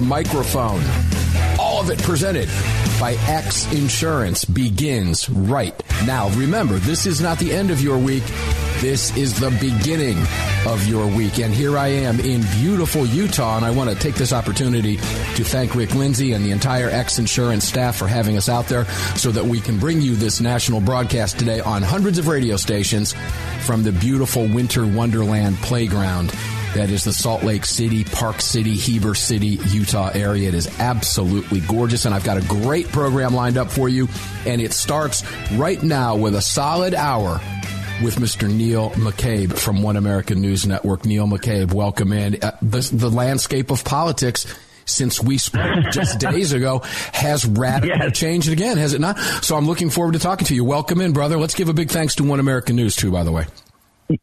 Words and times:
microphone. 0.00 0.82
All 1.58 1.80
of 1.80 1.90
it 1.90 1.98
presented 2.02 2.48
by 3.00 3.14
X 3.26 3.70
Insurance 3.72 4.44
begins 4.44 5.28
right 5.28 5.74
now. 6.06 6.28
Remember, 6.30 6.78
this 6.78 7.06
is 7.06 7.20
not 7.20 7.38
the 7.38 7.52
end 7.52 7.70
of 7.70 7.80
your 7.80 7.98
week. 7.98 8.22
This 8.80 9.16
is 9.16 9.38
the 9.40 9.50
beginning 9.60 10.18
of 10.66 10.86
your 10.86 11.06
week. 11.06 11.38
And 11.40 11.52
here 11.52 11.76
I 11.76 11.88
am 11.88 12.20
in 12.20 12.42
beautiful 12.60 13.04
Utah, 13.06 13.56
and 13.56 13.64
I 13.64 13.70
want 13.70 13.90
to 13.90 13.96
take 13.96 14.14
this 14.14 14.32
opportunity 14.32 14.96
to 14.96 15.44
thank 15.44 15.74
Rick 15.74 15.94
Lindsay 15.94 16.32
and 16.32 16.44
the 16.44 16.52
entire 16.52 16.88
X 16.88 17.18
Insurance 17.18 17.64
staff 17.64 17.96
for 17.96 18.06
having 18.06 18.36
us 18.36 18.48
out 18.48 18.66
there 18.66 18.84
so 19.16 19.30
that 19.32 19.44
we 19.44 19.60
can 19.60 19.78
bring 19.78 20.00
you 20.00 20.14
this 20.14 20.40
national 20.40 20.80
broadcast 20.80 21.38
today 21.38 21.60
on 21.60 21.82
hundreds 21.82 22.18
of 22.18 22.28
radio 22.28 22.56
stations 22.56 23.14
from 23.64 23.82
the 23.82 23.92
beautiful 23.92 24.46
Winter 24.46 24.86
Wonderland 24.86 25.56
playground 25.56 26.32
that 26.74 26.90
is 26.90 27.04
the 27.04 27.12
Salt 27.12 27.42
Lake 27.42 27.64
City, 27.64 28.04
Park 28.04 28.40
City, 28.40 28.74
Heber 28.74 29.14
City, 29.14 29.58
Utah 29.68 30.10
area. 30.14 30.48
It 30.48 30.54
is 30.54 30.78
absolutely 30.78 31.60
gorgeous, 31.60 32.04
and 32.04 32.14
I've 32.14 32.24
got 32.24 32.36
a 32.36 32.46
great 32.46 32.88
program 32.88 33.34
lined 33.34 33.56
up 33.56 33.70
for 33.70 33.88
you. 33.88 34.08
And 34.46 34.60
it 34.60 34.72
starts 34.72 35.24
right 35.52 35.82
now 35.82 36.16
with 36.16 36.34
a 36.34 36.42
solid 36.42 36.94
hour 36.94 37.40
with 38.02 38.16
Mr. 38.16 38.52
Neil 38.52 38.90
McCabe 38.90 39.58
from 39.58 39.82
One 39.82 39.96
American 39.96 40.40
News 40.40 40.66
Network. 40.66 41.04
Neil 41.04 41.26
McCabe, 41.26 41.72
welcome 41.72 42.12
in. 42.12 42.42
Uh, 42.42 42.56
the, 42.62 42.88
the 42.92 43.10
landscape 43.10 43.70
of 43.70 43.84
politics 43.84 44.46
since 44.84 45.22
we 45.22 45.38
spoke 45.38 45.90
just 45.90 46.18
days 46.20 46.52
ago 46.52 46.80
has 47.12 47.44
radically 47.46 47.96
yes. 47.98 48.18
changed 48.18 48.50
again, 48.50 48.76
has 48.76 48.94
it 48.94 49.00
not? 49.00 49.18
So 49.18 49.56
I'm 49.56 49.66
looking 49.66 49.90
forward 49.90 50.12
to 50.12 50.18
talking 50.18 50.46
to 50.46 50.54
you. 50.54 50.64
Welcome 50.64 51.00
in, 51.00 51.12
brother. 51.12 51.38
Let's 51.38 51.54
give 51.54 51.68
a 51.68 51.74
big 51.74 51.90
thanks 51.90 52.14
to 52.16 52.24
One 52.24 52.40
American 52.40 52.76
News, 52.76 52.96
too, 52.96 53.10
by 53.10 53.24
the 53.24 53.32
way. 53.32 53.46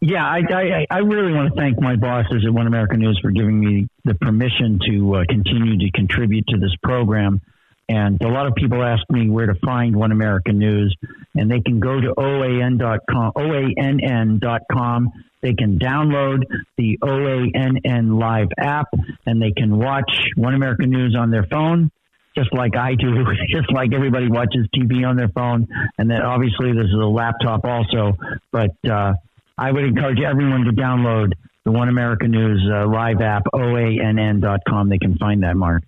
Yeah, 0.02 0.26
I, 0.26 0.40
I, 0.52 0.86
I 0.90 0.98
really 1.00 1.32
want 1.32 1.54
to 1.54 1.60
thank 1.60 1.80
my 1.80 1.96
bosses 1.96 2.44
at 2.46 2.52
One 2.52 2.66
American 2.66 3.00
News 3.00 3.20
for 3.22 3.30
giving 3.30 3.60
me 3.60 3.88
the 4.04 4.16
permission 4.16 4.80
to 4.88 5.16
uh, 5.16 5.24
continue 5.30 5.78
to 5.78 5.92
contribute 5.92 6.48
to 6.48 6.58
this 6.58 6.76
program. 6.82 7.42
And 7.88 8.20
a 8.24 8.28
lot 8.28 8.48
of 8.48 8.56
people 8.56 8.84
ask 8.84 9.04
me 9.12 9.30
where 9.30 9.46
to 9.46 9.54
find 9.64 9.96
One 9.96 10.12
American 10.12 10.58
News, 10.58 10.96
and 11.36 11.52
they 11.52 11.62
can 11.62 11.80
go 11.80 12.02
to 12.02 12.16
oann.com, 12.18 13.34
oann.com. 13.36 15.12
They 15.42 15.54
can 15.54 15.78
download 15.78 16.46
the 16.78 16.98
OANN 17.04 18.20
Live 18.20 18.48
app, 18.58 18.88
and 19.28 19.40
they 19.40 19.52
can 19.52 19.78
watch 19.78 20.12
One 20.36 20.56
American 20.56 20.90
News 20.90 21.16
on 21.16 21.30
their 21.30 21.46
phone, 21.52 21.92
just 22.36 22.52
like 22.52 22.76
I 22.76 22.96
do, 22.96 23.24
just 23.52 23.72
like 23.72 23.94
everybody 23.94 24.30
watches 24.30 24.68
TV 24.76 25.08
on 25.08 25.16
their 25.16 25.30
phone. 25.30 25.68
And 26.00 26.10
then 26.10 26.24
obviously 26.24 26.74
there's 26.74 26.92
a 26.92 27.06
laptop 27.06 27.66
also, 27.66 28.18
but 28.52 28.72
uh, 28.90 29.14
I 29.58 29.72
would 29.72 29.84
encourage 29.84 30.20
everyone 30.20 30.66
to 30.66 30.72
download 30.72 31.34
the 31.64 31.72
One 31.72 31.90
American 31.90 32.32
News 32.32 32.68
uh, 32.72 32.88
live 32.88 33.22
app, 33.22 33.44
oann.com. 33.54 34.90
They 34.90 34.98
can 34.98 35.18
find 35.18 35.44
that, 35.44 35.56
Mark. 35.56 35.84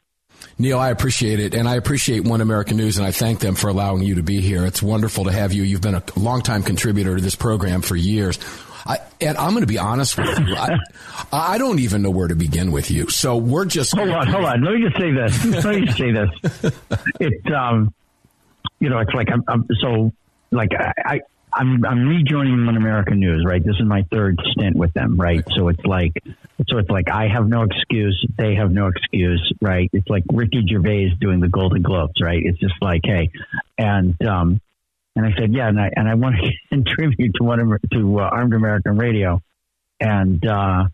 Neil, 0.59 0.79
I 0.79 0.89
appreciate 0.89 1.39
it, 1.39 1.53
and 1.53 1.67
I 1.67 1.75
appreciate 1.75 2.23
One 2.23 2.41
American 2.41 2.78
News, 2.78 2.97
and 2.97 3.05
I 3.05 3.11
thank 3.11 3.39
them 3.39 3.55
for 3.55 3.69
allowing 3.69 4.03
you 4.03 4.16
to 4.16 4.23
be 4.23 4.41
here. 4.41 4.66
It's 4.66 4.81
wonderful 4.81 5.25
to 5.25 5.31
have 5.31 5.53
you. 5.53 5.63
You've 5.63 5.81
been 5.81 5.95
a 5.95 6.03
longtime 6.16 6.63
contributor 6.63 7.16
to 7.16 7.22
this 7.22 7.35
program 7.35 7.81
for 7.81 7.95
years. 7.95 8.39
I, 8.85 9.00
and 9.19 9.38
I'm 9.38 9.51
going 9.51 9.61
to 9.61 9.67
be 9.67 9.78
honest 9.78 10.17
with 10.17 10.39
you. 10.39 10.55
I, 10.55 10.78
I, 11.31 11.57
don't 11.57 11.79
even 11.79 12.01
know 12.01 12.09
where 12.09 12.29
to 12.29 12.35
begin 12.35 12.72
with 12.72 12.89
you. 12.89 13.09
So 13.09 13.35
we're 13.35 13.66
just 13.66 13.94
hold 13.94 14.09
on, 14.09 14.28
hold 14.28 14.45
on. 14.45 14.63
Let 14.63 14.75
me 14.75 14.81
just 14.81 14.97
say 14.97 15.11
this. 15.11 15.66
Let 15.66 15.75
me 15.75 15.85
just 15.85 15.97
say 15.97 16.11
this. 16.11 16.73
It's 17.19 17.51
um, 17.53 17.94
you 18.79 18.89
know, 18.89 18.99
it's 18.99 19.13
like 19.13 19.29
I'm, 19.31 19.44
I'm 19.47 19.67
so 19.81 20.13
like 20.51 20.72
I, 20.73 21.19
I'm 21.57 21.84
I'm 21.85 22.07
rejoining 22.07 22.66
One 22.66 22.78
American 22.78 23.19
News, 23.19 23.44
right? 23.45 23.63
This 23.63 23.75
is 23.79 23.85
my 23.85 24.03
third 24.12 24.40
stint 24.51 24.75
with 24.75 24.94
them, 24.94 25.18
right? 25.18 25.44
So 25.56 25.69
it's 25.69 25.84
like 25.84 26.13
so 26.68 26.78
it's 26.78 26.90
like 26.90 27.09
I 27.09 27.28
have 27.28 27.47
no 27.47 27.63
excuse, 27.63 28.25
they 28.38 28.56
have 28.56 28.72
no 28.72 28.88
excuse, 28.88 29.51
right? 29.59 29.90
It's 29.91 30.07
like 30.07 30.23
Ricky 30.31 30.63
Gervais 30.69 31.16
doing 31.19 31.40
the 31.40 31.47
Golden 31.47 31.81
Globes, 31.81 32.22
right? 32.22 32.41
It's 32.44 32.59
just 32.59 32.75
like, 32.79 33.01
hey, 33.03 33.29
and 33.78 34.16
um, 34.28 34.62
and 35.16 35.25
I 35.25 35.34
said, 35.38 35.51
yeah, 35.51 35.67
and 35.67 35.79
I 35.79 35.90
and 35.96 36.07
I 36.07 36.13
want 36.13 36.35
to 36.35 36.51
contribute 36.69 37.34
to 37.35 37.44
one 37.44 37.59
of, 37.59 37.90
to 37.91 38.19
uh, 38.19 38.29
Armed 38.31 38.53
American 38.53 38.97
Radio, 38.97 39.41
and 40.00 40.46
uh, 40.46 40.85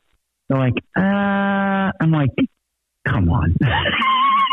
they're 0.47 0.57
like, 0.57 0.77
uh, 0.95 1.91
I'm 1.99 2.11
like, 2.11 2.29
come 3.05 3.29
on. 3.29 3.55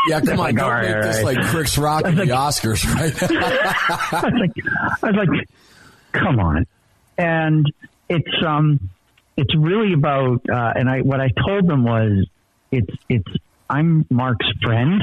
Yeah, 0.07 0.19
come 0.19 0.31
on, 0.31 0.37
like, 0.37 0.55
don't 0.55 0.67
right, 0.67 0.81
make 0.81 0.95
right. 0.95 1.03
this 1.03 1.23
like 1.23 1.41
Chris 1.45 1.77
Rock 1.77 2.05
at 2.05 2.15
like, 2.15 2.27
the 2.27 2.33
Oscars, 2.33 2.83
right? 2.91 3.13
I 3.21 4.25
was 4.25 4.33
like, 4.33 4.51
I 5.03 5.07
was 5.07 5.15
like, 5.15 5.47
come 6.11 6.39
on. 6.39 6.67
And 7.17 7.71
it's 8.09 8.43
um 8.45 8.89
it's 9.37 9.55
really 9.55 9.93
about 9.93 10.41
uh, 10.49 10.73
and 10.75 10.89
I 10.89 11.01
what 11.01 11.19
I 11.19 11.29
told 11.45 11.67
them 11.67 11.83
was 11.83 12.25
it's 12.71 12.93
it's 13.09 13.27
I'm 13.69 14.05
Mark's 14.09 14.47
friend 14.61 15.01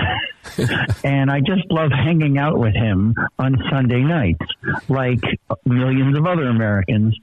and 1.04 1.30
I 1.30 1.40
just 1.40 1.70
love 1.70 1.90
hanging 1.90 2.36
out 2.36 2.58
with 2.58 2.74
him 2.74 3.14
on 3.38 3.56
Sunday 3.70 4.02
nights 4.02 4.44
like 4.88 5.22
millions 5.64 6.18
of 6.18 6.26
other 6.26 6.48
Americans 6.48 7.16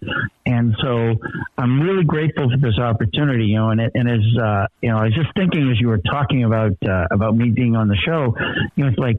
and 0.46 0.76
so 0.82 1.16
I'm 1.58 1.82
really 1.82 2.04
grateful 2.04 2.50
for 2.50 2.58
this 2.58 2.80
opportunity 2.80 3.46
you 3.46 3.58
know 3.58 3.70
and 3.70 3.82
it, 3.82 3.92
and 3.94 4.10
as 4.10 4.42
uh, 4.42 4.68
you 4.82 4.90
know 4.90 4.98
I 4.98 5.04
was 5.04 5.14
just 5.14 5.34
thinking 5.36 5.70
as 5.72 5.80
you 5.80 5.90
were 5.90 6.00
talking 6.00 6.44
about 6.44 6.74
uh, 6.84 7.08
about 7.12 7.36
me 7.38 7.52
being 7.52 7.76
on 7.76 7.88
the 7.88 7.98
show 7.98 8.36
you 8.76 8.84
know 8.84 8.90
it's 8.90 8.98
like 8.98 9.18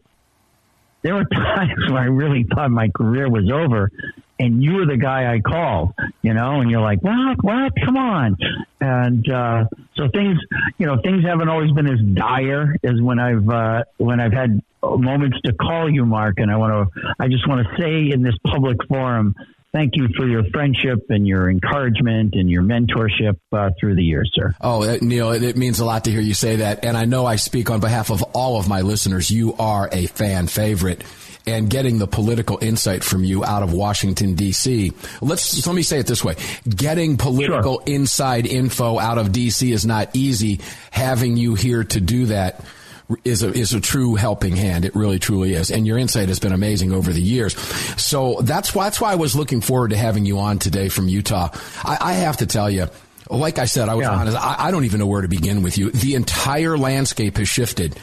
there 1.02 1.14
were 1.14 1.24
times 1.32 1.90
where 1.90 2.02
I 2.02 2.06
really 2.06 2.44
thought 2.52 2.72
my 2.72 2.88
career 2.88 3.30
was 3.30 3.48
over 3.52 3.92
and 4.38 4.62
you 4.62 4.74
were 4.74 4.86
the 4.86 4.96
guy 4.96 5.32
I 5.32 5.40
called, 5.40 5.94
you 6.22 6.34
know, 6.34 6.60
and 6.60 6.70
you're 6.70 6.80
like, 6.80 7.02
what, 7.02 7.42
what, 7.42 7.72
come 7.84 7.96
on. 7.96 8.36
And, 8.80 9.28
uh, 9.30 9.64
so 9.96 10.08
things, 10.12 10.38
you 10.78 10.86
know, 10.86 10.98
things 11.02 11.24
haven't 11.24 11.48
always 11.48 11.72
been 11.72 11.86
as 11.86 12.00
dire 12.14 12.76
as 12.84 13.00
when 13.00 13.18
I've, 13.18 13.48
uh, 13.48 13.84
when 13.96 14.20
I've 14.20 14.32
had 14.32 14.62
moments 14.82 15.38
to 15.44 15.52
call 15.54 15.90
you, 15.90 16.04
Mark. 16.04 16.34
And 16.38 16.50
I 16.50 16.56
want 16.56 16.90
to, 16.92 17.14
I 17.18 17.28
just 17.28 17.48
want 17.48 17.66
to 17.66 17.82
say 17.82 18.10
in 18.12 18.22
this 18.22 18.34
public 18.46 18.76
forum, 18.88 19.34
thank 19.72 19.96
you 19.96 20.08
for 20.16 20.26
your 20.26 20.44
friendship 20.52 21.06
and 21.08 21.26
your 21.26 21.50
encouragement 21.50 22.34
and 22.34 22.50
your 22.50 22.62
mentorship 22.62 23.38
uh, 23.52 23.70
through 23.78 23.94
the 23.94 24.02
years, 24.02 24.30
sir. 24.34 24.54
Oh, 24.60 24.98
Neil, 25.00 25.32
it, 25.32 25.42
it, 25.42 25.56
means 25.56 25.80
a 25.80 25.84
lot 25.84 26.04
to 26.04 26.10
hear 26.10 26.20
you 26.20 26.34
say 26.34 26.56
that. 26.56 26.84
And 26.84 26.96
I 26.96 27.04
know 27.04 27.26
I 27.26 27.36
speak 27.36 27.70
on 27.70 27.80
behalf 27.80 28.10
of 28.10 28.22
all 28.22 28.58
of 28.58 28.68
my 28.68 28.82
listeners. 28.82 29.30
You 29.30 29.54
are 29.54 29.88
a 29.92 30.06
fan 30.06 30.46
favorite 30.46 31.02
and 31.46 31.70
getting 31.70 31.98
the 31.98 32.06
political 32.06 32.58
insight 32.60 33.04
from 33.04 33.22
you 33.24 33.44
out 33.44 33.62
of 33.62 33.72
Washington 33.72 34.34
D.C. 34.34 34.92
Let's 35.20 35.66
let 35.66 35.76
me 35.76 35.82
say 35.82 36.00
it 36.00 36.06
this 36.06 36.24
way: 36.24 36.34
getting 36.68 37.16
political 37.16 37.74
sure. 37.74 37.94
inside 37.94 38.46
info 38.46 38.98
out 38.98 39.18
of 39.18 39.32
D.C. 39.32 39.70
is 39.70 39.86
not 39.86 40.14
easy. 40.14 40.60
Having 40.90 41.36
you 41.36 41.54
here 41.54 41.84
to 41.84 42.00
do 42.00 42.26
that 42.26 42.64
is 43.24 43.42
a 43.42 43.52
is 43.52 43.72
a 43.72 43.80
true 43.80 44.16
helping 44.16 44.56
hand. 44.56 44.84
It 44.84 44.94
really 44.96 45.18
truly 45.18 45.54
is, 45.54 45.70
and 45.70 45.86
your 45.86 45.98
insight 45.98 46.28
has 46.28 46.40
been 46.40 46.52
amazing 46.52 46.92
over 46.92 47.12
the 47.12 47.22
years. 47.22 47.56
So 48.00 48.40
that's 48.42 48.74
why 48.74 48.84
that's 48.84 49.00
why 49.00 49.12
I 49.12 49.16
was 49.16 49.36
looking 49.36 49.60
forward 49.60 49.90
to 49.90 49.96
having 49.96 50.26
you 50.26 50.38
on 50.38 50.58
today 50.58 50.88
from 50.88 51.08
Utah. 51.08 51.50
I, 51.84 51.98
I 52.00 52.12
have 52.14 52.38
to 52.38 52.46
tell 52.46 52.70
you. 52.70 52.88
Like 53.28 53.58
I 53.58 53.64
said, 53.64 53.88
I 53.88 53.96
was 53.96 54.04
yeah. 54.04 54.12
honest. 54.12 54.36
I, 54.36 54.68
I 54.68 54.70
don't 54.70 54.84
even 54.84 55.00
know 55.00 55.06
where 55.08 55.22
to 55.22 55.28
begin 55.28 55.62
with 55.62 55.78
you. 55.78 55.90
The 55.90 56.14
entire 56.14 56.78
landscape 56.78 57.38
has 57.38 57.48
shifted. 57.48 57.98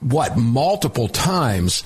What 0.00 0.38
multiple 0.38 1.08
times 1.08 1.84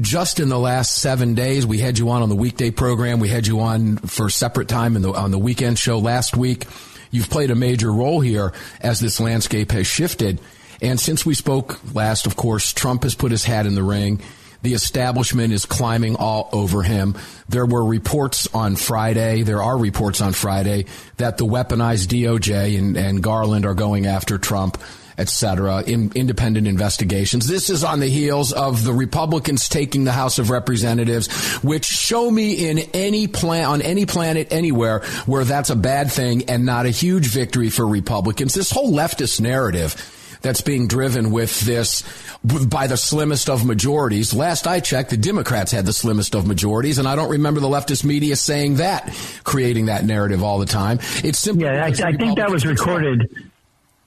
just 0.00 0.40
in 0.40 0.48
the 0.48 0.58
last 0.58 0.96
seven 0.96 1.34
days. 1.34 1.66
We 1.66 1.78
had 1.78 1.98
you 1.98 2.10
on 2.10 2.22
on 2.22 2.28
the 2.28 2.36
weekday 2.36 2.70
program. 2.70 3.20
We 3.20 3.28
had 3.28 3.46
you 3.46 3.60
on 3.60 3.96
for 3.98 4.30
separate 4.30 4.68
time 4.68 4.96
in 4.96 5.02
the, 5.02 5.12
on 5.12 5.30
the 5.30 5.38
weekend 5.38 5.78
show 5.78 5.98
last 5.98 6.36
week. 6.36 6.66
You've 7.10 7.30
played 7.30 7.50
a 7.50 7.54
major 7.54 7.92
role 7.92 8.20
here 8.20 8.52
as 8.80 9.00
this 9.00 9.20
landscape 9.20 9.72
has 9.72 9.86
shifted. 9.86 10.40
And 10.80 10.98
since 10.98 11.26
we 11.26 11.34
spoke 11.34 11.80
last, 11.94 12.26
of 12.26 12.36
course, 12.36 12.72
Trump 12.72 13.02
has 13.02 13.14
put 13.14 13.32
his 13.32 13.44
hat 13.44 13.66
in 13.66 13.74
the 13.74 13.82
ring. 13.82 14.20
The 14.62 14.74
establishment 14.74 15.52
is 15.52 15.64
climbing 15.64 16.16
all 16.16 16.48
over 16.52 16.82
him. 16.82 17.16
There 17.48 17.66
were 17.66 17.84
reports 17.84 18.46
on 18.52 18.76
Friday, 18.76 19.42
there 19.42 19.62
are 19.62 19.76
reports 19.76 20.20
on 20.20 20.32
Friday 20.32 20.84
that 21.16 21.38
the 21.38 21.46
weaponized 21.46 22.08
DOJ 22.08 22.78
and, 22.78 22.96
and 22.96 23.22
Garland 23.22 23.64
are 23.64 23.74
going 23.74 24.06
after 24.06 24.36
Trump 24.36 24.78
etc. 25.20 25.82
In 25.86 26.10
independent 26.14 26.66
investigations. 26.66 27.46
This 27.46 27.68
is 27.70 27.84
on 27.84 28.00
the 28.00 28.08
heels 28.08 28.52
of 28.52 28.84
the 28.84 28.92
Republicans 28.92 29.68
taking 29.68 30.04
the 30.04 30.12
House 30.12 30.38
of 30.38 30.50
Representatives, 30.50 31.28
which 31.62 31.84
show 31.84 32.30
me 32.30 32.68
in 32.68 32.78
any 32.94 33.26
plan 33.26 33.66
on 33.66 33.82
any 33.82 34.06
planet 34.06 34.48
anywhere 34.50 35.00
where 35.26 35.44
that's 35.44 35.70
a 35.70 35.76
bad 35.76 36.10
thing 36.10 36.48
and 36.48 36.64
not 36.64 36.86
a 36.86 36.90
huge 36.90 37.26
victory 37.26 37.68
for 37.70 37.86
Republicans. 37.86 38.54
This 38.54 38.70
whole 38.70 38.92
leftist 38.92 39.40
narrative 39.40 39.94
that's 40.42 40.60
being 40.62 40.88
driven 40.88 41.30
with 41.30 41.60
this 41.60 42.02
by 42.42 42.86
the 42.86 42.96
slimmest 42.96 43.50
of 43.50 43.66
majorities. 43.66 44.32
Last 44.32 44.66
I 44.66 44.80
checked, 44.80 45.10
the 45.10 45.16
Democrats 45.16 45.70
had 45.70 45.84
the 45.84 45.92
slimmest 45.92 46.34
of 46.34 46.46
majorities, 46.46 46.98
and 46.98 47.06
I 47.06 47.16
don't 47.16 47.30
remember 47.30 47.60
the 47.60 47.68
leftist 47.68 48.04
media 48.04 48.36
saying 48.36 48.76
that, 48.76 49.14
creating 49.44 49.86
that 49.86 50.04
narrative 50.04 50.42
all 50.42 50.58
the 50.58 50.66
time. 50.66 50.98
It's 51.22 51.38
simply 51.38 51.64
yeah. 51.64 51.84
I, 51.84 51.88
I 51.88 52.12
think 52.12 52.38
that 52.38 52.50
was 52.50 52.64
recorded. 52.64 53.50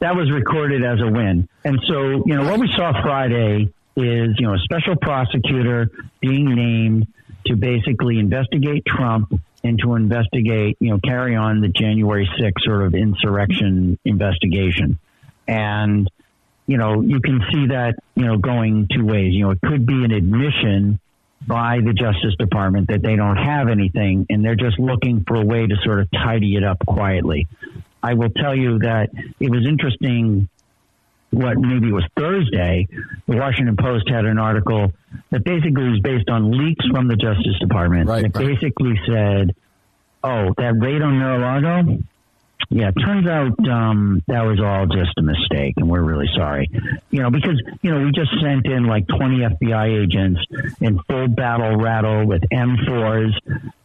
That 0.04 0.18
was 0.18 0.30
recorded 0.30 0.84
as 0.84 1.00
a 1.00 1.10
win, 1.10 1.48
and 1.64 1.80
so 1.88 2.26
you 2.26 2.36
know 2.36 2.44
what 2.44 2.60
we 2.60 2.68
saw 2.76 2.92
Friday 3.02 3.72
is 3.96 4.36
you 4.38 4.46
know 4.46 4.54
a 4.54 4.60
special 4.60 4.98
prosecutor 4.98 5.90
being 6.20 6.54
named 6.54 7.08
to 7.46 7.56
basically 7.56 8.20
investigate 8.20 8.84
Trump 8.86 9.32
and 9.64 9.80
to 9.80 9.96
investigate, 9.96 10.76
you 10.82 10.90
know, 10.90 11.00
carry 11.02 11.38
on 11.38 11.62
the 11.62 11.70
January 11.70 12.30
6th 12.38 12.66
sort 12.66 12.86
of 12.86 12.96
insurrection 12.96 13.98
investigation. 14.04 15.00
And 15.48 16.10
you 16.68 16.76
know, 16.76 17.00
you 17.00 17.22
can 17.22 17.40
see 17.54 17.68
that, 17.68 17.94
you 18.16 18.26
know, 18.26 18.38
going 18.38 18.90
two 18.94 19.06
ways. 19.06 19.34
You 19.34 19.46
know, 19.46 19.52
it 19.52 19.62
could 19.62 19.86
be 19.86 20.04
an 20.04 20.12
admission 20.12 21.00
by 21.48 21.80
the 21.80 21.94
Justice 21.94 22.36
Department 22.38 22.90
that 22.90 23.04
they 23.04 23.16
don't 23.16 23.38
have 23.38 23.70
anything 23.70 24.26
and 24.30 24.44
they're 24.44 24.56
just 24.56 24.78
looking 24.80 25.24
for 25.26 25.38
a 25.38 25.46
way 25.46 25.66
to 25.66 25.76
sort 25.86 26.02
of 26.02 26.12
tidy 26.12 26.58
it 26.58 26.66
up 26.66 26.86
quietly. 26.86 27.48
I 28.04 28.14
will 28.14 28.30
tell 28.30 28.56
you 28.56 28.80
that 28.80 29.10
it 29.40 29.50
was 29.50 29.66
interesting 29.66 30.50
what 31.32 31.58
maybe 31.58 31.88
it 31.88 31.94
was 31.94 32.06
Thursday, 32.16 32.88
the 33.28 33.38
Washington 33.38 33.76
Post 33.76 34.08
had 34.08 34.26
an 34.26 34.38
article 34.38 34.94
that 35.32 35.44
basically 35.44 35.90
was 35.90 36.00
based 36.02 36.30
on 36.30 36.52
leaks 36.52 36.86
from 36.92 37.08
the 37.08 37.16
Justice 37.16 37.58
Department 37.60 38.08
right, 38.08 38.22
that 38.22 38.38
right. 38.38 38.48
basically 38.48 39.00
said, 39.08 39.56
oh, 40.24 40.54
that 40.58 40.76
raid 40.78 41.02
on 41.02 41.18
Mar-a-Lago, 41.18 42.04
yeah, 42.70 42.90
it 42.90 42.94
turns 42.94 43.28
out 43.28 43.68
um, 43.68 44.24
that 44.28 44.42
was 44.44 44.60
all 44.60 44.86
just 44.88 45.18
a 45.18 45.22
mistake, 45.22 45.74
and 45.78 45.90
we're 45.90 46.02
really 46.02 46.30
sorry. 46.36 46.70
You 47.12 47.22
know, 47.22 47.30
because 47.30 47.62
you 47.82 47.92
know 47.92 48.04
we 48.04 48.12
just 48.12 48.32
sent 48.42 48.66
in 48.66 48.86
like 48.86 49.08
20 49.08 49.40
FBI 49.40 50.04
agents 50.04 50.42
in 50.82 51.00
full 51.08 51.28
battle 51.28 51.76
rattle 51.76 52.26
with 52.26 52.42
M4s, 52.52 53.34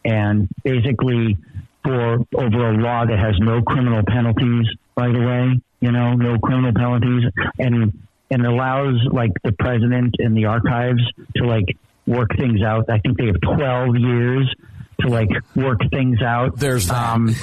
and 0.05 0.47
basically 0.63 1.37
for 1.83 2.19
over 2.35 2.69
a 2.69 2.77
law 2.77 3.05
that 3.05 3.19
has 3.19 3.35
no 3.39 3.61
criminal 3.61 4.01
penalties. 4.07 4.67
By 4.95 5.07
the 5.09 5.19
way, 5.19 5.59
you 5.79 5.91
know, 5.91 6.13
no 6.13 6.37
criminal 6.39 6.73
penalties, 6.73 7.23
and 7.57 7.93
and 8.31 8.45
allows 8.45 8.95
like 9.11 9.31
the 9.43 9.51
president 9.53 10.15
and 10.19 10.35
the 10.37 10.45
archives 10.45 11.01
to 11.37 11.45
like 11.45 11.77
work 12.05 12.29
things 12.37 12.61
out. 12.61 12.89
I 12.89 12.99
think 12.99 13.17
they 13.17 13.27
have 13.27 13.41
12 13.41 13.95
years 13.97 14.53
to 14.99 15.07
like 15.07 15.29
work 15.55 15.79
things 15.91 16.21
out. 16.21 16.57
There's. 16.57 16.89
Um, 16.89 17.29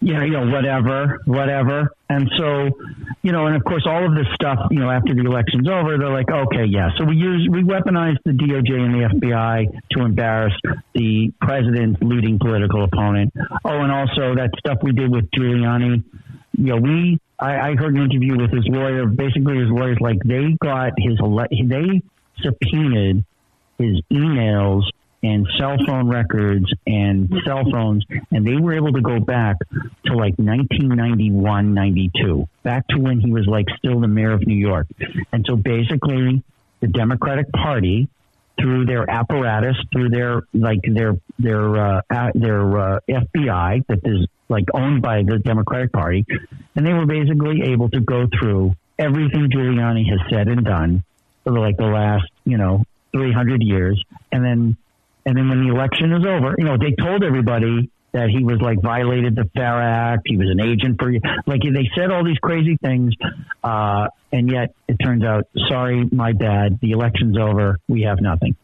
you 0.00 0.14
know, 0.14 0.22
you 0.22 0.32
know, 0.32 0.46
whatever, 0.46 1.20
whatever. 1.26 1.92
And 2.08 2.30
so, 2.38 2.70
you 3.22 3.32
know, 3.32 3.46
and 3.46 3.54
of 3.54 3.64
course, 3.64 3.84
all 3.86 4.06
of 4.06 4.14
this 4.14 4.26
stuff, 4.34 4.58
you 4.70 4.78
know, 4.78 4.90
after 4.90 5.14
the 5.14 5.20
election's 5.20 5.68
over, 5.68 5.98
they're 5.98 6.10
like, 6.10 6.30
okay, 6.30 6.64
yeah. 6.64 6.88
So 6.98 7.04
we 7.04 7.16
use, 7.16 7.48
we 7.50 7.62
weaponize 7.62 8.16
the 8.24 8.32
DOJ 8.32 8.80
and 8.80 8.94
the 8.94 9.20
FBI 9.20 9.66
to 9.92 10.04
embarrass 10.04 10.54
the 10.94 11.32
president's 11.40 12.00
leading 12.02 12.38
political 12.38 12.84
opponent. 12.84 13.32
Oh, 13.64 13.80
and 13.80 13.92
also 13.92 14.34
that 14.36 14.50
stuff 14.58 14.78
we 14.82 14.92
did 14.92 15.10
with 15.10 15.30
Giuliani. 15.32 16.02
You 16.56 16.64
know, 16.64 16.76
we, 16.76 17.18
I, 17.38 17.70
I 17.70 17.74
heard 17.74 17.94
an 17.94 18.02
interview 18.02 18.38
with 18.38 18.52
his 18.52 18.66
lawyer. 18.68 19.06
Basically, 19.06 19.58
his 19.58 19.68
lawyer's 19.68 20.00
like, 20.00 20.18
they 20.24 20.56
got 20.62 20.92
his, 20.96 21.18
they 21.68 22.02
subpoenaed 22.42 23.24
his 23.78 24.00
emails 24.10 24.82
and 25.22 25.46
cell 25.58 25.76
phone 25.86 26.08
records 26.08 26.66
and 26.86 27.30
cell 27.44 27.62
phones, 27.70 28.04
and 28.30 28.46
they 28.46 28.56
were 28.56 28.74
able 28.74 28.92
to 28.92 29.00
go 29.00 29.20
back 29.20 29.56
to 30.06 30.14
like 30.14 30.34
1991, 30.38 31.74
92, 31.74 32.48
back 32.62 32.86
to 32.88 32.98
when 32.98 33.20
he 33.20 33.30
was 33.30 33.46
like 33.46 33.66
still 33.78 34.00
the 34.00 34.08
mayor 34.08 34.32
of 34.32 34.46
New 34.46 34.56
York. 34.56 34.86
And 35.32 35.44
so 35.48 35.56
basically, 35.56 36.42
the 36.80 36.88
Democratic 36.88 37.52
Party, 37.52 38.08
through 38.58 38.86
their 38.86 39.08
apparatus, 39.08 39.76
through 39.92 40.10
their 40.10 40.42
like 40.52 40.80
their 40.82 41.16
their 41.38 41.76
uh, 41.76 42.30
their 42.34 42.78
uh, 42.78 43.00
FBI 43.08 43.86
that 43.88 44.00
is 44.04 44.26
like 44.48 44.64
owned 44.74 45.02
by 45.02 45.22
the 45.22 45.38
Democratic 45.38 45.92
Party, 45.92 46.24
and 46.74 46.86
they 46.86 46.92
were 46.92 47.06
basically 47.06 47.62
able 47.72 47.88
to 47.90 48.00
go 48.00 48.26
through 48.38 48.74
everything 48.98 49.48
Giuliani 49.50 50.08
has 50.10 50.20
said 50.30 50.48
and 50.48 50.64
done 50.64 51.04
for 51.44 51.58
like 51.58 51.76
the 51.76 51.86
last 51.86 52.26
you 52.44 52.58
know 52.58 52.84
300 53.12 53.62
years, 53.62 54.02
and 54.32 54.44
then 54.44 54.76
and 55.26 55.36
then 55.36 55.48
when 55.48 55.66
the 55.66 55.72
election 55.72 56.12
is 56.12 56.24
over, 56.26 56.54
you 56.58 56.64
know, 56.64 56.76
they 56.78 56.94
told 57.02 57.22
everybody 57.22 57.90
that 58.12 58.28
he 58.28 58.42
was 58.42 58.60
like 58.60 58.80
violated 58.82 59.36
the 59.36 59.48
FARA 59.54 59.84
Act. 59.84 60.22
He 60.26 60.36
was 60.36 60.48
an 60.50 60.60
agent 60.60 61.00
for 61.00 61.10
you. 61.10 61.20
Like 61.46 61.60
they 61.62 61.88
said 61.94 62.10
all 62.10 62.24
these 62.24 62.38
crazy 62.38 62.76
things. 62.82 63.14
Uh, 63.62 64.08
and 64.32 64.50
yet 64.50 64.74
it 64.88 64.96
turns 64.96 65.24
out, 65.24 65.46
sorry, 65.68 66.08
my 66.10 66.32
bad. 66.32 66.80
The 66.80 66.92
election's 66.92 67.38
over. 67.38 67.78
We 67.88 68.02
have 68.02 68.20
nothing. 68.20 68.56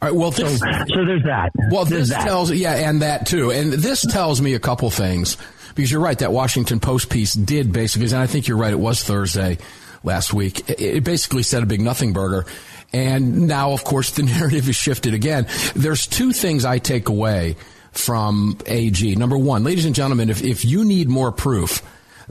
All 0.00 0.08
right. 0.08 0.16
Well, 0.16 0.30
this, 0.30 0.60
so, 0.60 0.66
so 0.66 1.04
there's 1.04 1.24
that. 1.24 1.50
Well, 1.70 1.84
there's 1.84 2.08
this 2.08 2.16
that. 2.16 2.24
tells, 2.24 2.52
yeah, 2.52 2.88
and 2.88 3.02
that 3.02 3.26
too. 3.26 3.50
And 3.50 3.72
this 3.72 4.02
tells 4.02 4.40
me 4.40 4.54
a 4.54 4.60
couple 4.60 4.90
things 4.90 5.36
because 5.74 5.90
you're 5.90 6.00
right. 6.00 6.18
That 6.18 6.32
Washington 6.32 6.78
Post 6.78 7.10
piece 7.10 7.34
did 7.34 7.72
basically, 7.72 8.06
and 8.06 8.16
I 8.16 8.26
think 8.26 8.46
you're 8.46 8.58
right. 8.58 8.72
It 8.72 8.78
was 8.78 9.02
Thursday 9.02 9.58
last 10.04 10.32
week. 10.32 10.70
It, 10.70 10.80
it 10.80 11.04
basically 11.04 11.42
said 11.42 11.62
a 11.62 11.66
big 11.66 11.80
nothing 11.80 12.12
burger. 12.12 12.46
And 12.92 13.46
now, 13.46 13.72
of 13.72 13.84
course, 13.84 14.10
the 14.12 14.22
narrative 14.22 14.66
has 14.66 14.76
shifted 14.76 15.14
again. 15.14 15.46
There's 15.74 16.06
two 16.06 16.32
things 16.32 16.64
I 16.64 16.78
take 16.78 17.08
away 17.08 17.56
from 17.92 18.58
AG. 18.66 19.14
Number 19.16 19.36
one, 19.36 19.64
ladies 19.64 19.84
and 19.84 19.94
gentlemen, 19.94 20.30
if, 20.30 20.42
if 20.42 20.64
you 20.64 20.84
need 20.84 21.08
more 21.08 21.32
proof 21.32 21.82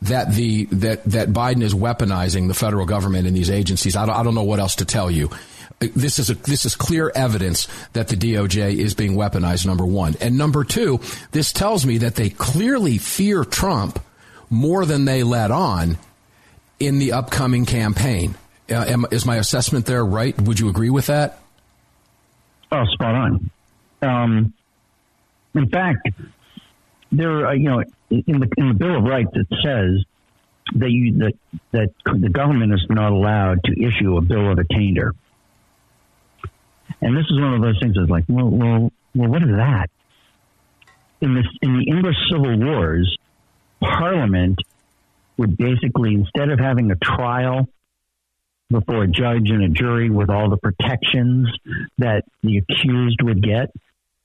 that 0.03 0.31
the 0.33 0.65
that 0.65 1.03
that 1.05 1.29
Biden 1.29 1.63
is 1.63 1.73
weaponizing 1.73 2.47
the 2.47 2.53
federal 2.53 2.85
government 2.85 3.27
and 3.27 3.35
these 3.35 3.49
agencies, 3.49 3.95
I 3.95 4.05
don't, 4.05 4.15
I 4.15 4.23
don't 4.23 4.35
know 4.35 4.43
what 4.43 4.59
else 4.59 4.75
to 4.75 4.85
tell 4.85 5.09
you. 5.09 5.29
This 5.79 6.17
is 6.17 6.29
a, 6.29 6.35
this 6.35 6.65
is 6.65 6.75
clear 6.75 7.11
evidence 7.13 7.67
that 7.93 8.07
the 8.07 8.15
DOJ 8.15 8.77
is 8.77 8.95
being 8.95 9.13
weaponized. 9.13 9.65
Number 9.65 9.85
one, 9.85 10.15
and 10.21 10.37
number 10.37 10.63
two, 10.63 10.99
this 11.31 11.51
tells 11.51 11.85
me 11.85 11.99
that 11.99 12.15
they 12.15 12.29
clearly 12.29 12.97
fear 12.97 13.43
Trump 13.43 13.99
more 14.49 14.85
than 14.85 15.05
they 15.05 15.23
let 15.23 15.51
on 15.51 15.97
in 16.79 16.99
the 16.99 17.11
upcoming 17.13 17.65
campaign. 17.65 18.35
Uh, 18.69 18.85
am, 18.87 19.05
is 19.11 19.25
my 19.25 19.37
assessment 19.37 19.85
there 19.85 20.05
right? 20.05 20.39
Would 20.41 20.59
you 20.59 20.69
agree 20.69 20.89
with 20.89 21.07
that? 21.07 21.39
Oh, 22.71 22.83
spot 22.85 23.15
on. 23.15 23.51
Um, 24.01 24.53
in 25.55 25.69
fact, 25.69 26.09
there, 27.11 27.47
uh, 27.47 27.53
you 27.53 27.69
know, 27.69 27.83
in 28.09 28.39
the 28.39 28.49
in 28.57 28.67
the 28.69 28.73
Bill 28.73 28.97
of 28.97 29.03
Rights, 29.03 29.31
it 29.33 29.47
says 29.63 30.03
that 30.75 30.91
you 30.91 31.17
that 31.19 31.33
that 31.71 31.89
the 32.05 32.29
government 32.29 32.73
is 32.73 32.85
not 32.89 33.11
allowed 33.11 33.63
to 33.63 33.71
issue 33.71 34.17
a 34.17 34.21
bill 34.21 34.51
of 34.51 34.59
attainder. 34.59 35.15
And 37.01 37.15
this 37.15 37.25
is 37.29 37.39
one 37.39 37.53
of 37.53 37.61
those 37.61 37.79
things 37.79 37.95
that's 37.95 38.09
like, 38.09 38.25
well, 38.27 38.49
well, 38.49 38.91
well, 39.13 39.29
what 39.29 39.43
is 39.43 39.49
that? 39.49 39.89
In 41.21 41.35
this, 41.35 41.45
in 41.61 41.77
the 41.77 41.85
English 41.85 42.15
Civil 42.31 42.57
Wars, 42.59 43.17
Parliament 43.81 44.59
would 45.37 45.57
basically, 45.57 46.15
instead 46.15 46.49
of 46.49 46.59
having 46.59 46.91
a 46.91 46.95
trial 46.95 47.67
before 48.69 49.03
a 49.03 49.07
judge 49.07 49.49
and 49.49 49.63
a 49.63 49.69
jury 49.69 50.09
with 50.09 50.29
all 50.29 50.49
the 50.49 50.57
protections 50.57 51.47
that 51.97 52.23
the 52.43 52.57
accused 52.57 53.21
would 53.21 53.41
get, 53.41 53.71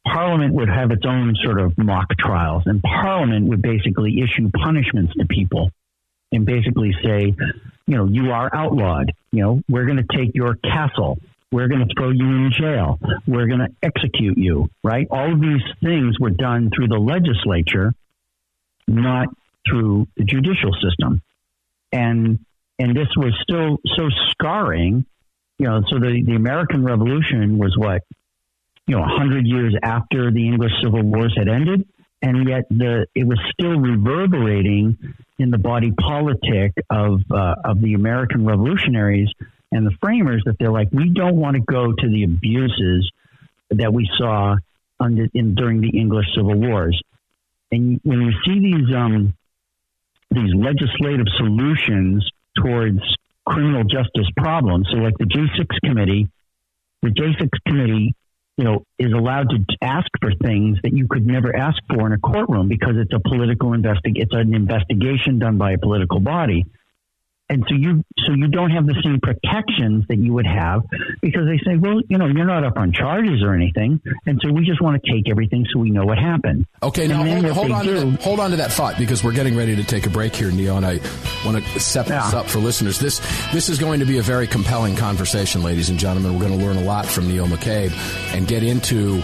Parliament 0.04 0.54
would 0.54 0.68
have 0.68 0.90
its 0.90 1.04
own 1.06 1.34
sort 1.44 1.60
of 1.60 1.78
mock 1.78 2.08
trials, 2.18 2.64
and 2.66 2.82
Parliament 2.82 3.46
would 3.48 3.62
basically 3.62 4.20
issue 4.20 4.50
punishments 4.50 5.12
to 5.14 5.26
people 5.26 5.70
and 6.32 6.44
basically 6.44 6.92
say, 7.04 7.34
you 7.86 7.96
know, 7.96 8.06
you 8.06 8.30
are 8.30 8.50
outlawed. 8.52 9.12
You 9.30 9.42
know, 9.42 9.62
we're 9.68 9.84
going 9.84 9.98
to 9.98 10.16
take 10.16 10.34
your 10.34 10.56
castle. 10.56 11.18
We're 11.52 11.68
going 11.68 11.86
to 11.86 11.94
throw 11.94 12.10
you 12.10 12.24
in 12.24 12.52
jail. 12.58 12.98
We're 13.26 13.46
going 13.46 13.60
to 13.60 13.68
execute 13.82 14.38
you, 14.38 14.70
right? 14.82 15.06
All 15.10 15.32
of 15.32 15.40
these 15.40 15.62
things 15.82 16.18
were 16.18 16.30
done 16.30 16.70
through 16.74 16.88
the 16.88 16.98
legislature, 16.98 17.92
not 18.88 19.28
through 19.68 20.08
the 20.16 20.24
judicial 20.24 20.72
system. 20.82 21.22
And 21.92 22.40
and 22.78 22.96
this 22.96 23.08
was 23.16 23.32
still 23.42 23.78
so 23.96 24.08
scarring, 24.30 25.04
you 25.58 25.66
know, 25.66 25.82
so 25.90 25.98
the, 25.98 26.22
the 26.24 26.34
American 26.34 26.84
Revolution 26.84 27.58
was 27.58 27.74
what, 27.76 28.02
you 28.86 28.96
know, 28.96 29.02
100 29.02 29.46
years 29.46 29.74
after 29.82 30.30
the 30.30 30.46
English 30.46 30.72
Civil 30.82 31.02
Wars 31.02 31.34
had 31.36 31.48
ended, 31.48 31.86
and 32.20 32.48
yet 32.48 32.64
the 32.70 33.06
it 33.14 33.26
was 33.26 33.38
still 33.52 33.78
reverberating 33.78 34.96
in 35.38 35.50
the 35.50 35.58
body 35.58 35.92
politic 35.92 36.72
of 36.90 37.20
uh, 37.30 37.54
of 37.64 37.80
the 37.80 37.94
American 37.94 38.44
revolutionaries 38.44 39.28
and 39.72 39.86
the 39.86 39.96
framers 40.00 40.42
that 40.44 40.56
they're 40.58 40.70
like, 40.70 40.88
we 40.92 41.08
don't 41.08 41.36
want 41.36 41.56
to 41.56 41.62
go 41.62 41.92
to 41.92 42.08
the 42.08 42.24
abuses 42.24 43.10
that 43.70 43.92
we 43.92 44.08
saw 44.18 44.56
under, 45.00 45.26
in, 45.32 45.54
during 45.54 45.80
the 45.80 45.88
English 45.88 46.26
Civil 46.36 46.54
Wars. 46.56 47.00
And 47.72 47.98
when 48.04 48.20
you 48.20 48.32
see 48.44 48.60
these 48.60 48.94
um, 48.94 49.34
these 50.30 50.54
legislative 50.54 51.26
solutions 51.36 52.28
towards 52.56 53.00
criminal 53.46 53.84
justice 53.84 54.28
problems. 54.36 54.88
So, 54.90 54.98
like 54.98 55.16
the 55.18 55.24
J6 55.24 55.66
committee, 55.84 56.28
the 57.02 57.08
J6 57.08 57.48
committee, 57.66 58.14
you 58.56 58.64
know, 58.64 58.84
is 58.98 59.12
allowed 59.12 59.50
to 59.50 59.58
ask 59.80 60.08
for 60.20 60.32
things 60.42 60.78
that 60.82 60.92
you 60.92 61.08
could 61.08 61.26
never 61.26 61.54
ask 61.54 61.78
for 61.88 62.06
in 62.06 62.12
a 62.12 62.18
courtroom 62.18 62.68
because 62.68 62.94
it's 62.96 63.12
a 63.12 63.20
political 63.20 63.70
investig. 63.70 64.12
It's 64.16 64.34
an 64.34 64.54
investigation 64.54 65.38
done 65.38 65.58
by 65.58 65.72
a 65.72 65.78
political 65.78 66.20
body 66.20 66.66
and 67.48 67.64
so 67.68 67.74
you 67.74 68.04
so 68.26 68.32
you 68.32 68.48
don't 68.48 68.70
have 68.70 68.86
the 68.86 68.96
same 69.04 69.20
protections 69.20 70.04
that 70.08 70.16
you 70.16 70.32
would 70.32 70.46
have 70.46 70.82
because 71.20 71.46
they 71.46 71.58
say, 71.58 71.76
well, 71.76 72.00
you 72.08 72.18
know, 72.18 72.26
you're 72.26 72.46
not 72.46 72.64
up 72.64 72.78
on 72.78 72.92
charges 72.92 73.42
or 73.42 73.54
anything, 73.54 74.00
and 74.26 74.40
so 74.42 74.52
we 74.52 74.64
just 74.64 74.80
want 74.80 75.02
to 75.02 75.12
take 75.12 75.28
everything 75.28 75.66
so 75.72 75.80
we 75.80 75.90
know 75.90 76.04
what 76.04 76.18
happened. 76.18 76.66
Okay, 76.82 77.06
now 77.06 77.22
hold, 77.24 77.44
hold 77.46 77.70
on 77.72 77.84
do, 77.84 77.94
to 77.94 78.10
that, 78.10 78.22
hold 78.22 78.40
on 78.40 78.50
to 78.50 78.56
that 78.56 78.72
thought 78.72 78.96
because 78.96 79.22
we're 79.22 79.32
getting 79.32 79.56
ready 79.56 79.76
to 79.76 79.84
take 79.84 80.06
a 80.06 80.10
break 80.10 80.34
here, 80.34 80.50
Neil, 80.50 80.76
and 80.76 80.86
I 80.86 81.00
want 81.44 81.62
to 81.62 81.80
set 81.80 82.08
yeah. 82.08 82.24
this 82.24 82.34
up 82.34 82.46
for 82.46 82.58
listeners. 82.58 82.98
This 82.98 83.20
this 83.52 83.68
is 83.68 83.78
going 83.78 84.00
to 84.00 84.06
be 84.06 84.18
a 84.18 84.22
very 84.22 84.46
compelling 84.46 84.96
conversation, 84.96 85.62
ladies 85.62 85.90
and 85.90 85.98
gentlemen. 85.98 86.34
We're 86.34 86.48
going 86.48 86.58
to 86.58 86.64
learn 86.64 86.76
a 86.76 86.84
lot 86.84 87.06
from 87.06 87.28
Neil 87.28 87.46
McCabe 87.46 87.92
and 88.34 88.46
get 88.46 88.62
into 88.62 89.22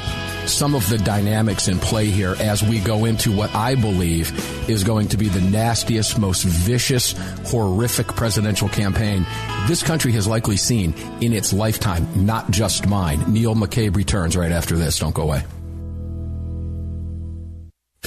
some 0.49 0.75
of 0.75 0.89
the 0.89 0.99
dynamics 0.99 1.69
in 1.69 1.79
play 1.79 2.07
here 2.07 2.35
as 2.41 2.63
we 2.63 2.81
go 2.81 3.05
into 3.05 3.31
what 3.31 3.55
I 3.55 3.75
believe 3.75 4.33
is 4.69 4.85
going 4.85 5.09
to 5.09 5.17
be 5.17 5.29
the 5.29 5.41
nastiest, 5.41 6.19
most 6.19 6.45
vicious, 6.45 7.13
horrific 7.47 8.09
presidential 8.09 8.69
campaign 8.69 9.27
this 9.69 9.83
country 9.83 10.13
has 10.13 10.27
likely 10.27 10.57
seen 10.57 10.95
in 11.21 11.35
its 11.35 11.53
lifetime, 11.53 12.09
not 12.25 12.51
just 12.51 12.87
mine. 12.87 13.23
Neil 13.31 13.55
McCabe 13.55 13.97
returns 13.97 14.35
right 14.35 14.51
after 14.51 14.77
this. 14.77 14.99
Don't 14.99 15.15
go 15.15 15.23
away. 15.23 15.43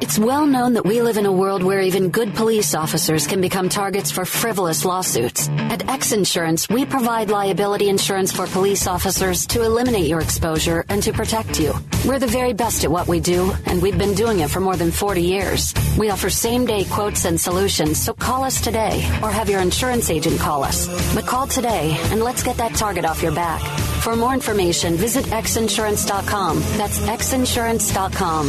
It's 0.00 0.16
well 0.16 0.46
known 0.46 0.74
that 0.74 0.86
we 0.86 1.02
live 1.02 1.16
in 1.16 1.26
a 1.26 1.32
world 1.32 1.64
where 1.64 1.80
even 1.80 2.10
good 2.10 2.32
police 2.34 2.72
officers 2.72 3.26
can 3.26 3.40
become 3.40 3.68
targets 3.68 4.12
for 4.12 4.24
frivolous 4.24 4.84
lawsuits. 4.84 5.48
At 5.48 5.88
X 5.88 6.12
Insurance, 6.12 6.68
we 6.68 6.86
provide 6.86 7.30
liability 7.30 7.88
insurance 7.88 8.30
for 8.30 8.46
police 8.46 8.86
officers 8.86 9.44
to 9.48 9.64
eliminate 9.64 10.06
your 10.06 10.20
exposure 10.20 10.84
and 10.88 11.02
to 11.02 11.12
protect 11.12 11.58
you. 11.58 11.74
We're 12.06 12.20
the 12.20 12.28
very 12.28 12.52
best 12.52 12.84
at 12.84 12.90
what 12.92 13.08
we 13.08 13.18
do, 13.18 13.52
and 13.66 13.82
we've 13.82 13.98
been 13.98 14.14
doing 14.14 14.38
it 14.38 14.50
for 14.50 14.60
more 14.60 14.76
than 14.76 14.92
40 14.92 15.20
years. 15.20 15.74
We 15.98 16.10
offer 16.10 16.30
same 16.30 16.64
day 16.64 16.84
quotes 16.84 17.24
and 17.24 17.40
solutions, 17.40 18.00
so 18.00 18.14
call 18.14 18.44
us 18.44 18.60
today 18.60 19.04
or 19.20 19.32
have 19.32 19.50
your 19.50 19.60
insurance 19.60 20.10
agent 20.10 20.38
call 20.38 20.62
us. 20.62 20.86
But 21.12 21.26
call 21.26 21.48
today 21.48 21.96
and 22.12 22.22
let's 22.22 22.44
get 22.44 22.56
that 22.58 22.76
target 22.76 23.04
off 23.04 23.20
your 23.20 23.34
back. 23.34 23.62
For 24.02 24.14
more 24.14 24.32
information, 24.32 24.94
visit 24.94 25.24
xinsurance.com. 25.24 26.60
That's 26.76 27.00
xinsurance.com. 27.00 28.48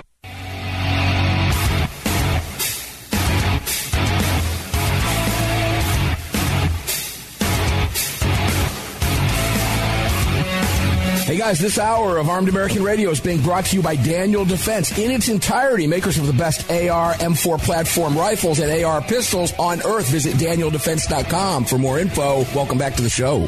Hey 11.31 11.37
guys, 11.37 11.59
this 11.59 11.79
hour 11.79 12.17
of 12.17 12.27
Armed 12.27 12.49
American 12.49 12.83
Radio 12.83 13.09
is 13.09 13.21
being 13.21 13.39
brought 13.39 13.63
to 13.67 13.77
you 13.77 13.81
by 13.81 13.95
Daniel 13.95 14.43
Defense 14.43 14.97
in 14.99 15.09
its 15.11 15.29
entirety, 15.29 15.87
makers 15.87 16.17
of 16.17 16.27
the 16.27 16.33
best 16.33 16.69
AR 16.69 17.13
M4 17.13 17.57
platform 17.57 18.17
rifles 18.17 18.59
and 18.59 18.83
AR 18.83 19.01
pistols 19.01 19.53
on 19.57 19.81
earth. 19.85 20.09
Visit 20.09 20.35
danieldefense.com 20.35 21.63
for 21.63 21.77
more 21.77 21.99
info. 21.99 22.39
Welcome 22.53 22.77
back 22.77 22.95
to 22.95 23.01
the 23.01 23.09
show. 23.09 23.47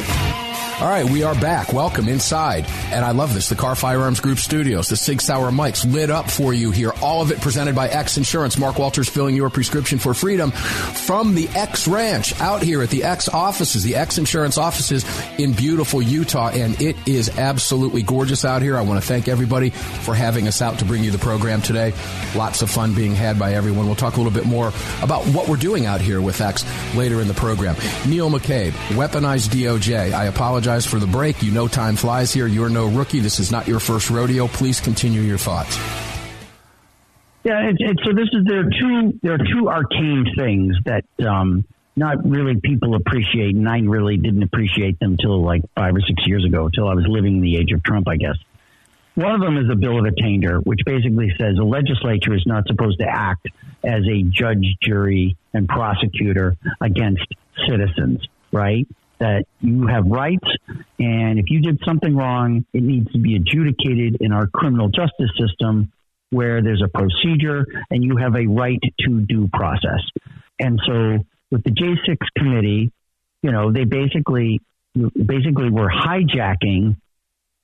All 0.81 0.89
right, 0.89 1.05
we 1.05 1.21
are 1.23 1.35
back. 1.35 1.71
Welcome 1.71 2.09
inside. 2.09 2.65
And 2.91 3.05
I 3.05 3.11
love 3.11 3.33
this. 3.33 3.47
The 3.47 3.55
Kahr 3.55 3.75
Firearms 3.75 4.19
Group 4.19 4.39
studios, 4.39 4.89
the 4.89 4.97
Sig 4.97 5.21
Sauer 5.21 5.51
mics 5.51 5.89
lit 5.89 6.09
up 6.09 6.29
for 6.29 6.51
you 6.51 6.71
here. 6.71 6.91
All 6.99 7.21
of 7.21 7.31
it 7.31 7.39
presented 7.39 7.75
by 7.75 7.87
X 7.87 8.17
Insurance. 8.17 8.57
Mark 8.57 8.79
Walters 8.79 9.07
filling 9.07 9.35
your 9.35 9.51
prescription 9.51 9.99
for 9.99 10.15
freedom 10.15 10.49
from 10.51 11.35
the 11.35 11.47
X 11.49 11.87
Ranch 11.87 12.39
out 12.41 12.63
here 12.63 12.81
at 12.81 12.89
the 12.89 13.03
X 13.03 13.29
offices, 13.29 13.83
the 13.83 13.95
X 13.95 14.17
Insurance 14.17 14.57
offices 14.57 15.05
in 15.37 15.53
beautiful 15.53 16.01
Utah. 16.01 16.49
And 16.49 16.81
it 16.81 16.97
is 17.07 17.37
absolutely 17.37 18.01
gorgeous 18.01 18.43
out 18.43 18.63
here. 18.63 18.75
I 18.75 18.81
want 18.81 18.99
to 18.99 19.07
thank 19.07 19.27
everybody 19.27 19.69
for 19.69 20.15
having 20.15 20.47
us 20.47 20.61
out 20.61 20.79
to 20.79 20.85
bring 20.85 21.03
you 21.03 21.11
the 21.11 21.19
program 21.19 21.61
today. 21.61 21.93
Lots 22.35 22.63
of 22.63 22.69
fun 22.69 22.95
being 22.95 23.13
had 23.13 23.37
by 23.37 23.53
everyone. 23.53 23.85
We'll 23.85 23.95
talk 23.95 24.15
a 24.15 24.17
little 24.17 24.33
bit 24.33 24.47
more 24.47 24.73
about 25.03 25.23
what 25.27 25.47
we're 25.47 25.55
doing 25.55 25.85
out 25.85 26.01
here 26.01 26.19
with 26.19 26.41
X 26.41 26.65
later 26.95 27.21
in 27.21 27.27
the 27.27 27.35
program. 27.35 27.75
Neil 28.07 28.29
McCabe, 28.29 28.71
weaponized 28.89 29.49
DOJ. 29.49 30.13
I 30.13 30.25
apologize 30.25 30.62
apologize 30.63 30.85
for 30.85 30.99
the 30.99 31.07
break. 31.07 31.43
You 31.43 31.51
know 31.51 31.67
time 31.67 31.95
flies 31.95 32.31
here. 32.31 32.47
You're 32.47 32.69
no 32.69 32.87
rookie. 32.87 33.19
This 33.19 33.39
is 33.39 33.51
not 33.51 33.67
your 33.67 33.79
first 33.79 34.09
rodeo. 34.09 34.47
Please 34.47 34.79
continue 34.79 35.21
your 35.21 35.37
thoughts. 35.37 35.77
Yeah, 37.43 37.69
it, 37.69 37.75
it, 37.79 37.99
so 38.05 38.13
this 38.13 38.29
is 38.31 38.45
there 38.45 38.61
are 38.61 38.69
two 38.69 39.19
there 39.21 39.33
are 39.33 39.37
two 39.37 39.67
arcane 39.67 40.25
things 40.37 40.77
that 40.85 41.03
um, 41.25 41.65
not 41.97 42.25
really 42.25 42.55
people 42.61 42.95
appreciate, 42.95 43.55
and 43.55 43.67
I 43.67 43.79
really 43.79 44.15
didn't 44.15 44.43
appreciate 44.43 44.97
them 44.99 45.17
till 45.17 45.43
like 45.43 45.63
five 45.75 45.93
or 45.95 45.99
six 45.99 46.25
years 46.25 46.45
ago, 46.45 46.69
till 46.69 46.87
I 46.87 46.93
was 46.93 47.05
living 47.07 47.35
in 47.35 47.41
the 47.41 47.57
age 47.57 47.73
of 47.73 47.83
Trump, 47.83 48.07
I 48.07 48.15
guess. 48.15 48.37
One 49.15 49.35
of 49.35 49.41
them 49.41 49.57
is 49.57 49.67
the 49.67 49.75
Bill 49.75 49.99
of 49.99 50.05
Attainder, 50.05 50.59
which 50.61 50.79
basically 50.85 51.29
says 51.37 51.57
the 51.57 51.65
legislature 51.65 52.33
is 52.33 52.45
not 52.47 52.65
supposed 52.67 52.99
to 52.99 53.05
act 53.05 53.47
as 53.83 54.03
a 54.09 54.23
judge, 54.23 54.77
jury, 54.81 55.35
and 55.53 55.67
prosecutor 55.67 56.55
against 56.81 57.27
citizens, 57.67 58.25
right? 58.51 58.87
That 59.23 59.45
you 59.61 59.87
have 59.87 60.05
rights, 60.05 60.47
and 60.99 61.39
if 61.39 61.45
you 61.47 61.61
did 61.61 61.79
something 61.85 62.13
wrong, 62.13 62.65
it 62.73 62.83
needs 62.83 63.09
to 63.13 63.19
be 63.19 63.37
adjudicated 63.37 64.17
in 64.19 64.33
our 64.33 64.47
criminal 64.47 64.89
justice 64.89 65.31
system 65.39 65.93
where 66.29 66.61
there's 66.61 66.83
a 66.83 66.89
procedure 66.89 67.65
and 67.89 68.03
you 68.03 68.17
have 68.17 68.35
a 68.35 68.45
right 68.45 68.81
to 68.99 69.21
due 69.21 69.47
process. 69.53 70.01
And 70.59 70.77
so 70.85 71.25
with 71.51 71.63
the 71.63 71.71
J6 71.71 72.17
committee, 72.37 72.91
you 73.41 73.51
know, 73.51 73.71
they 73.71 73.85
basically 73.85 74.59
basically 74.93 75.69
were 75.71 75.89
hijacking 75.89 76.97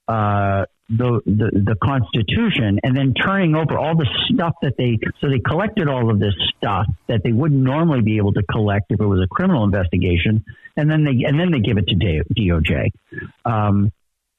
uh, 0.09 0.65
the, 0.89 1.21
the, 1.25 1.51
the 1.53 1.75
Constitution 1.83 2.79
and 2.81 2.97
then 2.97 3.13
turning 3.13 3.55
over 3.55 3.77
all 3.77 3.95
the 3.95 4.07
stuff 4.33 4.55
that 4.63 4.73
they 4.75 4.97
so 5.21 5.29
they 5.29 5.37
collected 5.37 5.87
all 5.87 6.09
of 6.09 6.19
this 6.19 6.33
stuff 6.57 6.87
that 7.07 7.21
they 7.23 7.31
wouldn't 7.31 7.61
normally 7.61 8.01
be 8.01 8.17
able 8.17 8.33
to 8.33 8.41
collect 8.43 8.87
if 8.89 8.99
it 8.99 9.05
was 9.05 9.21
a 9.23 9.27
criminal 9.27 9.63
investigation, 9.63 10.43
and 10.75 10.89
then 10.89 11.03
they 11.03 11.25
and 11.27 11.39
then 11.39 11.51
they 11.51 11.59
give 11.59 11.77
it 11.77 11.87
to 11.87 11.95
DOJ. 11.95 12.89
Um, 13.45 13.91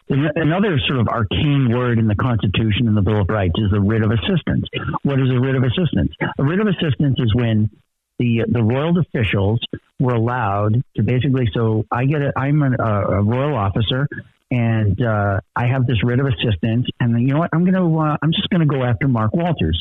another 0.08 0.80
sort 0.88 0.98
of 0.98 1.06
arcane 1.06 1.70
word 1.72 2.00
in 2.00 2.08
the 2.08 2.16
Constitution 2.16 2.88
and 2.88 2.96
the 2.96 3.02
Bill 3.02 3.20
of 3.20 3.28
Rights 3.28 3.54
is 3.56 3.70
the 3.70 3.80
writ 3.80 4.02
of 4.02 4.10
assistance. 4.10 4.66
What 5.04 5.20
is 5.20 5.30
a 5.30 5.38
writ 5.38 5.54
of 5.54 5.62
assistance? 5.62 6.12
A 6.36 6.42
writ 6.42 6.58
of 6.58 6.66
assistance 6.66 7.16
is 7.20 7.32
when 7.32 7.70
the 8.18 8.42
the 8.48 8.62
royal 8.62 8.98
officials 8.98 9.60
were 10.00 10.14
allowed 10.14 10.82
to 10.96 11.02
basically. 11.04 11.48
So 11.54 11.84
I 11.92 12.06
get 12.06 12.22
it. 12.22 12.32
I'm 12.36 12.60
a, 12.60 12.72
a 12.72 13.22
royal 13.22 13.54
officer 13.54 14.08
and 14.50 15.00
uh, 15.00 15.40
I 15.54 15.66
have 15.66 15.86
this 15.86 16.02
writ 16.02 16.20
of 16.20 16.26
assistance, 16.26 16.86
and 16.98 17.20
you 17.20 17.34
know 17.34 17.38
what? 17.38 17.50
I'm 17.52 17.64
gonna 17.64 17.98
uh, 17.98 18.16
I'm 18.20 18.32
just 18.32 18.48
gonna 18.50 18.66
go 18.66 18.82
after 18.82 19.08
Mark 19.08 19.32
Walters. 19.34 19.80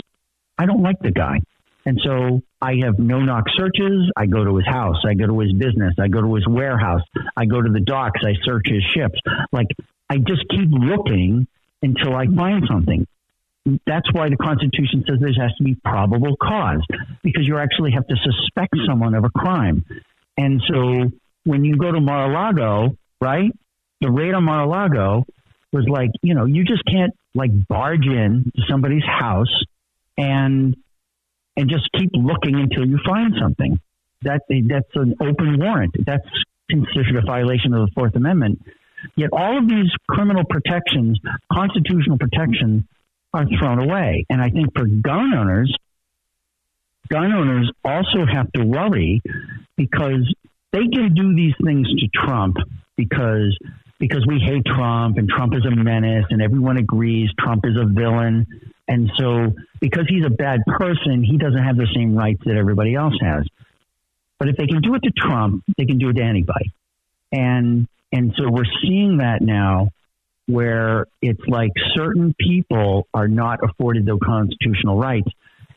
I 0.57 0.65
don't 0.65 0.83
like 0.83 0.99
the 0.99 1.11
guy, 1.11 1.39
and 1.85 1.99
so 2.03 2.41
I 2.61 2.75
have 2.83 2.99
no 2.99 3.19
knock 3.19 3.45
searches. 3.55 4.11
I 4.15 4.25
go 4.25 4.43
to 4.43 4.57
his 4.57 4.67
house, 4.67 4.97
I 5.05 5.13
go 5.13 5.27
to 5.27 5.39
his 5.39 5.53
business, 5.53 5.95
I 5.99 6.07
go 6.07 6.21
to 6.21 6.35
his 6.35 6.47
warehouse, 6.47 7.01
I 7.35 7.45
go 7.45 7.61
to 7.61 7.69
the 7.69 7.79
docks, 7.79 8.21
I 8.23 8.33
search 8.43 8.67
his 8.67 8.83
ships. 8.83 9.19
Like 9.51 9.67
I 10.09 10.17
just 10.17 10.47
keep 10.49 10.69
looking 10.71 11.47
until 11.81 12.15
I 12.15 12.25
find 12.27 12.65
something. 12.69 13.07
That's 13.85 14.11
why 14.13 14.29
the 14.29 14.37
Constitution 14.37 15.03
says 15.07 15.19
there 15.19 15.31
has 15.39 15.55
to 15.57 15.63
be 15.63 15.75
probable 15.75 16.35
cause 16.37 16.81
because 17.23 17.45
you 17.45 17.57
actually 17.57 17.91
have 17.91 18.07
to 18.07 18.15
suspect 18.15 18.75
someone 18.87 19.13
of 19.13 19.23
a 19.23 19.29
crime. 19.29 19.85
And 20.37 20.61
so 20.67 21.11
when 21.43 21.65
you 21.65 21.77
go 21.77 21.91
to 21.91 21.99
Mar-a-Lago, 21.99 22.97
right? 23.21 23.51
The 24.01 24.11
raid 24.11 24.33
on 24.33 24.43
Mar-a-Lago 24.43 25.25
was 25.71 25.85
like, 25.87 26.09
you 26.21 26.33
know, 26.33 26.45
you 26.45 26.63
just 26.63 26.83
can't 26.85 27.13
like 27.35 27.51
barge 27.67 28.05
in 28.05 28.51
to 28.55 28.61
somebody's 28.69 29.03
house 29.03 29.63
and 30.17 30.75
and 31.55 31.69
just 31.69 31.89
keep 31.97 32.09
looking 32.13 32.55
until 32.55 32.85
you 32.87 32.99
find 33.05 33.33
something. 33.41 33.79
That 34.23 34.41
that's 34.49 34.95
an 34.95 35.15
open 35.21 35.59
warrant. 35.59 35.95
That's 36.05 36.27
considered 36.69 37.17
a 37.17 37.25
violation 37.25 37.73
of 37.73 37.87
the 37.87 37.91
Fourth 37.93 38.15
Amendment. 38.15 38.61
Yet 39.15 39.29
all 39.31 39.57
of 39.57 39.67
these 39.67 39.89
criminal 40.09 40.43
protections, 40.43 41.19
constitutional 41.51 42.17
protections, 42.17 42.83
are 43.33 43.45
thrown 43.59 43.79
away. 43.79 44.25
And 44.29 44.41
I 44.41 44.49
think 44.49 44.67
for 44.75 44.85
gun 44.85 45.33
owners, 45.33 45.73
gun 47.09 47.31
owners 47.31 47.71
also 47.83 48.25
have 48.31 48.51
to 48.53 48.63
worry 48.65 49.21
because 49.77 50.33
they 50.71 50.87
can 50.87 51.13
do 51.13 51.35
these 51.35 51.53
things 51.63 51.87
to 51.87 52.07
Trump 52.13 52.57
because 52.97 53.57
because 53.99 54.25
we 54.25 54.39
hate 54.39 54.65
Trump 54.65 55.17
and 55.17 55.29
Trump 55.29 55.53
is 55.53 55.65
a 55.65 55.71
menace 55.71 56.25
and 56.29 56.41
everyone 56.41 56.77
agrees 56.77 57.29
Trump 57.37 57.65
is 57.65 57.75
a 57.75 57.85
villain. 57.85 58.47
And 58.87 59.11
so 59.17 59.53
because 59.79 60.05
he's 60.07 60.25
a 60.25 60.29
bad 60.29 60.61
person, 60.65 61.23
he 61.23 61.37
doesn't 61.37 61.63
have 61.63 61.75
the 61.75 61.87
same 61.93 62.15
rights 62.15 62.41
that 62.45 62.55
everybody 62.55 62.95
else 62.95 63.13
has. 63.21 63.45
But 64.39 64.47
if 64.47 64.55
they 64.55 64.67
can 64.67 64.81
do 64.81 64.95
it 64.95 65.03
to 65.03 65.11
Trump, 65.11 65.63
they 65.77 65.85
can 65.85 65.97
do 65.97 66.09
it 66.09 66.13
to 66.13 66.23
anybody. 66.23 66.73
And 67.31 67.87
and 68.11 68.33
so 68.37 68.49
we're 68.49 68.63
seeing 68.81 69.17
that 69.17 69.41
now 69.41 69.91
where 70.47 71.05
it's 71.21 71.45
like 71.47 71.71
certain 71.95 72.33
people 72.39 73.07
are 73.13 73.27
not 73.27 73.59
afforded 73.63 74.05
their 74.05 74.17
constitutional 74.17 74.97
rights. 74.97 75.29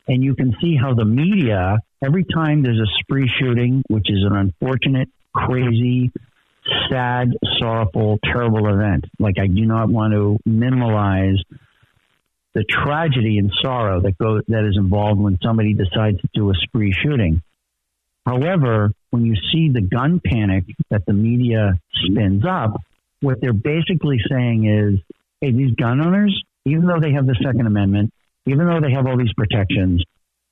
And 0.09 0.25
you 0.25 0.35
can 0.35 0.57
see 0.63 0.77
how 0.77 0.95
the 0.95 1.05
media, 1.05 1.79
every 2.03 2.25
time 2.25 2.63
there's 2.63 2.81
a 2.81 2.91
spree 3.01 3.31
shooting, 3.39 3.83
which 3.89 4.07
is 4.09 4.25
an 4.25 4.35
unfortunate, 4.35 5.11
crazy, 5.35 6.11
sad, 6.91 7.33
sorrowful, 7.59 8.19
terrible 8.25 8.69
event. 8.73 9.05
Like 9.19 9.39
I 9.39 9.47
do 9.47 9.67
not 9.67 9.89
want 9.89 10.13
to 10.13 10.39
minimize 10.45 11.37
the 12.55 12.65
tragedy 12.65 13.39
and 13.39 13.51
sorrow 13.63 14.01
that 14.03 14.19
go 14.19 14.41
that 14.49 14.69
is 14.69 14.77
involved 14.77 15.21
when 15.21 15.39
somebody 15.43 15.75
decides 15.75 16.21
to 16.21 16.29
do 16.35 16.51
a 16.51 16.55
spree 16.55 16.93
shooting. 16.93 17.43
However, 18.27 18.93
when 19.11 19.25
you 19.25 19.35
see 19.53 19.71
the 19.71 19.81
gun 19.81 20.21
panic 20.25 20.65
that 20.91 21.05
the 21.07 21.13
media 21.13 21.81
spins 22.05 22.45
up, 22.49 22.81
what 23.21 23.41
they're 23.41 23.53
basically 23.53 24.21
saying 24.31 24.67
is, 24.67 25.01
hey, 25.41 25.53
these 25.53 25.75
gun 25.75 26.01
owners, 26.01 26.43
even 26.65 26.87
though 26.87 27.01
they 27.01 27.13
have 27.13 27.27
the 27.27 27.37
Second 27.43 27.67
Amendment, 27.67 28.13
even 28.47 28.67
though 28.67 28.81
they 28.81 28.93
have 28.93 29.07
all 29.07 29.17
these 29.17 29.33
protections, 29.35 30.05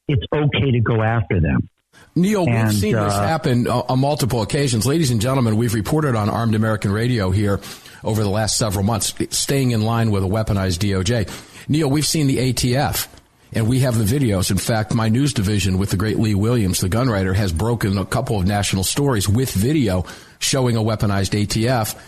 it's 0.08 0.24
okay 0.32 0.72
to 0.72 0.80
go 0.80 1.02
after 1.02 1.40
them. 1.40 1.68
Neil, 2.14 2.44
and, 2.46 2.68
we've 2.68 2.76
seen 2.76 2.94
uh, 2.94 3.04
this 3.04 3.14
happen 3.14 3.66
uh, 3.68 3.82
on 3.88 4.00
multiple 4.00 4.42
occasions. 4.42 4.86
Ladies 4.86 5.10
and 5.10 5.20
gentlemen, 5.20 5.56
we've 5.56 5.74
reported 5.74 6.16
on 6.16 6.28
Armed 6.28 6.54
American 6.54 6.92
Radio 6.92 7.30
here 7.30 7.60
over 8.02 8.22
the 8.22 8.28
last 8.28 8.56
several 8.56 8.84
months, 8.84 9.14
staying 9.30 9.70
in 9.70 9.82
line 9.82 10.10
with 10.10 10.24
a 10.24 10.26
weaponized 10.26 10.78
DOJ. 10.78 11.30
Neil, 11.68 11.88
we've 11.88 12.06
seen 12.06 12.26
the 12.26 12.52
ATF. 12.52 13.08
And 13.52 13.68
we 13.68 13.80
have 13.80 13.98
the 13.98 14.04
videos. 14.04 14.52
In 14.52 14.58
fact, 14.58 14.94
my 14.94 15.08
news 15.08 15.34
division 15.34 15.76
with 15.76 15.90
the 15.90 15.96
great 15.96 16.20
Lee 16.20 16.36
Williams, 16.36 16.80
the 16.80 16.88
gun 16.88 17.10
writer, 17.10 17.34
has 17.34 17.52
broken 17.52 17.98
a 17.98 18.04
couple 18.04 18.38
of 18.38 18.46
national 18.46 18.84
stories 18.84 19.28
with 19.28 19.50
video 19.50 20.04
showing 20.38 20.76
a 20.76 20.80
weaponized 20.80 21.36
ATF 21.36 22.00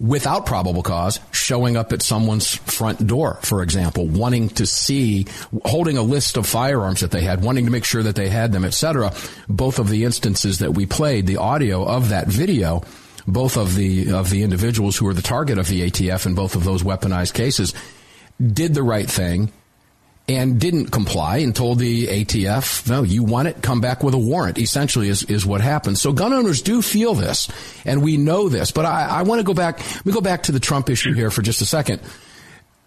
without 0.00 0.46
probable 0.46 0.82
cause 0.82 1.18
showing 1.32 1.76
up 1.76 1.92
at 1.92 2.02
someone's 2.02 2.54
front 2.54 3.06
door, 3.06 3.38
for 3.42 3.62
example, 3.62 4.06
wanting 4.06 4.48
to 4.50 4.66
see, 4.66 5.26
holding 5.64 5.98
a 5.98 6.02
list 6.02 6.36
of 6.36 6.46
firearms 6.46 7.00
that 7.00 7.10
they 7.10 7.22
had, 7.22 7.42
wanting 7.42 7.64
to 7.64 7.70
make 7.70 7.84
sure 7.84 8.02
that 8.02 8.16
they 8.16 8.28
had 8.28 8.52
them, 8.52 8.64
etc. 8.64 9.12
Both 9.48 9.78
of 9.78 9.88
the 9.88 10.04
instances 10.04 10.58
that 10.60 10.74
we 10.74 10.86
played, 10.86 11.26
the 11.26 11.38
audio 11.38 11.84
of 11.84 12.10
that 12.10 12.28
video, 12.28 12.82
both 13.26 13.56
of 13.56 13.74
the 13.74 14.12
of 14.12 14.30
the 14.30 14.42
individuals 14.42 14.96
who 14.96 15.04
were 15.06 15.14
the 15.14 15.22
target 15.22 15.58
of 15.58 15.68
the 15.68 15.90
ATF 15.90 16.26
in 16.26 16.34
both 16.34 16.54
of 16.54 16.64
those 16.64 16.82
weaponized 16.82 17.34
cases, 17.34 17.74
did 18.40 18.74
the 18.74 18.82
right 18.82 19.08
thing 19.10 19.52
and 20.28 20.60
didn't 20.60 20.88
comply 20.88 21.38
and 21.38 21.56
told 21.56 21.78
the 21.78 22.06
ATF, 22.06 22.88
no, 22.88 23.02
you 23.02 23.24
want 23.24 23.48
it, 23.48 23.62
come 23.62 23.80
back 23.80 24.02
with 24.02 24.12
a 24.12 24.18
warrant, 24.18 24.58
essentially 24.58 25.08
is, 25.08 25.22
is 25.24 25.46
what 25.46 25.62
happened. 25.62 25.98
So 25.98 26.12
gun 26.12 26.32
owners 26.34 26.60
do 26.60 26.82
feel 26.82 27.14
this, 27.14 27.50
and 27.86 28.02
we 28.02 28.18
know 28.18 28.50
this. 28.50 28.70
But 28.70 28.84
I, 28.84 29.06
I 29.06 29.22
want 29.22 29.40
to 29.40 29.44
go 29.44 29.54
back, 29.54 29.78
let 29.78 30.06
me 30.06 30.12
go 30.12 30.20
back 30.20 30.44
to 30.44 30.52
the 30.52 30.60
Trump 30.60 30.90
issue 30.90 31.14
here 31.14 31.30
for 31.30 31.40
just 31.40 31.62
a 31.62 31.66
second. 31.66 32.02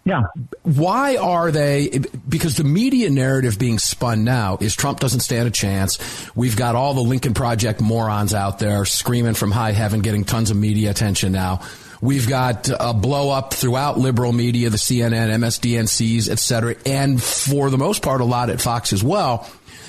Yeah. 0.04 0.22
Why 0.62 1.16
are 1.16 1.52
they? 1.52 2.00
Because 2.28 2.56
the 2.56 2.64
media 2.64 3.08
narrative 3.08 3.56
being 3.58 3.78
spun 3.78 4.24
now 4.24 4.58
is 4.60 4.74
Trump 4.74 4.98
doesn't 4.98 5.20
stand 5.20 5.46
a 5.46 5.50
chance. 5.50 5.98
We've 6.34 6.56
got 6.56 6.74
all 6.74 6.94
the 6.94 7.02
Lincoln 7.02 7.34
Project 7.34 7.80
morons 7.80 8.34
out 8.34 8.58
there 8.58 8.84
screaming 8.84 9.34
from 9.34 9.52
high 9.52 9.70
heaven, 9.70 10.00
getting 10.00 10.24
tons 10.24 10.50
of 10.50 10.56
media 10.56 10.90
attention 10.90 11.30
now. 11.30 11.60
We've 12.02 12.28
got 12.28 12.68
a 12.68 12.92
blow 12.92 13.30
up 13.30 13.54
throughout 13.54 13.96
liberal 13.96 14.32
media, 14.32 14.70
the 14.70 14.76
CNN, 14.76 15.30
MSDNCs, 15.38 16.28
et 16.28 16.40
cetera, 16.40 16.74
and 16.84 17.22
for 17.22 17.70
the 17.70 17.78
most 17.78 18.02
part, 18.02 18.20
a 18.20 18.24
lot 18.24 18.50
at 18.50 18.60
Fox 18.60 18.92
as 18.92 19.04
well. 19.04 19.48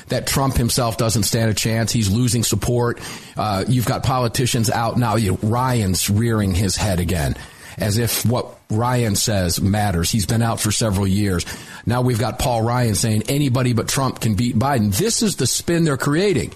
That 0.09 0.27
Trump 0.27 0.55
himself 0.55 0.97
doesn't 0.97 1.23
stand 1.23 1.49
a 1.49 1.55
chance. 1.55 1.91
He's 1.91 2.11
losing 2.11 2.43
support. 2.43 2.99
Uh, 3.35 3.65
you've 3.67 3.87
got 3.87 4.03
politicians 4.03 4.69
out 4.69 4.95
now. 4.97 5.15
You 5.15 5.31
know, 5.31 5.37
Ryan's 5.41 6.07
rearing 6.07 6.53
his 6.53 6.75
head 6.75 6.99
again, 6.99 7.35
as 7.79 7.97
if 7.97 8.23
what 8.25 8.59
Ryan 8.69 9.15
says 9.15 9.59
matters. 9.59 10.11
He's 10.11 10.27
been 10.27 10.43
out 10.43 10.59
for 10.59 10.71
several 10.71 11.07
years. 11.07 11.47
Now 11.87 12.03
we've 12.03 12.19
got 12.19 12.37
Paul 12.37 12.61
Ryan 12.61 12.93
saying 12.93 13.23
anybody 13.27 13.73
but 13.73 13.87
Trump 13.87 14.19
can 14.19 14.35
beat 14.35 14.55
Biden. 14.55 14.95
This 14.95 15.23
is 15.23 15.37
the 15.37 15.47
spin 15.47 15.83
they're 15.85 15.97
creating. 15.97 16.53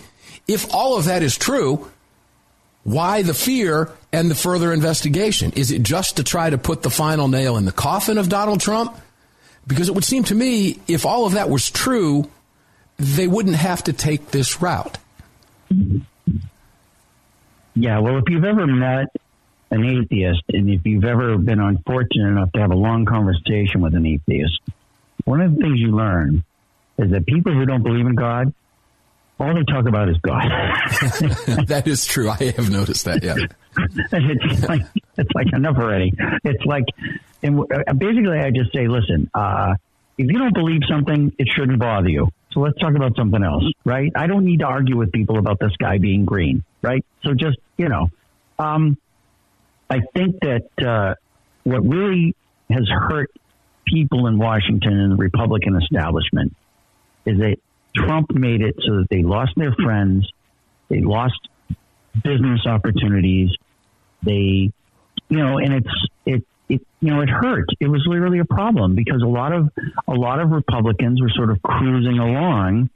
If 0.47 0.71
all 0.71 0.99
of 0.99 1.05
that 1.05 1.23
is 1.23 1.35
true, 1.35 1.89
why 2.83 3.21
the 3.23 3.33
fear 3.33 3.89
and 4.17 4.31
the 4.31 4.35
further 4.35 4.73
investigation? 4.73 5.51
Is 5.55 5.69
it 5.71 5.83
just 5.83 6.17
to 6.17 6.23
try 6.23 6.49
to 6.49 6.57
put 6.57 6.81
the 6.81 6.89
final 6.89 7.27
nail 7.27 7.55
in 7.57 7.65
the 7.65 7.71
coffin 7.71 8.17
of 8.17 8.29
Donald 8.29 8.59
Trump? 8.59 8.97
Because 9.67 9.89
it 9.89 9.95
would 9.95 10.05
seem 10.05 10.23
to 10.25 10.35
me, 10.35 10.79
if 10.87 11.05
all 11.05 11.25
of 11.25 11.33
that 11.33 11.49
was 11.49 11.69
true, 11.69 12.27
they 12.97 13.27
wouldn't 13.27 13.57
have 13.57 13.83
to 13.83 13.93
take 13.93 14.31
this 14.31 14.59
route. 14.59 14.97
Yeah, 17.75 17.99
well, 17.99 18.17
if 18.17 18.23
you've 18.27 18.43
ever 18.43 18.65
met 18.65 19.07
an 19.69 19.85
atheist 19.85 20.41
and 20.49 20.69
if 20.69 20.83
you've 20.83 21.05
ever 21.05 21.37
been 21.37 21.59
unfortunate 21.59 22.29
enough 22.29 22.51
to 22.53 22.59
have 22.59 22.71
a 22.71 22.75
long 22.75 23.05
conversation 23.05 23.81
with 23.81 23.93
an 23.93 24.05
atheist, 24.07 24.61
one 25.25 25.41
of 25.41 25.53
the 25.53 25.61
things 25.61 25.79
you 25.79 25.95
learn 25.95 26.43
is 26.97 27.11
that 27.11 27.27
people 27.27 27.53
who 27.53 27.65
don't 27.67 27.83
believe 27.83 28.07
in 28.07 28.15
God 28.15 28.51
all 29.39 29.53
they 29.53 29.63
talk 29.63 29.87
about 29.87 30.09
is 30.09 30.17
God. 30.17 30.43
that 31.67 31.83
is 31.85 32.05
true. 32.05 32.29
I 32.29 32.53
have 32.55 32.71
noticed 32.71 33.05
that. 33.05 33.23
Yeah, 33.23 33.35
it's 34.11 34.67
like 34.67 34.81
it's 35.17 35.31
like 35.35 35.53
enough 35.53 35.77
already. 35.77 36.13
It's 36.43 36.65
like, 36.65 36.85
and 37.43 37.59
uh, 37.59 37.93
basically, 37.93 38.39
I 38.39 38.51
just 38.51 38.73
say, 38.73 38.87
listen, 38.87 39.29
uh, 39.33 39.75
if 40.17 40.27
you 40.27 40.37
don't 40.37 40.53
believe 40.53 40.81
something, 40.89 41.33
it 41.37 41.47
shouldn't 41.55 41.79
bother 41.79 42.09
you. 42.09 42.27
So 42.51 42.61
let's 42.61 42.77
talk 42.79 42.95
about 42.95 43.15
something 43.15 43.43
else, 43.43 43.65
right? 43.85 44.11
I 44.15 44.27
don't 44.27 44.45
need 44.45 44.59
to 44.59 44.65
argue 44.65 44.97
with 44.97 45.11
people 45.11 45.37
about 45.37 45.59
the 45.59 45.69
sky 45.73 45.99
being 45.99 46.25
green, 46.25 46.63
right? 46.81 47.05
So 47.23 47.33
just 47.33 47.57
you 47.77 47.89
know, 47.89 48.09
um, 48.57 48.97
I 49.89 49.99
think 50.15 50.39
that 50.41 50.67
uh, 50.83 51.15
what 51.63 51.87
really 51.87 52.35
has 52.69 52.87
hurt 52.89 53.31
people 53.85 54.27
in 54.27 54.37
Washington 54.37 54.99
and 54.99 55.11
the 55.13 55.15
Republican 55.15 55.79
establishment 55.81 56.55
is 57.25 57.37
that 57.39 57.57
Trump 57.95 58.31
made 58.31 58.61
it 58.61 58.75
so 58.85 58.97
that 58.97 59.07
they 59.09 59.23
lost 59.23 59.51
their 59.55 59.73
friends, 59.73 60.27
they 60.89 61.01
lost 61.01 61.39
business 62.23 62.65
opportunities, 62.65 63.49
they, 64.27 64.71
you 65.29 65.37
know, 65.37 65.57
and 65.57 65.73
it's 65.73 66.07
it 66.25 66.43
it 66.69 66.81
you 66.99 67.11
know 67.11 67.21
it 67.21 67.29
hurt. 67.29 67.67
It 67.79 67.87
was 67.87 68.03
literally 68.07 68.39
a 68.39 68.45
problem 68.45 68.95
because 68.95 69.21
a 69.23 69.27
lot 69.27 69.53
of 69.53 69.69
a 70.07 70.13
lot 70.13 70.39
of 70.39 70.51
Republicans 70.51 71.21
were 71.21 71.29
sort 71.29 71.49
of 71.49 71.61
cruising 71.61 72.19
along 72.19 72.89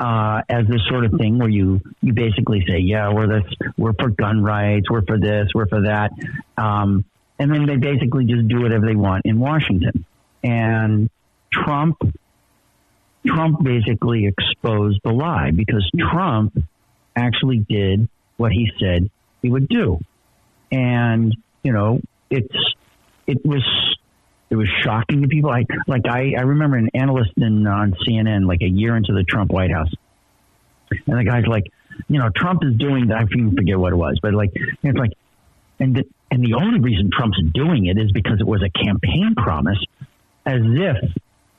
uh, 0.00 0.40
as 0.48 0.66
this 0.66 0.80
sort 0.88 1.04
of 1.04 1.12
thing 1.18 1.38
where 1.38 1.48
you 1.48 1.80
you 2.00 2.12
basically 2.12 2.64
say, 2.66 2.78
yeah, 2.78 3.12
we're 3.12 3.26
this, 3.26 3.52
we're 3.76 3.92
for 3.92 4.08
gun 4.08 4.42
rights, 4.42 4.90
we're 4.90 5.04
for 5.06 5.18
this, 5.18 5.48
we're 5.54 5.68
for 5.68 5.82
that, 5.82 6.10
um, 6.56 7.04
and 7.38 7.52
then 7.52 7.66
they 7.66 7.76
basically 7.76 8.24
just 8.24 8.48
do 8.48 8.62
whatever 8.62 8.86
they 8.86 8.96
want 8.96 9.22
in 9.26 9.38
Washington. 9.38 10.06
And 10.42 11.10
Trump 11.52 11.98
Trump 13.26 13.62
basically 13.62 14.26
exposed 14.26 15.00
the 15.04 15.12
lie 15.12 15.50
because 15.50 15.88
Trump 15.98 16.56
actually 17.14 17.58
did 17.58 18.08
what 18.38 18.52
he 18.52 18.70
said 18.80 19.10
he 19.42 19.50
would 19.50 19.68
do. 19.68 19.98
And, 20.70 21.36
you 21.62 21.72
know, 21.72 22.00
it's, 22.30 22.54
it 23.26 23.44
was, 23.44 23.64
it 24.50 24.56
was 24.56 24.68
shocking 24.82 25.22
to 25.22 25.28
people. 25.28 25.50
I, 25.50 25.64
like, 25.86 26.06
I, 26.08 26.34
I 26.36 26.42
remember 26.42 26.76
an 26.76 26.90
analyst 26.94 27.32
in, 27.36 27.66
on 27.66 27.94
CNN, 28.06 28.46
like 28.46 28.62
a 28.62 28.68
year 28.68 28.96
into 28.96 29.12
the 29.12 29.24
Trump 29.24 29.50
White 29.50 29.72
House. 29.72 29.92
And 30.90 31.18
the 31.18 31.24
guy's 31.24 31.46
like, 31.46 31.64
you 32.08 32.18
know, 32.18 32.30
Trump 32.34 32.62
is 32.64 32.76
doing, 32.76 33.08
that 33.08 33.18
I 33.18 33.26
forget 33.26 33.78
what 33.78 33.92
it 33.92 33.96
was, 33.96 34.18
but 34.22 34.34
like, 34.34 34.50
it's 34.54 34.98
like, 34.98 35.12
and 35.78 35.96
the, 35.96 36.04
and 36.30 36.44
the 36.44 36.54
only 36.54 36.80
reason 36.80 37.10
Trump's 37.12 37.40
doing 37.54 37.86
it 37.86 37.98
is 37.98 38.12
because 38.12 38.40
it 38.40 38.46
was 38.46 38.62
a 38.62 38.70
campaign 38.70 39.34
promise, 39.36 39.78
as 40.46 40.60
if 40.62 40.96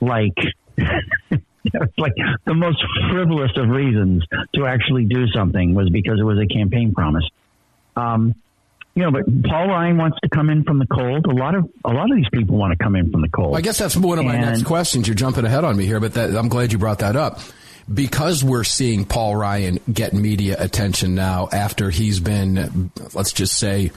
like 0.00 0.36
it's 1.64 1.98
like 1.98 2.14
the 2.44 2.54
most 2.54 2.82
frivolous 3.10 3.52
of 3.56 3.68
reasons 3.68 4.24
to 4.54 4.66
actually 4.66 5.04
do 5.04 5.26
something 5.28 5.74
was 5.74 5.90
because 5.90 6.18
it 6.18 6.24
was 6.24 6.38
a 6.38 6.46
campaign 6.46 6.92
promise. 6.92 7.24
Um, 7.96 8.34
you 8.94 9.02
know, 9.02 9.10
but 9.10 9.24
Paul 9.44 9.68
Ryan 9.68 9.96
wants 9.96 10.18
to 10.22 10.28
come 10.28 10.50
in 10.50 10.64
from 10.64 10.78
the 10.78 10.86
cold. 10.86 11.26
A 11.26 11.34
lot 11.34 11.54
of 11.54 11.68
a 11.84 11.92
lot 11.92 12.10
of 12.10 12.16
these 12.16 12.28
people 12.32 12.56
want 12.56 12.76
to 12.76 12.82
come 12.82 12.94
in 12.94 13.10
from 13.10 13.22
the 13.22 13.28
cold. 13.28 13.52
Well, 13.52 13.58
I 13.58 13.62
guess 13.62 13.78
that's 13.78 13.96
one 13.96 14.18
of 14.18 14.24
my 14.24 14.34
and, 14.34 14.46
next 14.46 14.64
questions. 14.64 15.08
You're 15.08 15.14
jumping 15.14 15.44
ahead 15.44 15.64
on 15.64 15.76
me 15.76 15.86
here, 15.86 16.00
but 16.00 16.14
that, 16.14 16.36
I'm 16.36 16.48
glad 16.48 16.72
you 16.72 16.78
brought 16.78 16.98
that 16.98 17.16
up 17.16 17.40
because 17.92 18.44
we're 18.44 18.64
seeing 18.64 19.04
Paul 19.04 19.36
Ryan 19.36 19.80
get 19.92 20.12
media 20.12 20.56
attention 20.58 21.14
now 21.14 21.48
after 21.52 21.90
he's 21.90 22.20
been, 22.20 22.90
let's 23.14 23.32
just 23.32 23.58
say, 23.58 23.90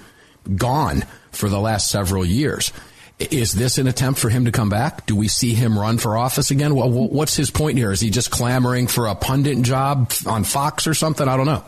gone 0.56 1.04
for 1.32 1.50
the 1.50 1.60
last 1.60 1.90
several 1.90 2.26
years. 2.26 2.72
Is 3.18 3.54
this 3.54 3.78
an 3.78 3.88
attempt 3.88 4.20
for 4.20 4.30
him 4.30 4.46
to 4.46 4.52
come 4.52 4.70
back? 4.70 5.06
Do 5.06 5.16
we 5.16 5.30
see 5.30 5.54
him 5.54 5.80
run 5.80 5.98
for 5.98 6.18
office 6.18 6.52
again? 6.52 6.74
What's 6.76 7.36
his 7.36 7.50
point 7.50 7.78
here? 7.78 7.92
Is 7.92 8.02
he 8.02 8.10
just 8.10 8.30
clamoring 8.30 8.88
for 8.88 9.08
a 9.08 9.16
pundit 9.16 9.62
job 9.62 10.12
on 10.26 10.44
Fox 10.44 10.86
or 10.86 10.94
something? 10.94 11.26
I 11.26 11.38
don't 11.38 11.46
know. 11.46 11.64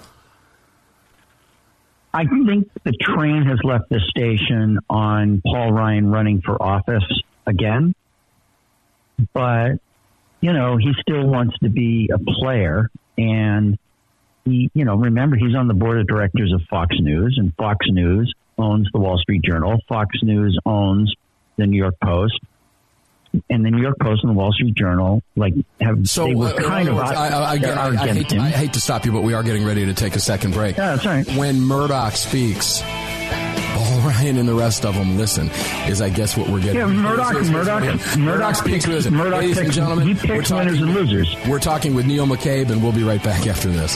I 2.13 2.25
think 2.25 2.69
the 2.83 2.93
train 2.93 3.43
has 3.43 3.59
left 3.63 3.89
the 3.89 3.99
station 4.09 4.79
on 4.89 5.41
Paul 5.45 5.71
Ryan 5.71 6.09
running 6.09 6.41
for 6.41 6.61
office 6.61 7.03
again. 7.45 7.93
But, 9.33 9.79
you 10.41 10.53
know, 10.53 10.77
he 10.77 10.93
still 11.01 11.27
wants 11.27 11.57
to 11.59 11.69
be 11.69 12.09
a 12.13 12.17
player. 12.17 12.89
And 13.17 13.77
he, 14.45 14.69
you 14.73 14.85
know, 14.85 14.95
remember, 14.95 15.35
he's 15.35 15.55
on 15.55 15.67
the 15.67 15.73
board 15.73 15.99
of 15.99 16.07
directors 16.07 16.53
of 16.53 16.61
Fox 16.69 16.95
News, 16.99 17.35
and 17.39 17.53
Fox 17.55 17.85
News 17.89 18.33
owns 18.57 18.87
the 18.93 18.99
Wall 18.99 19.17
Street 19.17 19.41
Journal. 19.43 19.79
Fox 19.87 20.17
News 20.23 20.57
owns 20.65 21.13
the 21.57 21.67
New 21.67 21.77
York 21.77 21.95
Post 22.01 22.39
and 23.49 23.65
the 23.65 23.71
New 23.71 23.81
York 23.81 23.97
Post 23.99 24.23
and 24.23 24.29
the 24.29 24.33
Wall 24.37 24.51
Street 24.51 24.75
Journal, 24.75 25.21
like, 25.35 25.53
have 25.81 26.07
so 26.07 26.25
they 26.25 26.35
were 26.35 26.47
uh, 26.47 26.57
kind 26.57 26.89
of. 26.89 26.97
I, 26.97 27.13
I, 27.13 27.55
I, 27.55 27.87
I 27.89 28.07
hate 28.13 28.29
to, 28.29 28.37
I 28.39 28.49
hate 28.49 28.73
to 28.73 28.81
stop 28.81 29.05
you, 29.05 29.11
but 29.11 29.21
we 29.21 29.33
are 29.33 29.43
getting 29.43 29.65
ready 29.65 29.85
to 29.85 29.93
take 29.93 30.15
a 30.15 30.19
second 30.19 30.53
break. 30.53 30.77
Yeah, 30.77 30.95
that's 30.95 31.05
right. 31.05 31.27
When 31.37 31.61
Murdoch 31.61 32.15
speaks, 32.15 32.81
Paul 32.81 33.99
Ryan 34.05 34.37
and 34.37 34.47
the 34.47 34.55
rest 34.55 34.85
of 34.85 34.95
them 34.95 35.17
listen. 35.17 35.49
Is 35.87 36.01
I 36.01 36.09
guess 36.09 36.37
what 36.37 36.49
we're 36.49 36.61
getting. 36.61 36.77
Yeah, 36.77 36.87
Murdoch, 36.87 37.33
Murdoch, 37.45 37.83
Murdoch, 37.83 38.17
Murdoch 38.17 38.55
speaks. 38.55 38.87
Listen, 38.87 39.13
Murdoch 39.13 39.41
ladies 39.41 39.57
picks, 39.57 39.65
and 39.65 39.73
gentlemen, 39.73 40.07
he 40.07 40.13
picks 40.13 40.51
winners 40.51 40.81
and 40.81 40.93
losers. 40.93 41.35
We're 41.47 41.59
talking 41.59 41.93
with 41.93 42.05
Neil 42.05 42.25
McCabe, 42.25 42.69
and 42.69 42.81
we'll 42.81 42.91
be 42.91 43.03
right 43.03 43.23
back 43.23 43.47
after 43.47 43.69
this. 43.69 43.95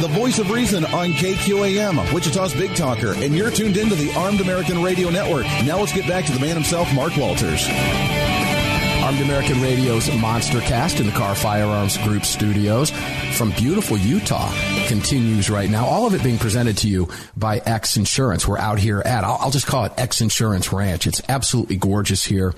the 0.00 0.08
voice 0.08 0.38
of 0.38 0.50
reason 0.50 0.84
on 0.86 1.12
KQAM, 1.12 2.12
Wichita's 2.12 2.54
Big 2.54 2.74
Talker, 2.74 3.14
and 3.14 3.34
you're 3.34 3.50
tuned 3.50 3.76
into 3.76 3.94
the 3.94 4.12
Armed 4.14 4.40
American 4.40 4.82
Radio 4.82 5.10
Network. 5.10 5.44
Now 5.64 5.78
let's 5.78 5.92
get 5.92 6.06
back 6.08 6.24
to 6.26 6.32
the 6.32 6.40
man 6.40 6.54
himself, 6.54 6.92
Mark 6.94 7.16
Walters. 7.16 7.66
Armed 9.02 9.20
American 9.20 9.60
Radio's 9.60 10.08
Monster 10.16 10.60
Cast 10.60 11.00
in 11.00 11.06
the 11.06 11.12
Kahr 11.12 11.34
Firearms 11.34 11.98
Group 11.98 12.24
studios 12.24 12.90
from 13.36 13.50
beautiful 13.50 13.98
Utah 13.98 14.52
continues 14.86 15.50
right 15.50 15.68
now. 15.68 15.84
All 15.84 16.06
of 16.06 16.14
it 16.14 16.22
being 16.22 16.38
presented 16.38 16.78
to 16.78 16.88
you 16.88 17.08
by 17.36 17.58
X 17.58 17.96
Insurance. 17.96 18.46
We're 18.46 18.58
out 18.58 18.78
here 18.78 19.00
at, 19.00 19.24
I'll, 19.24 19.38
I'll 19.40 19.50
just 19.50 19.66
call 19.66 19.84
it 19.84 19.92
X 19.98 20.20
Insurance 20.20 20.72
Ranch. 20.72 21.06
It's 21.06 21.20
absolutely 21.28 21.76
gorgeous 21.76 22.24
here. 22.24 22.54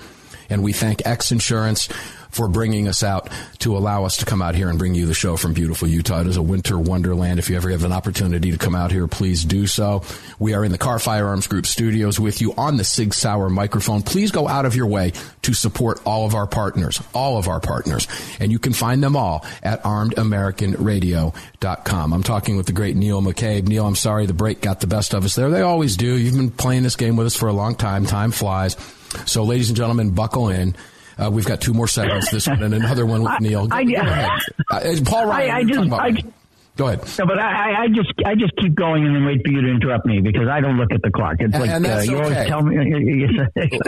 And 0.49 0.63
we 0.63 0.73
thank 0.73 1.05
X 1.05 1.31
Insurance 1.31 1.89
for 2.35 2.47
bringing 2.49 2.89
us 2.89 3.01
out 3.01 3.29
to 3.59 3.77
allow 3.77 4.03
us 4.03 4.17
to 4.17 4.25
come 4.25 4.41
out 4.41 4.55
here 4.55 4.67
and 4.69 4.77
bring 4.77 4.93
you 4.93 5.05
the 5.05 5.13
show 5.13 5.37
from 5.37 5.53
beautiful 5.53 5.87
Utah. 5.87 6.19
It 6.19 6.27
is 6.27 6.35
a 6.35 6.41
winter 6.41 6.77
wonderland. 6.77 7.39
If 7.39 7.49
you 7.49 7.55
ever 7.55 7.69
have 7.69 7.85
an 7.85 7.93
opportunity 7.93 8.51
to 8.51 8.57
come 8.57 8.75
out 8.75 8.91
here, 8.91 9.07
please 9.07 9.45
do 9.45 9.67
so. 9.67 10.03
We 10.37 10.53
are 10.53 10.65
in 10.65 10.73
the 10.73 10.77
Kahr 10.77 10.99
Firearms 10.99 11.47
Group 11.47 11.65
studios 11.65 12.19
with 12.19 12.41
you 12.41 12.53
on 12.55 12.75
the 12.75 12.83
Sig 12.83 13.13
Sauer 13.13 13.49
microphone. 13.49 14.01
Please 14.01 14.31
go 14.31 14.49
out 14.49 14.65
of 14.65 14.75
your 14.75 14.87
way 14.87 15.13
to 15.43 15.53
support 15.53 16.01
all 16.05 16.25
of 16.25 16.35
our 16.35 16.45
partners, 16.45 17.01
all 17.13 17.37
of 17.37 17.47
our 17.47 17.61
partners. 17.61 18.05
And 18.41 18.51
you 18.51 18.59
can 18.59 18.73
find 18.73 19.01
them 19.01 19.15
all 19.15 19.45
at 19.63 19.81
armedamericanradio.com. 19.83 22.13
I'm 22.13 22.23
talking 22.23 22.57
with 22.57 22.65
the 22.65 22.73
great 22.73 22.97
Neil 22.97 23.21
McCabe. 23.21 23.65
Neil, 23.65 23.87
I'm 23.87 23.95
sorry 23.95 24.25
the 24.25 24.33
break 24.33 24.59
got 24.59 24.81
the 24.81 24.87
best 24.87 25.13
of 25.13 25.23
us 25.23 25.35
there. 25.35 25.49
They 25.49 25.61
always 25.61 25.95
do. 25.95 26.17
You've 26.17 26.35
been 26.35 26.51
playing 26.51 26.83
this 26.83 26.97
game 26.97 27.15
with 27.15 27.27
us 27.27 27.37
for 27.37 27.47
a 27.47 27.53
long 27.53 27.75
time. 27.75 28.05
Time 28.05 28.31
flies. 28.31 28.75
So, 29.25 29.43
ladies 29.43 29.69
and 29.69 29.77
gentlemen, 29.77 30.09
buckle 30.09 30.49
in. 30.49 30.75
Uh, 31.17 31.29
we've 31.31 31.45
got 31.45 31.61
two 31.61 31.73
more 31.73 31.87
segments. 31.87 32.29
This 32.31 32.47
one 32.47 32.61
and 32.63 32.73
another 32.73 33.05
one 33.05 33.23
with 33.23 33.39
Neil. 33.39 33.67
Go, 33.67 33.75
I, 33.75 33.83
go 33.83 33.93
ahead. 33.95 34.29
Uh, 34.69 34.95
Paul 35.05 35.27
Ryan. 35.27 35.51
I, 35.51 35.57
I 35.57 35.63
just, 35.63 35.91
I, 35.91 36.23
go 36.75 36.87
ahead. 36.87 36.99
No, 37.19 37.25
but 37.25 37.39
I, 37.39 37.83
I 37.83 37.87
just, 37.87 38.13
I 38.25 38.35
just 38.35 38.55
keep 38.57 38.75
going 38.75 39.05
and 39.05 39.15
then 39.15 39.25
wait 39.25 39.41
for 39.45 39.51
you 39.51 39.61
to 39.61 39.67
interrupt 39.67 40.05
me 40.05 40.21
because 40.21 40.47
I 40.47 40.61
don't 40.61 40.77
look 40.77 40.91
at 40.91 41.01
the 41.01 41.11
clock. 41.11 41.37
It's 41.39 41.53
like 41.53 41.69
uh, 41.69 42.01
you 42.01 42.17
okay. 42.17 42.23
always 42.23 42.47
tell 42.47 42.61
me. 42.61 43.27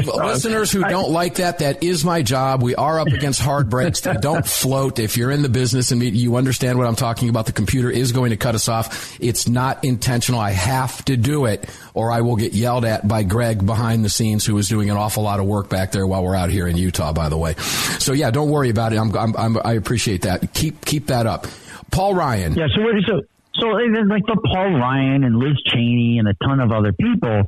Listeners 0.28 0.71
who 0.71 0.84
don't 0.84 1.12
like 1.12 1.36
that, 1.36 1.60
that 1.60 1.84
is 1.84 2.04
my 2.06 2.21
job. 2.21 2.62
We 2.62 2.76
are 2.76 3.00
up 3.00 3.08
against 3.08 3.41
hard 3.41 3.69
breaks. 3.69 4.02
They 4.02 4.13
don't 4.13 4.45
float. 4.58 5.00
If 5.00 5.17
you're 5.17 5.32
in 5.32 5.41
the 5.41 5.50
business 5.50 5.91
and 5.91 6.02
you 6.02 6.36
understand 6.36 6.78
what 6.78 6.88
I'm 6.88 6.95
talking 6.95 7.30
about, 7.30 7.45
the 7.45 7.52
computer 7.52 7.89
is 7.89 8.12
going 8.12 8.32
to 8.32 8.38
cut 8.38 8.56
us 8.56 8.67
off. 8.67 9.17
It's 9.19 9.47
not 9.47 9.84
intentional. 9.84 10.39
I 10.39 10.52
have 10.52 11.04
to 11.06 11.17
do 11.17 11.45
it 11.45 11.69
or 11.93 12.12
I 12.12 12.21
will 12.21 12.36
get 12.36 12.54
yelled 12.54 12.86
at 12.86 13.08
by 13.08 13.23
Greg 13.23 13.65
behind 13.65 14.06
the 14.06 14.10
scenes 14.10 14.45
who 14.45 14.58
is 14.60 14.69
doing 14.69 14.89
an 14.89 14.97
awful 14.97 15.23
lot 15.23 15.39
of 15.39 15.47
work 15.47 15.67
back 15.67 15.91
there 15.91 16.06
while 16.06 16.23
we're 16.23 16.36
out 16.36 16.50
here 16.50 16.67
in 16.67 16.78
Utah, 16.78 17.12
by 17.12 17.30
the 17.30 17.38
way. 17.38 17.56
So 18.00 18.13
yeah, 18.13 18.30
don't 18.30 18.50
worry 18.50 18.69
about 18.69 18.93
it. 18.93 18.97
I'm, 18.97 19.15
I'm, 19.17 19.36
I'm, 19.36 19.58
I 19.63 19.73
appreciate 19.73 20.21
that. 20.21 20.54
Keep, 20.54 20.86
keep 20.86 21.08
that 21.08 21.26
up. 21.26 21.47
Paul 21.91 22.15
Ryan. 22.15 22.54
Yeah, 22.54 22.67
so 22.76 22.82
so 23.06 23.21
so 23.60 23.67
like 23.67 24.26
the 24.26 24.39
Paul 24.52 24.71
Ryan 24.73 25.23
and 25.23 25.38
Liz 25.38 25.58
Cheney 25.65 26.19
and 26.19 26.28
a 26.28 26.34
ton 26.34 26.60
of 26.60 26.71
other 26.71 26.93
people, 26.93 27.47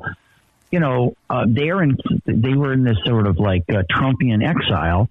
you 0.71 0.79
know, 0.79 1.15
uh, 1.29 1.45
they're 1.47 1.81
in 1.81 1.97
they 2.25 2.53
were 2.53 2.73
in 2.73 2.83
this 2.83 2.97
sort 3.05 3.27
of 3.27 3.37
like 3.37 3.63
uh, 3.69 3.83
Trumpian 3.91 4.47
exile, 4.47 5.09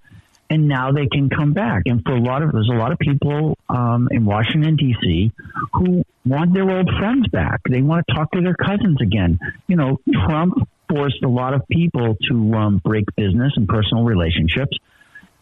and 0.51 0.69
now 0.69 0.93
they 0.93 1.07
can 1.07 1.31
come 1.31 1.53
back. 1.53 1.83
And 1.87 2.03
for 2.05 2.13
a 2.13 2.21
lot 2.21 2.43
of 2.43 2.53
there's 2.53 2.71
a 2.73 2.77
lot 2.77 2.93
of 2.93 2.99
people 2.99 3.57
um, 3.69 4.09
in 4.11 4.25
Washington 4.25 4.77
D.C. 4.77 5.33
who 5.75 6.05
want 6.25 6.55
their 6.55 6.69
old 6.69 6.91
friends 6.99 7.29
back. 7.29 7.61
They 7.69 7.83
want 7.83 8.07
to 8.07 8.15
talk 8.15 8.31
to 8.33 8.41
their 8.41 8.55
cousins 8.55 9.01
again. 9.01 9.39
You 9.67 9.77
know, 9.77 10.01
Trump 10.27 10.55
forced 10.89 11.23
a 11.25 11.29
lot 11.29 11.55
of 11.55 11.67
people 11.69 12.17
to 12.29 12.55
um, 12.55 12.79
break 12.79 13.05
business 13.17 13.53
and 13.57 13.69
personal 13.69 14.05
relationships, 14.05 14.77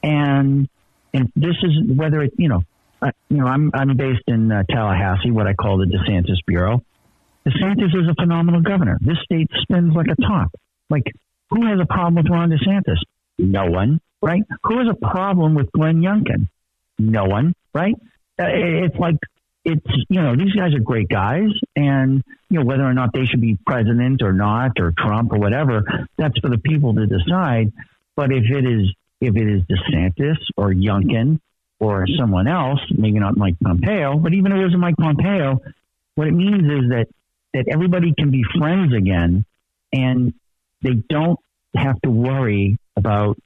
and 0.03 0.68
and 1.12 1.33
this 1.37 1.57
is 1.62 1.96
whether 1.96 2.22
it 2.22 2.33
you 2.37 2.49
know, 2.49 2.62
you 3.02 3.37
know, 3.37 3.46
I'm 3.46 3.70
I'm 3.74 3.96
based 3.96 4.22
in 4.26 4.50
uh, 4.50 4.62
Tallahassee, 4.70 5.30
what 5.30 5.46
I 5.46 5.54
call 5.54 5.78
the 5.78 5.87
DeSantis 5.87 6.38
Bureau. 6.46 6.82
DeSantis 7.46 7.94
is 7.94 8.09
a 8.09 8.14
phenomenal 8.14 8.61
governor. 8.61 8.98
This 9.00 9.18
state 9.24 9.50
spins 9.62 9.94
like 9.94 10.06
a 10.06 10.20
top. 10.20 10.50
Like, 10.90 11.04
who 11.50 11.66
has 11.66 11.78
a 11.80 11.87
problem 11.87 12.16
with 12.16 12.28
Ron 12.28 12.50
DeSantis? 12.50 12.98
No 13.38 13.66
one, 13.66 14.00
right? 14.22 14.42
Who 14.64 14.78
has 14.78 14.88
a 14.88 14.94
problem 14.94 15.54
with 15.54 15.70
Glenn 15.72 16.00
Youngkin? 16.00 16.48
No 16.98 17.24
one, 17.24 17.54
right? 17.74 17.94
Uh, 18.38 18.46
it's 18.48 18.96
like 18.96 19.16
it's 19.64 19.87
you 20.09 20.22
know 20.22 20.37
these 20.37 20.52
guys 20.52 20.74
are 20.74 20.80
great 20.80 21.09
guys, 21.09 21.50
and 21.74 22.22
you 22.48 22.59
know 22.59 22.64
whether 22.64 22.85
or 22.85 22.94
not 22.94 23.11
they 23.12 23.26
should 23.26 23.40
be 23.40 23.59
president 23.66 24.22
or 24.22 24.32
not, 24.32 24.72
or 24.80 24.92
Trump 24.96 25.32
or 25.32 25.38
whatever, 25.38 25.82
that's 26.16 26.38
for 26.38 26.48
the 26.48 26.59
people 26.59 26.94
to 26.94 27.06
decide. 27.06 27.72
But 28.16 28.32
if 28.32 28.44
it 28.50 28.64
is 28.64 28.92
if 29.20 29.37
it 29.37 29.48
is 29.48 29.62
DeSantis 29.62 30.38
or 30.56 30.72
Youngkin 30.72 31.40
or 31.78 32.06
someone 32.18 32.48
else, 32.48 32.80
maybe 32.90 33.18
not 33.18 33.36
Mike 33.36 33.56
Pompeo, 33.62 34.18
but 34.18 34.32
even 34.32 34.52
if 34.52 34.58
it 34.58 34.66
isn't 34.68 34.80
Mike 34.80 34.96
Pompeo, 34.96 35.60
what 36.14 36.26
it 36.26 36.32
means 36.34 36.64
is 36.64 36.90
that 36.90 37.06
that 37.54 37.68
everybody 37.72 38.12
can 38.16 38.30
be 38.30 38.44
friends 38.58 38.92
again, 38.94 39.44
and 39.92 40.34
they 40.82 40.94
don't 41.08 41.38
have 41.74 42.00
to 42.02 42.10
worry 42.10 42.78
about 42.96 43.38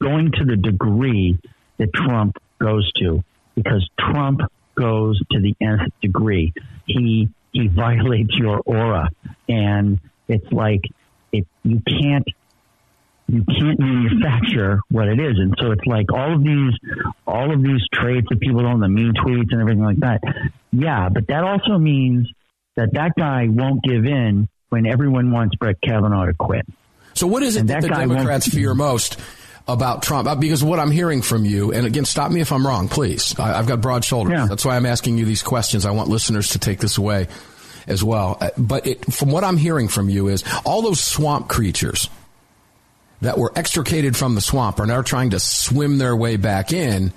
going 0.00 0.32
to 0.32 0.44
the 0.44 0.56
degree 0.56 1.38
that 1.78 1.92
Trump 1.92 2.36
goes 2.58 2.90
to, 2.92 3.22
because 3.54 3.88
Trump 3.98 4.40
goes 4.76 5.20
to 5.30 5.40
the 5.40 5.54
nth 5.60 5.92
degree. 6.00 6.52
He 6.86 7.30
he 7.52 7.68
violates 7.74 8.34
your 8.34 8.60
aura, 8.64 9.10
and 9.48 10.00
it's 10.28 10.50
like 10.52 10.82
it 11.32 11.46
you 11.64 11.80
can't 11.86 12.26
you 13.28 13.44
can't 13.44 13.78
manufacture 13.78 14.80
what 14.88 15.08
it 15.08 15.18
is, 15.18 15.38
and 15.38 15.54
so 15.60 15.72
it's 15.72 15.84
like 15.84 16.12
all 16.12 16.34
of 16.34 16.44
these 16.44 16.72
all 17.26 17.52
of 17.52 17.62
these 17.62 17.80
traits 17.92 18.28
that 18.30 18.40
people 18.40 18.62
don't 18.62 18.80
the 18.80 18.88
mean 18.88 19.12
tweets 19.14 19.50
and 19.50 19.60
everything 19.60 19.82
like 19.82 19.98
that. 19.98 20.20
Yeah, 20.72 21.08
but 21.08 21.26
that 21.28 21.42
also 21.42 21.78
means 21.78 22.30
that 22.76 22.92
that 22.92 23.12
guy 23.18 23.48
won't 23.48 23.82
give 23.82 24.04
in 24.04 24.48
when 24.68 24.86
everyone 24.86 25.32
wants 25.32 25.56
Brett 25.56 25.80
Kavanaugh 25.80 26.26
to 26.26 26.34
quit. 26.34 26.66
So 27.14 27.26
what 27.26 27.42
is 27.42 27.56
it 27.56 27.66
that, 27.68 27.82
that, 27.82 27.88
the 27.88 27.94
Democrats 27.94 28.46
fear 28.54 28.74
most 28.74 29.18
about 29.66 30.02
Trump? 30.02 30.28
Uh, 30.28 30.36
because 30.36 30.62
what 30.62 30.78
I'm 30.78 30.90
hearing 30.90 31.22
from 31.22 31.44
you, 31.44 31.72
and 31.72 31.86
again, 31.86 32.04
stop 32.04 32.30
me 32.30 32.40
if 32.40 32.52
I'm 32.52 32.64
wrong, 32.66 32.88
please. 32.88 33.36
I, 33.38 33.56
have 33.56 33.66
got 33.66 33.80
broad 33.80 34.04
shoulders. 34.04 34.32
Yeah. 34.32 34.46
That's 34.46 34.64
why 34.64 34.76
I'm 34.76 34.86
asking 34.86 35.18
you 35.18 35.24
these 35.24 35.42
questions. 35.42 35.84
I 35.84 35.90
want 35.92 36.08
listeners 36.08 36.50
to 36.50 36.58
take 36.58 36.78
this 36.78 36.98
away 36.98 37.28
as 37.86 38.04
well. 38.04 38.36
Uh, 38.40 38.50
but 38.58 38.86
it, 38.86 39.12
from 39.12 39.30
what 39.30 39.44
I'm 39.44 39.56
hearing 39.56 39.88
from 39.88 40.08
you 40.08 40.28
is 40.28 40.44
all 40.64 40.82
those 40.82 41.02
swamp 41.02 41.48
creatures 41.48 42.08
that 43.20 43.38
were 43.38 43.52
extricated 43.56 44.16
from 44.16 44.34
the 44.34 44.40
swamp 44.40 44.78
are 44.78 44.86
now 44.86 45.02
trying 45.02 45.30
to 45.30 45.40
swim 45.40 45.98
their 45.98 46.14
way 46.14 46.36
back 46.36 46.72
in 46.72 47.12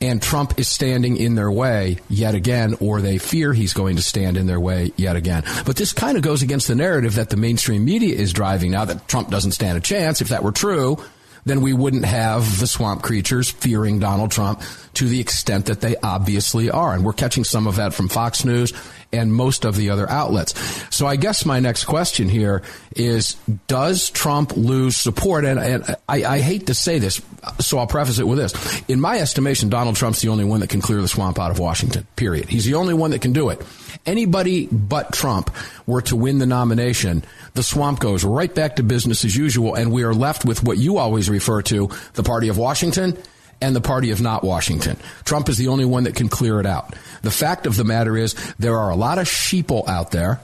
and 0.00 0.20
Trump 0.20 0.58
is 0.58 0.68
standing 0.68 1.16
in 1.16 1.34
their 1.34 1.50
way 1.50 1.98
yet 2.08 2.34
again, 2.34 2.76
or 2.80 3.00
they 3.00 3.18
fear 3.18 3.52
he's 3.52 3.72
going 3.72 3.96
to 3.96 4.02
stand 4.02 4.36
in 4.36 4.46
their 4.46 4.60
way 4.60 4.92
yet 4.96 5.16
again. 5.16 5.44
But 5.64 5.76
this 5.76 5.92
kind 5.92 6.16
of 6.16 6.22
goes 6.22 6.42
against 6.42 6.68
the 6.68 6.74
narrative 6.74 7.14
that 7.14 7.30
the 7.30 7.36
mainstream 7.36 7.84
media 7.84 8.14
is 8.14 8.32
driving 8.32 8.72
now 8.72 8.84
that 8.84 9.08
Trump 9.08 9.30
doesn't 9.30 9.52
stand 9.52 9.78
a 9.78 9.80
chance. 9.80 10.20
If 10.20 10.28
that 10.28 10.42
were 10.42 10.52
true, 10.52 11.02
then 11.44 11.60
we 11.60 11.72
wouldn't 11.72 12.04
have 12.04 12.60
the 12.60 12.66
swamp 12.66 13.02
creatures 13.02 13.50
fearing 13.50 13.98
Donald 13.98 14.30
Trump 14.30 14.62
to 14.94 15.08
the 15.08 15.20
extent 15.20 15.66
that 15.66 15.80
they 15.80 15.96
obviously 15.96 16.70
are. 16.70 16.94
And 16.94 17.04
we're 17.04 17.12
catching 17.12 17.44
some 17.44 17.66
of 17.66 17.76
that 17.76 17.94
from 17.94 18.08
Fox 18.08 18.44
News 18.44 18.72
and 19.14 19.32
most 19.32 19.64
of 19.64 19.76
the 19.76 19.90
other 19.90 20.08
outlets. 20.10 20.54
So 20.94 21.06
I 21.06 21.16
guess 21.16 21.46
my 21.46 21.60
next 21.60 21.84
question 21.84 22.28
here 22.28 22.62
is 22.96 23.36
Does 23.68 24.10
Trump 24.10 24.56
lose 24.56 24.96
support? 24.96 25.44
And, 25.44 25.58
and 25.58 25.96
I, 26.08 26.24
I, 26.24 26.38
hate 26.40 26.66
to 26.66 26.74
say 26.74 26.98
this, 26.98 27.22
so 27.60 27.78
I'll 27.78 27.86
preface 27.86 28.18
it 28.18 28.26
with 28.26 28.38
this. 28.38 28.82
In 28.88 29.00
my 29.00 29.18
estimation, 29.18 29.68
Donald 29.68 29.96
Trump's 29.96 30.20
the 30.20 30.28
only 30.28 30.44
one 30.44 30.60
that 30.60 30.68
can 30.68 30.80
clear 30.80 31.00
the 31.00 31.08
swamp 31.08 31.38
out 31.38 31.50
of 31.50 31.58
Washington, 31.58 32.06
period. 32.16 32.48
He's 32.48 32.64
the 32.64 32.74
only 32.74 32.94
one 32.94 33.12
that 33.12 33.20
can 33.20 33.32
do 33.32 33.50
it. 33.50 33.62
Anybody 34.06 34.66
but 34.66 35.12
Trump 35.12 35.50
were 35.86 36.02
to 36.02 36.16
win 36.16 36.38
the 36.38 36.46
nomination, 36.46 37.24
the 37.54 37.62
swamp 37.62 38.00
goes 38.00 38.24
right 38.24 38.54
back 38.54 38.76
to 38.76 38.82
business 38.82 39.24
as 39.24 39.34
usual, 39.36 39.74
and 39.74 39.92
we 39.92 40.02
are 40.02 40.14
left 40.14 40.44
with 40.44 40.62
what 40.62 40.76
you 40.76 40.98
always 40.98 41.30
refer 41.30 41.62
to 41.62 41.88
the 42.14 42.22
party 42.22 42.48
of 42.48 42.58
Washington 42.58 43.16
and 43.60 43.74
the 43.74 43.80
party 43.80 44.10
of 44.10 44.20
not 44.20 44.44
Washington. 44.44 44.96
Trump 45.24 45.48
is 45.48 45.58
the 45.58 45.68
only 45.68 45.84
one 45.84 46.04
that 46.04 46.14
can 46.14 46.28
clear 46.28 46.60
it 46.60 46.66
out. 46.66 46.94
The 47.22 47.30
fact 47.30 47.66
of 47.66 47.76
the 47.76 47.84
matter 47.84 48.16
is, 48.16 48.34
there 48.58 48.78
are 48.78 48.90
a 48.90 48.96
lot 48.96 49.18
of 49.18 49.26
sheeple 49.26 49.86
out 49.88 50.10
there 50.10 50.40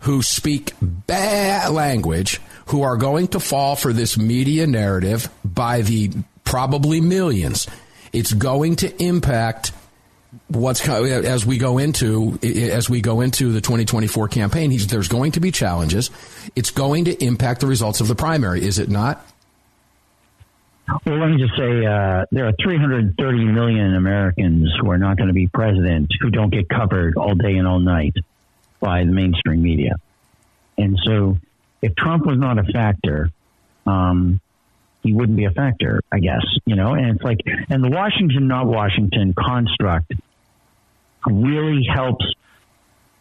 who 0.00 0.22
speak 0.22 0.74
bad 0.80 1.70
language 1.70 2.40
who 2.66 2.82
are 2.82 2.96
going 2.96 3.28
to 3.28 3.40
fall 3.40 3.76
for 3.76 3.92
this 3.92 4.18
media 4.18 4.66
narrative 4.66 5.28
by 5.44 5.82
the 5.82 6.10
probably 6.44 7.00
millions. 7.00 7.66
It's 8.12 8.32
going 8.32 8.76
to 8.76 9.02
impact 9.02 9.72
what's 10.48 10.86
as 10.88 11.44
we 11.44 11.58
go 11.58 11.78
into 11.78 12.38
as 12.42 12.88
we 12.88 13.00
go 13.00 13.20
into 13.20 13.52
the 13.52 13.60
2024 13.60 14.28
campaign. 14.28 14.76
there's 14.86 15.08
going 15.08 15.32
to 15.32 15.40
be 15.40 15.50
challenges. 15.50 16.10
It's 16.56 16.70
going 16.70 17.04
to 17.06 17.24
impact 17.24 17.60
the 17.60 17.66
results 17.66 18.00
of 18.00 18.08
the 18.08 18.14
primary, 18.14 18.62
is 18.62 18.78
it 18.78 18.88
not? 18.88 19.26
Well, 21.06 21.18
let 21.18 21.30
me 21.30 21.38
just 21.38 21.56
say 21.56 21.86
uh, 21.86 22.26
there 22.30 22.46
are 22.46 22.52
330 22.62 23.44
million 23.46 23.94
Americans 23.94 24.70
who 24.80 24.90
are 24.90 24.98
not 24.98 25.16
going 25.16 25.28
to 25.28 25.34
be 25.34 25.48
president 25.48 26.10
who 26.20 26.30
don't 26.30 26.50
get 26.50 26.68
covered 26.68 27.16
all 27.16 27.34
day 27.34 27.56
and 27.56 27.66
all 27.66 27.80
night 27.80 28.14
by 28.80 29.04
the 29.04 29.12
mainstream 29.12 29.62
media. 29.62 29.96
And 30.76 30.98
so, 31.04 31.38
if 31.80 31.94
Trump 31.94 32.26
was 32.26 32.38
not 32.38 32.58
a 32.58 32.64
factor, 32.64 33.30
um, 33.86 34.40
he 35.02 35.12
wouldn't 35.12 35.36
be 35.36 35.44
a 35.44 35.50
factor, 35.50 36.02
I 36.10 36.20
guess. 36.20 36.44
You 36.66 36.76
know, 36.76 36.94
and 36.94 37.16
it's 37.16 37.22
like, 37.22 37.40
and 37.68 37.82
the 37.82 37.90
Washington, 37.90 38.48
not 38.48 38.66
Washington 38.66 39.34
construct 39.34 40.12
really 41.26 41.86
helps 41.92 42.24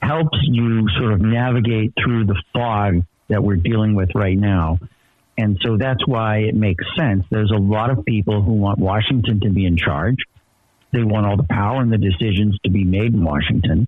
helps 0.01 0.37
you 0.43 0.87
sort 0.97 1.13
of 1.13 1.21
navigate 1.21 1.93
through 2.03 2.25
the 2.25 2.41
fog 2.53 3.03
that 3.27 3.43
we're 3.43 3.55
dealing 3.55 3.95
with 3.95 4.09
right 4.15 4.37
now 4.37 4.79
and 5.37 5.57
so 5.63 5.77
that's 5.77 6.05
why 6.05 6.39
it 6.39 6.55
makes 6.55 6.83
sense. 6.97 7.25
There's 7.29 7.51
a 7.51 7.59
lot 7.59 7.89
of 7.89 8.05
people 8.05 8.41
who 8.41 8.53
want 8.53 8.79
Washington 8.79 9.39
to 9.41 9.49
be 9.49 9.65
in 9.65 9.77
charge. 9.77 10.17
They 10.93 11.03
want 11.03 11.25
all 11.25 11.37
the 11.37 11.47
power 11.49 11.81
and 11.81 11.91
the 11.91 11.97
decisions 11.97 12.57
to 12.63 12.69
be 12.69 12.83
made 12.83 13.13
in 13.13 13.23
Washington. 13.23 13.87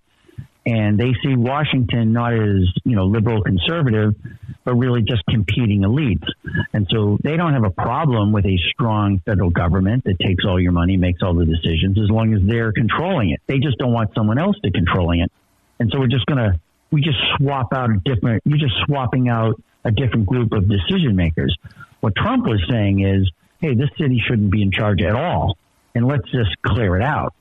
And 0.66 0.98
they 0.98 1.12
see 1.22 1.36
Washington 1.36 2.14
not 2.14 2.34
as, 2.34 2.72
you 2.86 2.96
know, 2.96 3.04
liberal 3.06 3.44
conservative, 3.44 4.16
but 4.64 4.76
really 4.76 5.02
just 5.02 5.22
competing 5.30 5.82
elites. 5.82 6.26
And 6.74 6.88
so 6.90 7.18
they 7.22 7.36
don't 7.36 7.54
have 7.54 7.66
a 7.66 7.70
problem 7.70 8.32
with 8.32 8.46
a 8.46 8.58
strong 8.72 9.22
federal 9.26 9.50
government 9.50 10.06
that 10.06 10.18
takes 10.20 10.46
all 10.46 10.62
your 10.62 10.72
money, 10.72 10.96
makes 10.96 11.22
all 11.22 11.34
the 11.34 11.46
decisions, 11.46 12.00
as 12.02 12.10
long 12.10 12.34
as 12.34 12.40
they're 12.48 12.72
controlling 12.72 13.32
it. 13.32 13.42
They 13.46 13.60
just 13.60 13.78
don't 13.78 13.92
want 13.92 14.12
someone 14.16 14.40
else 14.40 14.56
to 14.64 14.72
controlling 14.72 15.20
it. 15.20 15.32
And 15.80 15.92
so 15.92 16.00
we're 16.00 16.08
just 16.08 16.26
going 16.28 16.38
to, 16.38 16.58
we 16.94 17.02
just 17.02 17.18
swap 17.38 17.74
out 17.74 17.90
a 17.90 17.98
different, 18.06 18.44
you're 18.46 18.60
just 18.60 18.76
swapping 18.86 19.28
out 19.28 19.60
a 19.84 19.90
different 19.90 20.28
group 20.28 20.54
of 20.54 20.70
decision 20.70 21.16
makers. 21.16 21.58
What 22.02 22.16
Trump 22.16 22.46
was 22.46 22.64
saying 22.70 23.04
is, 23.04 23.30
hey, 23.60 23.74
this 23.74 23.90
city 23.98 24.22
shouldn't 24.28 24.52
be 24.52 24.62
in 24.62 24.72
charge 24.72 25.02
at 25.02 25.16
all, 25.16 25.58
and 25.96 26.08
let's 26.08 26.30
just 26.30 26.52
clear 26.62 26.96
it 26.96 27.02
out. 27.02 27.34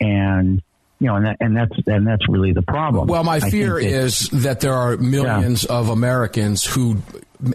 And 0.00 0.60
you 0.98 1.06
know, 1.06 1.14
and, 1.14 1.26
that, 1.26 1.36
and 1.38 1.56
that's 1.56 1.72
and 1.86 2.06
that's 2.06 2.28
really 2.28 2.52
the 2.52 2.62
problem. 2.62 3.06
Well, 3.06 3.22
my 3.22 3.38
fear 3.38 3.78
is 3.78 4.30
that 4.30 4.58
there 4.58 4.74
are 4.74 4.96
millions 4.96 5.64
yeah. 5.64 5.76
of 5.76 5.90
Americans 5.90 6.64
who, 6.64 6.96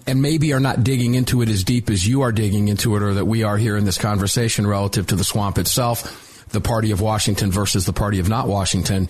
and 0.08 0.22
maybe 0.22 0.54
are 0.54 0.62
not 0.62 0.86
digging 0.86 1.16
into 1.16 1.42
it 1.42 1.50
as 1.50 1.66
deep 1.66 1.90
as 1.90 2.08
you 2.08 2.22
are 2.22 2.32
digging 2.32 2.70
into 2.70 2.96
it, 2.96 3.04
or 3.04 3.16
that 3.16 3.26
we 3.26 3.44
are 3.44 3.58
here 3.58 3.76
in 3.76 3.84
this 3.84 3.98
conversation 3.98 4.66
relative 4.66 5.08
to 5.08 5.18
the 5.18 5.26
swamp 5.26 5.58
itself, 5.58 6.48
the 6.52 6.62
party 6.62 6.92
of 6.92 7.02
Washington 7.02 7.52
versus 7.52 7.86
the 7.86 7.92
party 7.92 8.20
of 8.20 8.30
not 8.30 8.48
Washington. 8.48 9.10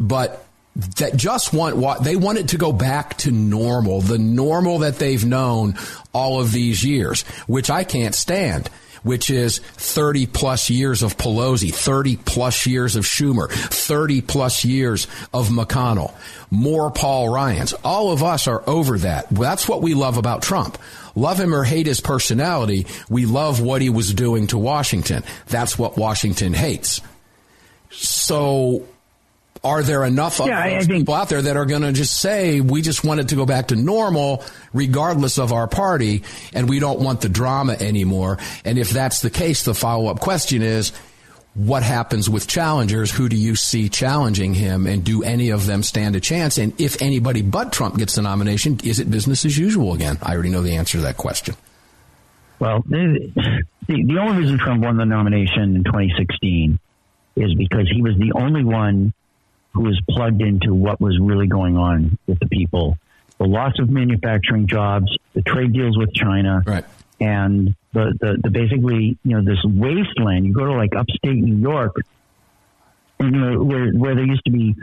But 0.00 0.47
that 0.78 1.16
just 1.16 1.52
want 1.52 1.76
what 1.76 2.04
they 2.04 2.14
want 2.14 2.38
it 2.38 2.48
to 2.48 2.58
go 2.58 2.72
back 2.72 3.16
to 3.18 3.32
normal, 3.32 4.00
the 4.00 4.18
normal 4.18 4.78
that 4.78 4.98
they've 4.98 5.24
known 5.24 5.76
all 6.12 6.40
of 6.40 6.52
these 6.52 6.84
years, 6.84 7.22
which 7.46 7.68
I 7.70 7.84
can't 7.84 8.14
stand. 8.14 8.70
Which 9.04 9.30
is 9.30 9.58
30 9.58 10.26
plus 10.26 10.70
years 10.70 11.04
of 11.04 11.16
Pelosi, 11.16 11.72
30 11.72 12.16
plus 12.16 12.66
years 12.66 12.96
of 12.96 13.04
Schumer, 13.04 13.48
30 13.48 14.22
plus 14.22 14.64
years 14.64 15.06
of 15.32 15.50
McConnell, 15.50 16.12
more 16.50 16.90
Paul 16.90 17.28
Ryans. 17.28 17.74
All 17.84 18.10
of 18.10 18.24
us 18.24 18.48
are 18.48 18.68
over 18.68 18.98
that. 18.98 19.30
That's 19.30 19.68
what 19.68 19.82
we 19.82 19.94
love 19.94 20.18
about 20.18 20.42
Trump. 20.42 20.78
Love 21.14 21.38
him 21.38 21.54
or 21.54 21.62
hate 21.62 21.86
his 21.86 22.00
personality, 22.00 22.86
we 23.08 23.24
love 23.24 23.60
what 23.60 23.82
he 23.82 23.88
was 23.88 24.12
doing 24.12 24.48
to 24.48 24.58
Washington. 24.58 25.22
That's 25.46 25.78
what 25.78 25.96
Washington 25.96 26.52
hates. 26.52 27.00
So 27.90 28.84
are 29.64 29.82
there 29.82 30.04
enough 30.04 30.40
of 30.40 30.46
yeah, 30.46 30.68
those 30.68 30.86
think, 30.86 31.00
people 31.00 31.14
out 31.14 31.28
there 31.28 31.42
that 31.42 31.56
are 31.56 31.66
going 31.66 31.82
to 31.82 31.92
just 31.92 32.20
say 32.20 32.60
we 32.60 32.82
just 32.82 33.04
want 33.04 33.20
it 33.20 33.28
to 33.28 33.34
go 33.34 33.46
back 33.46 33.68
to 33.68 33.76
normal 33.76 34.44
regardless 34.72 35.38
of 35.38 35.52
our 35.52 35.66
party 35.66 36.22
and 36.52 36.68
we 36.68 36.78
don't 36.78 37.00
want 37.00 37.20
the 37.20 37.28
drama 37.28 37.74
anymore 37.74 38.38
and 38.64 38.78
if 38.78 38.90
that's 38.90 39.20
the 39.20 39.30
case 39.30 39.64
the 39.64 39.74
follow-up 39.74 40.20
question 40.20 40.62
is 40.62 40.92
what 41.58 41.82
happens 41.82 42.30
with 42.30 42.46
challengers? 42.46 43.10
Who 43.10 43.28
do 43.28 43.34
you 43.34 43.56
see 43.56 43.88
challenging 43.88 44.54
him? 44.54 44.86
And 44.86 45.02
do 45.02 45.24
any 45.24 45.50
of 45.50 45.66
them 45.66 45.82
stand 45.82 46.14
a 46.14 46.20
chance? 46.20 46.56
And 46.56 46.78
if 46.80 47.02
anybody 47.02 47.42
but 47.42 47.72
Trump 47.72 47.96
gets 47.96 48.14
the 48.14 48.22
nomination, 48.22 48.78
is 48.84 49.00
it 49.00 49.10
business 49.10 49.44
as 49.44 49.58
usual 49.58 49.92
again? 49.92 50.18
I 50.22 50.34
already 50.34 50.50
know 50.50 50.62
the 50.62 50.76
answer 50.76 50.98
to 50.98 51.02
that 51.02 51.16
question. 51.16 51.56
Well, 52.60 52.84
the, 52.86 53.32
the 53.88 54.18
only 54.20 54.38
reason 54.38 54.58
Trump 54.58 54.84
won 54.84 54.98
the 54.98 55.04
nomination 55.04 55.74
in 55.74 55.82
2016 55.82 56.78
is 57.34 57.54
because 57.54 57.90
he 57.92 58.02
was 58.02 58.16
the 58.18 58.32
only 58.34 58.64
one 58.64 59.12
who 59.72 59.82
was 59.82 60.00
plugged 60.08 60.42
into 60.42 60.74
what 60.74 61.00
was 61.00 61.18
really 61.20 61.46
going 61.46 61.76
on 61.76 62.18
with 62.26 62.38
the 62.38 62.46
people. 62.46 62.98
The 63.38 63.46
loss 63.46 63.78
of 63.78 63.88
manufacturing 63.88 64.66
jobs, 64.66 65.16
the 65.34 65.42
trade 65.42 65.72
deals 65.72 65.96
with 65.96 66.12
China, 66.12 66.62
right. 66.66 66.84
and 67.20 67.76
the, 67.92 68.12
the, 68.20 68.38
the 68.42 68.50
basically, 68.50 69.16
you 69.22 69.36
know, 69.36 69.44
this 69.44 69.62
wasteland. 69.64 70.46
You 70.46 70.52
go 70.52 70.66
to 70.66 70.72
like 70.72 70.96
upstate 70.96 71.36
New 71.36 71.56
York, 71.56 71.94
and, 73.20 73.34
you 73.34 73.40
know, 73.40 73.62
where, 73.62 73.92
where 73.92 74.14
there 74.14 74.26
used 74.26 74.44
to 74.46 74.50
be 74.50 74.74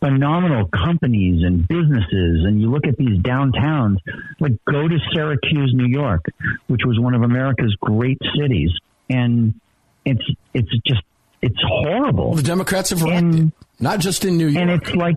phenomenal 0.00 0.68
companies 0.68 1.42
and 1.44 1.66
businesses 1.66 2.44
and 2.44 2.60
you 2.60 2.70
look 2.70 2.86
at 2.86 2.96
these 2.96 3.18
downtowns 3.18 3.96
like 4.38 4.52
go 4.64 4.86
to 4.86 4.96
Syracuse 5.12 5.72
New 5.74 5.88
York 5.88 6.24
which 6.68 6.82
was 6.84 7.00
one 7.00 7.14
of 7.14 7.22
America's 7.22 7.74
great 7.80 8.18
cities 8.38 8.70
and 9.10 9.60
it's 10.04 10.22
it's 10.54 10.70
just 10.86 11.02
it's 11.42 11.62
horrible. 11.62 12.28
Well, 12.28 12.36
the 12.36 12.42
democrats 12.42 12.90
have 12.90 13.02
and, 13.02 13.52
not 13.78 14.00
just 14.00 14.24
in 14.24 14.36
New 14.36 14.48
York. 14.48 14.62
and 14.62 14.70
it's 14.70 14.94
like 14.94 15.16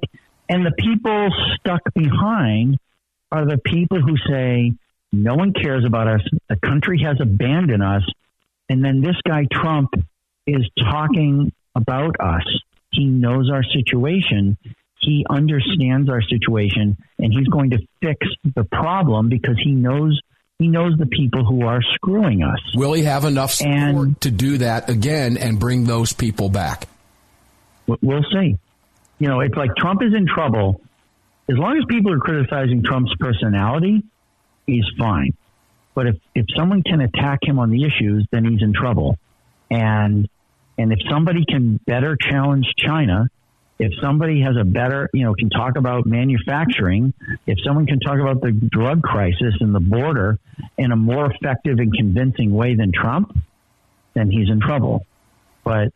and 0.50 0.66
the 0.66 0.72
people 0.78 1.30
stuck 1.60 1.82
behind 1.96 2.78
are 3.32 3.46
the 3.46 3.58
people 3.58 4.02
who 4.02 4.18
say 4.30 4.74
no 5.12 5.36
one 5.36 5.54
cares 5.54 5.86
about 5.86 6.08
us. 6.08 6.22
The 6.50 6.58
country 6.58 7.02
has 7.06 7.18
abandoned 7.22 7.84
us. 7.84 8.04
And 8.70 8.84
then 8.84 9.02
this 9.02 9.16
guy 9.28 9.48
Trump 9.52 9.94
is 10.48 10.68
talking 10.78 11.52
about 11.76 12.16
us. 12.20 12.44
He 12.92 13.06
knows 13.06 13.50
our 13.50 13.64
situation. 13.64 14.58
He 15.00 15.26
understands 15.30 16.10
our 16.10 16.22
situation. 16.22 16.98
And 17.18 17.34
he's 17.34 17.48
going 17.48 17.72
to 17.72 17.80
fix 18.02 18.28
the 18.56 18.64
problem 18.66 19.30
because 19.30 19.60
he 19.62 19.72
knows 19.72 20.20
he 20.62 20.68
knows 20.68 20.98
the 20.98 21.08
people 21.08 21.44
who 21.44 21.66
are 21.66 21.82
screwing 21.82 22.44
us. 22.44 22.60
Will 22.76 22.94
he 22.94 23.04
have 23.04 23.26
enough 23.26 23.52
support 23.52 24.08
and, 24.08 24.22
to 24.22 24.30
do 24.30 24.60
that 24.60 24.90
again 24.90 25.38
and 25.38 25.60
bring 25.60 25.86
those 25.86 26.14
people 26.14 26.50
back? 26.50 26.88
We'll 27.88 28.26
see. 28.32 28.58
You 29.18 29.28
know, 29.28 29.40
it's 29.40 29.56
like 29.56 29.76
Trump 29.76 30.04
is 30.04 30.14
in 30.14 30.28
trouble. 30.28 30.82
As 31.50 31.58
long 31.58 31.78
as 31.78 31.86
people 31.90 32.14
are 32.14 32.20
criticizing 32.20 32.84
Trump's 32.84 33.14
personality, 33.20 34.04
he's 34.68 34.86
fine. 34.98 35.34
But 35.96 36.08
if, 36.08 36.16
if 36.36 36.46
someone 36.56 36.84
can 36.84 37.02
attack 37.02 37.40
him 37.44 37.60
on 37.60 37.72
the 37.72 37.84
issues, 37.84 38.26
then 38.32 38.46
he's 38.46 38.62
in 38.62 38.74
trouble. 38.74 39.18
And 39.70 40.30
and 40.78 40.94
if 40.94 41.00
somebody 41.10 41.44
can 41.46 41.78
better 41.86 42.18
challenge 42.20 42.74
China, 42.78 43.30
if 43.82 43.92
somebody 44.00 44.42
has 44.42 44.56
a 44.58 44.64
better, 44.64 45.10
you 45.12 45.24
know, 45.24 45.34
can 45.34 45.50
talk 45.50 45.76
about 45.76 46.06
manufacturing, 46.06 47.16
if 47.48 47.58
someone 47.66 47.88
can 47.88 48.00
talk 48.00 48.20
about 48.20 48.40
the 48.40 48.52
drug 48.52 49.02
crisis 49.02 49.56
and 49.60 49.74
the 49.74 49.80
border 49.80 50.38
in 50.78 50.92
a 50.92 50.96
more 50.96 51.32
effective 51.32 51.80
and 51.80 51.92
convincing 51.92 52.54
way 52.54 52.76
than 52.76 52.92
Trump, 52.92 53.36
then 54.14 54.30
he's 54.30 54.50
in 54.50 54.62
trouble. 54.62 55.04
But 55.64 55.92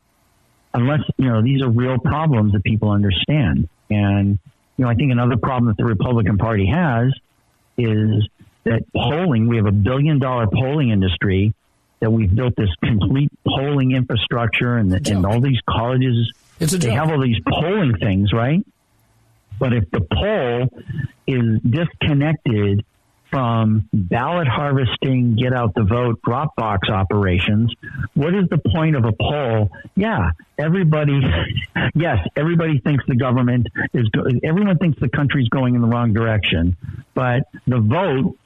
unless, 0.74 1.02
you 1.18 1.30
know, 1.30 1.44
these 1.44 1.62
are 1.62 1.70
real 1.70 2.00
problems 2.00 2.54
that 2.54 2.64
people 2.64 2.90
understand. 2.90 3.70
And, 3.92 4.40
you 4.78 4.86
know, 4.86 4.90
I 4.90 4.96
think 4.96 5.12
another 5.12 5.38
problem 5.38 5.68
that 5.68 5.78
the 5.78 5.86
Republican 5.86 6.40
Party 6.40 6.66
has 6.66 7.14
is 7.78 8.28
that 8.64 8.82
polling, 8.96 9.48
we 9.48 9.58
have 9.58 9.68
a 9.68 9.72
billion 9.72 10.18
dollar 10.18 10.48
polling 10.48 10.90
industry 10.90 11.54
that 12.00 12.10
we've 12.10 12.34
built 12.34 12.56
this 12.56 12.74
complete 12.84 13.32
polling 13.48 13.92
infrastructure 13.92 14.76
and, 14.76 14.92
the, 14.92 15.12
and 15.12 15.24
all 15.24 15.40
these 15.40 15.60
colleges. 15.70 16.34
They 16.60 16.92
have 16.92 17.10
all 17.10 17.22
these 17.22 17.40
polling 17.48 17.98
things, 18.00 18.34
right? 18.34 18.66
But 19.60 19.74
if 19.74 19.90
the 19.92 20.02
poll 20.02 20.70
is 21.28 21.62
disconnected 21.62 22.86
from 23.32 23.90
ballot 23.92 24.48
harvesting, 24.48 25.36
get 25.36 25.54
out 25.54 25.74
the 25.76 25.84
vote, 25.84 26.22
drop 26.24 26.56
box 26.56 26.90
operations, 26.90 27.74
what 28.14 28.34
is 28.34 28.48
the 28.50 28.60
point 28.74 28.96
of 28.96 29.06
a 29.06 29.12
poll? 29.12 29.70
Yeah, 29.96 30.32
everybody, 30.58 31.20
yes, 31.96 32.20
everybody 32.36 32.80
thinks 32.80 33.04
the 33.08 33.16
government 33.16 33.68
is, 33.94 34.08
everyone 34.44 34.78
thinks 34.78 35.00
the 35.00 35.10
country's 35.10 35.50
going 35.50 35.76
in 35.76 35.82
the 35.82 35.88
wrong 35.88 36.14
direction. 36.14 36.78
But 37.14 37.44
the 37.68 37.80
vote 37.80 38.38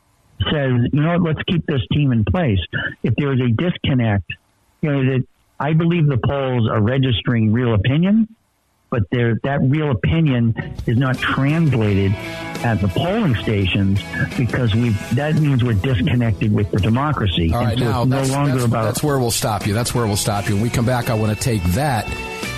says, 0.52 0.72
you 0.92 1.02
know 1.02 1.20
what, 1.20 1.22
let's 1.22 1.44
keep 1.44 1.66
this 1.66 1.82
team 1.92 2.12
in 2.12 2.24
place. 2.24 2.60
If 3.04 3.14
there 3.16 3.34
is 3.34 3.42
a 3.42 3.52
disconnect, 3.52 4.32
you 4.82 4.92
know, 4.92 5.04
that 5.06 5.28
I 5.60 5.74
believe 5.74 6.08
the 6.08 6.18
polls 6.18 6.70
are 6.70 6.82
registering 6.82 7.52
real 7.52 7.74
opinion, 7.74 8.34
but 8.90 9.04
that 9.12 9.60
real 9.62 9.92
opinion 9.92 10.56
is 10.88 10.98
not 10.98 11.18
translated 11.18 12.14
at 12.64 12.82
the 12.82 12.88
polling 12.88 13.36
stations 13.36 14.02
because 14.38 14.74
we 14.74 14.90
that 15.14 15.36
means 15.36 15.64
we're 15.64 15.74
disconnected 15.74 16.54
with 16.54 16.72
the 16.72 16.80
democracy. 16.80 17.54
All 17.54 17.62
right, 17.62 17.78
so 17.78 17.84
now 17.84 18.04
no 18.04 18.24
longer 18.24 18.54
that's, 18.54 18.66
about 18.66 18.84
that's 18.86 19.04
where 19.04 19.20
we'll 19.20 19.32
stop 19.32 19.68
you. 19.68 19.74
That's 19.74 19.94
where 19.94 20.08
we'll 20.08 20.18
stop 20.18 20.48
you. 20.50 20.56
When 20.56 20.64
we 20.64 20.70
come 20.70 20.86
back, 20.86 21.10
I 21.10 21.14
want 21.14 21.38
to 21.38 21.42
take 21.42 21.64
that 21.74 22.10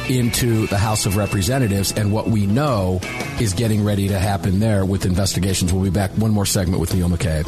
into 0.10 0.68
the 0.68 0.78
House 0.78 1.06
of 1.06 1.16
Representatives 1.16 1.94
and 1.94 2.12
what 2.12 2.28
we 2.28 2.46
know 2.46 3.00
is 3.40 3.54
getting 3.54 3.84
ready 3.84 4.08
to 4.10 4.20
happen 4.20 4.60
there 4.60 4.86
with 4.86 5.06
investigations. 5.06 5.72
We'll 5.72 5.84
be 5.84 5.90
back 5.90 6.12
one 6.12 6.32
more 6.32 6.46
segment 6.46 6.82
with 6.82 6.94
Neil 6.94 7.10
McCabe. 7.10 7.48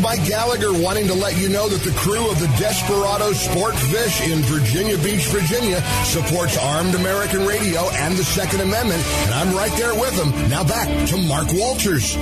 It's 0.00 0.18
Mike 0.18 0.28
Gallagher 0.28 0.72
wanting 0.72 1.06
to 1.06 1.14
let 1.14 1.36
you 1.38 1.48
know 1.48 1.68
that 1.68 1.82
the 1.82 1.96
crew 1.98 2.30
of 2.30 2.38
the 2.38 2.46
Desperado 2.58 3.32
Sport 3.32 3.74
Fish 3.74 4.28
in 4.28 4.38
Virginia 4.40 4.96
Beach, 4.98 5.26
Virginia 5.26 5.80
supports 6.04 6.56
Armed 6.58 6.94
American 6.94 7.46
Radio 7.46 7.80
and 7.92 8.16
the 8.16 8.24
Second 8.24 8.60
Amendment, 8.60 9.02
and 9.02 9.34
I'm 9.34 9.54
right 9.54 9.72
there 9.76 9.94
with 9.94 10.16
them. 10.16 10.30
Now 10.48 10.64
back 10.64 11.08
to 11.08 11.16
Mark 11.16 11.48
Walters. 11.52 12.16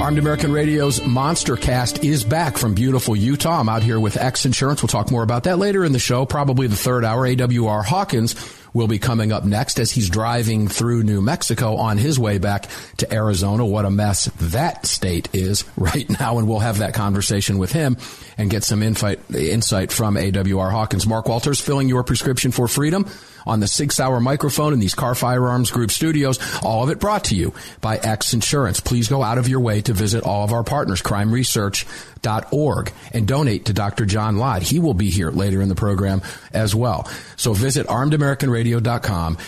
Armed 0.00 0.18
American 0.18 0.50
Radio's 0.52 1.02
Monster 1.02 1.56
Cast 1.56 2.04
is 2.04 2.24
back 2.24 2.56
from 2.56 2.74
beautiful 2.74 3.14
Utah. 3.14 3.60
I'm 3.60 3.68
out 3.68 3.82
here 3.82 4.00
with 4.00 4.16
X 4.16 4.46
Insurance. 4.46 4.82
We'll 4.82 4.88
talk 4.88 5.10
more 5.10 5.22
about 5.22 5.44
that 5.44 5.58
later 5.58 5.84
in 5.84 5.92
the 5.92 5.98
show, 5.98 6.24
probably 6.24 6.68
the 6.68 6.76
third 6.76 7.04
hour. 7.04 7.28
AWR 7.28 7.84
Hawkins 7.84 8.34
will 8.72 8.88
be 8.88 8.98
coming 8.98 9.32
up 9.32 9.44
next 9.44 9.78
as 9.78 9.90
he's 9.90 10.08
driving 10.08 10.68
through 10.68 11.02
New 11.02 11.20
Mexico 11.20 11.76
on 11.76 11.98
his 11.98 12.18
way 12.18 12.38
back 12.38 12.68
to 12.98 13.12
Arizona. 13.12 13.64
What 13.64 13.84
a 13.84 13.90
mess 13.90 14.26
that 14.40 14.86
state 14.86 15.28
is 15.32 15.64
right 15.76 16.08
now. 16.08 16.38
And 16.38 16.48
we'll 16.48 16.60
have 16.60 16.78
that 16.78 16.94
conversation 16.94 17.58
with 17.58 17.72
him 17.72 17.96
and 18.38 18.50
get 18.50 18.64
some 18.64 18.82
insight, 18.82 19.20
insight 19.34 19.92
from 19.92 20.14
AWR 20.14 20.70
Hawkins. 20.70 21.06
Mark 21.06 21.28
Walters 21.28 21.60
filling 21.60 21.88
your 21.88 22.02
prescription 22.02 22.52
for 22.52 22.68
freedom 22.68 23.06
on 23.46 23.60
the 23.60 23.66
six 23.66 24.00
hour 24.00 24.20
microphone 24.20 24.72
in 24.72 24.78
these 24.78 24.94
Kahr 24.94 25.14
Firearms 25.14 25.70
Group 25.70 25.90
studios. 25.90 26.38
All 26.62 26.84
of 26.84 26.90
it 26.90 27.00
brought 27.00 27.24
to 27.24 27.34
you 27.34 27.54
by 27.80 27.96
X 27.96 28.32
Insurance. 28.34 28.80
Please 28.80 29.08
go 29.08 29.22
out 29.22 29.38
of 29.38 29.48
your 29.48 29.60
way 29.60 29.80
to 29.82 29.92
visit 29.92 30.24
all 30.24 30.44
of 30.44 30.52
our 30.52 30.64
partners, 30.64 31.02
crimeresearch.org, 31.02 32.92
and 33.12 33.26
donate 33.26 33.64
to 33.66 33.72
Dr. 33.72 34.06
John 34.06 34.36
Lott. 34.36 34.62
He 34.62 34.78
will 34.78 34.94
be 34.94 35.10
here 35.10 35.30
later 35.30 35.60
in 35.62 35.68
the 35.68 35.74
program 35.74 36.22
as 36.52 36.74
well. 36.74 37.10
So 37.36 37.52
visit 37.52 37.86
armedamericanradio.com 38.64 39.38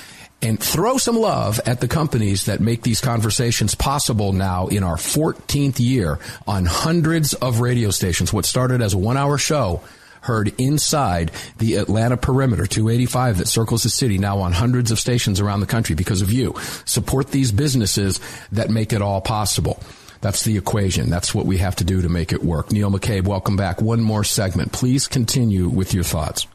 and 0.42 0.60
throw 0.60 0.98
some 0.98 1.16
love 1.16 1.60
at 1.66 1.80
the 1.80 1.88
companies 1.88 2.46
that 2.46 2.60
make 2.60 2.82
these 2.82 3.00
conversations 3.00 3.74
possible 3.76 4.32
now 4.32 4.66
in 4.66 4.82
our 4.82 4.96
14th 4.96 5.78
year 5.78 6.18
on 6.46 6.66
hundreds 6.66 7.32
of 7.34 7.60
radio 7.60 7.90
stations. 7.90 8.32
What 8.32 8.44
started 8.44 8.82
as 8.82 8.94
a 8.94 8.98
one 8.98 9.16
hour 9.16 9.38
show 9.38 9.82
heard 10.22 10.52
inside 10.60 11.30
the 11.58 11.76
Atlanta 11.76 12.16
perimeter 12.16 12.66
285 12.66 13.38
that 13.38 13.48
circles 13.48 13.82
the 13.84 13.88
city 13.88 14.18
now 14.18 14.38
on 14.38 14.52
hundreds 14.52 14.90
of 14.90 14.98
stations 14.98 15.40
around 15.40 15.60
the 15.60 15.66
country 15.66 15.94
because 15.94 16.22
of 16.22 16.32
you. 16.32 16.54
Support 16.84 17.28
these 17.28 17.52
businesses 17.52 18.20
that 18.50 18.70
make 18.70 18.92
it 18.92 19.02
all 19.02 19.20
possible. 19.20 19.80
That's 20.20 20.44
the 20.44 20.56
equation. 20.56 21.10
That's 21.10 21.34
what 21.34 21.46
we 21.46 21.58
have 21.58 21.74
to 21.76 21.84
do 21.84 22.02
to 22.02 22.08
make 22.08 22.32
it 22.32 22.44
work. 22.44 22.70
Neil 22.70 22.90
McCabe, 22.90 23.24
welcome 23.24 23.56
back. 23.56 23.82
One 23.82 24.00
more 24.00 24.22
segment. 24.22 24.72
Please 24.72 25.08
continue 25.08 25.68
with 25.68 25.92
your 25.92 26.04
thoughts. 26.04 26.46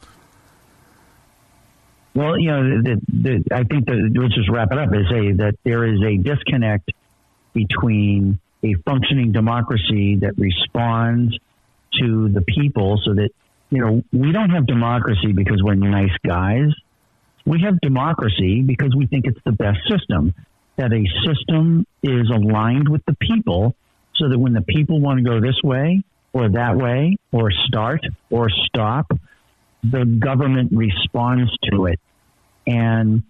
Well, 2.18 2.36
you 2.36 2.50
know, 2.50 2.82
the, 2.82 3.00
the, 3.06 3.44
I 3.52 3.62
think 3.62 3.86
that 3.86 4.10
let's 4.20 4.34
just 4.34 4.50
wrap 4.50 4.72
it 4.72 4.78
up 4.78 4.90
and 4.90 5.06
say 5.08 5.32
that 5.34 5.54
there 5.62 5.84
is 5.84 6.02
a 6.02 6.16
disconnect 6.16 6.90
between 7.52 8.40
a 8.64 8.74
functioning 8.84 9.30
democracy 9.30 10.16
that 10.16 10.36
responds 10.36 11.38
to 12.00 12.28
the 12.28 12.40
people 12.40 13.00
so 13.04 13.14
that, 13.14 13.30
you 13.70 13.80
know, 13.80 14.02
we 14.12 14.32
don't 14.32 14.50
have 14.50 14.66
democracy 14.66 15.32
because 15.32 15.62
we're 15.62 15.76
nice 15.76 16.10
guys. 16.26 16.70
We 17.46 17.62
have 17.62 17.80
democracy 17.80 18.62
because 18.62 18.96
we 18.96 19.06
think 19.06 19.26
it's 19.28 19.38
the 19.44 19.52
best 19.52 19.78
system, 19.88 20.34
that 20.74 20.92
a 20.92 21.04
system 21.24 21.86
is 22.02 22.28
aligned 22.34 22.88
with 22.88 23.04
the 23.06 23.14
people 23.14 23.76
so 24.16 24.28
that 24.28 24.36
when 24.36 24.54
the 24.54 24.62
people 24.62 25.00
want 25.00 25.18
to 25.18 25.24
go 25.24 25.40
this 25.40 25.62
way 25.62 26.02
or 26.32 26.48
that 26.48 26.76
way 26.76 27.16
or 27.30 27.52
start 27.68 28.00
or 28.28 28.48
stop, 28.66 29.06
the 29.84 30.04
government 30.04 30.72
responds 30.72 31.56
to 31.70 31.86
it. 31.86 32.00
And 32.68 33.22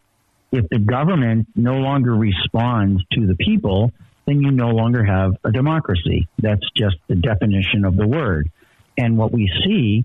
if 0.51 0.69
the 0.69 0.79
government 0.79 1.47
no 1.55 1.77
longer 1.77 2.15
responds 2.15 3.03
to 3.13 3.27
the 3.27 3.37
people, 3.37 3.93
then 4.27 4.43
you 4.43 4.51
no 4.51 4.71
longer 4.71 5.05
have 5.05 5.37
a 5.45 5.53
democracy. 5.53 6.29
That's 6.39 6.69
just 6.77 6.97
the 7.07 7.15
definition 7.15 7.85
of 7.85 7.97
the 7.97 8.07
word. 8.07 8.51
And 8.97 9.17
what 9.17 9.33
we 9.33 9.51
see 9.65 10.05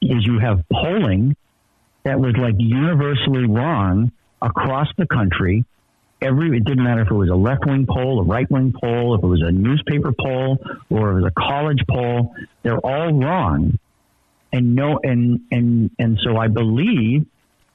is 0.00 0.24
you 0.24 0.38
have 0.38 0.64
polling 0.72 1.36
that 2.04 2.18
was 2.18 2.34
like 2.38 2.54
universally 2.56 3.46
wrong 3.46 4.10
across 4.40 4.88
the 4.96 5.06
country. 5.06 5.66
Every 6.22 6.56
it 6.56 6.64
didn't 6.64 6.84
matter 6.84 7.02
if 7.02 7.10
it 7.10 7.14
was 7.14 7.28
a 7.28 7.34
left 7.34 7.66
wing 7.66 7.86
poll, 7.86 8.20
a 8.20 8.24
right 8.24 8.50
wing 8.50 8.72
poll, 8.80 9.14
if 9.14 9.22
it 9.22 9.26
was 9.26 9.42
a 9.42 9.52
newspaper 9.52 10.12
poll, 10.18 10.58
or 10.88 11.10
it 11.10 11.22
was 11.22 11.24
a 11.24 11.32
college 11.38 11.84
poll. 11.86 12.34
They're 12.62 12.78
all 12.78 13.12
wrong 13.12 13.78
and 14.52 14.74
no, 14.74 14.98
and 15.02 15.40
and 15.50 15.90
and 15.98 16.18
so 16.22 16.36
I 16.36 16.48
believe 16.48 17.26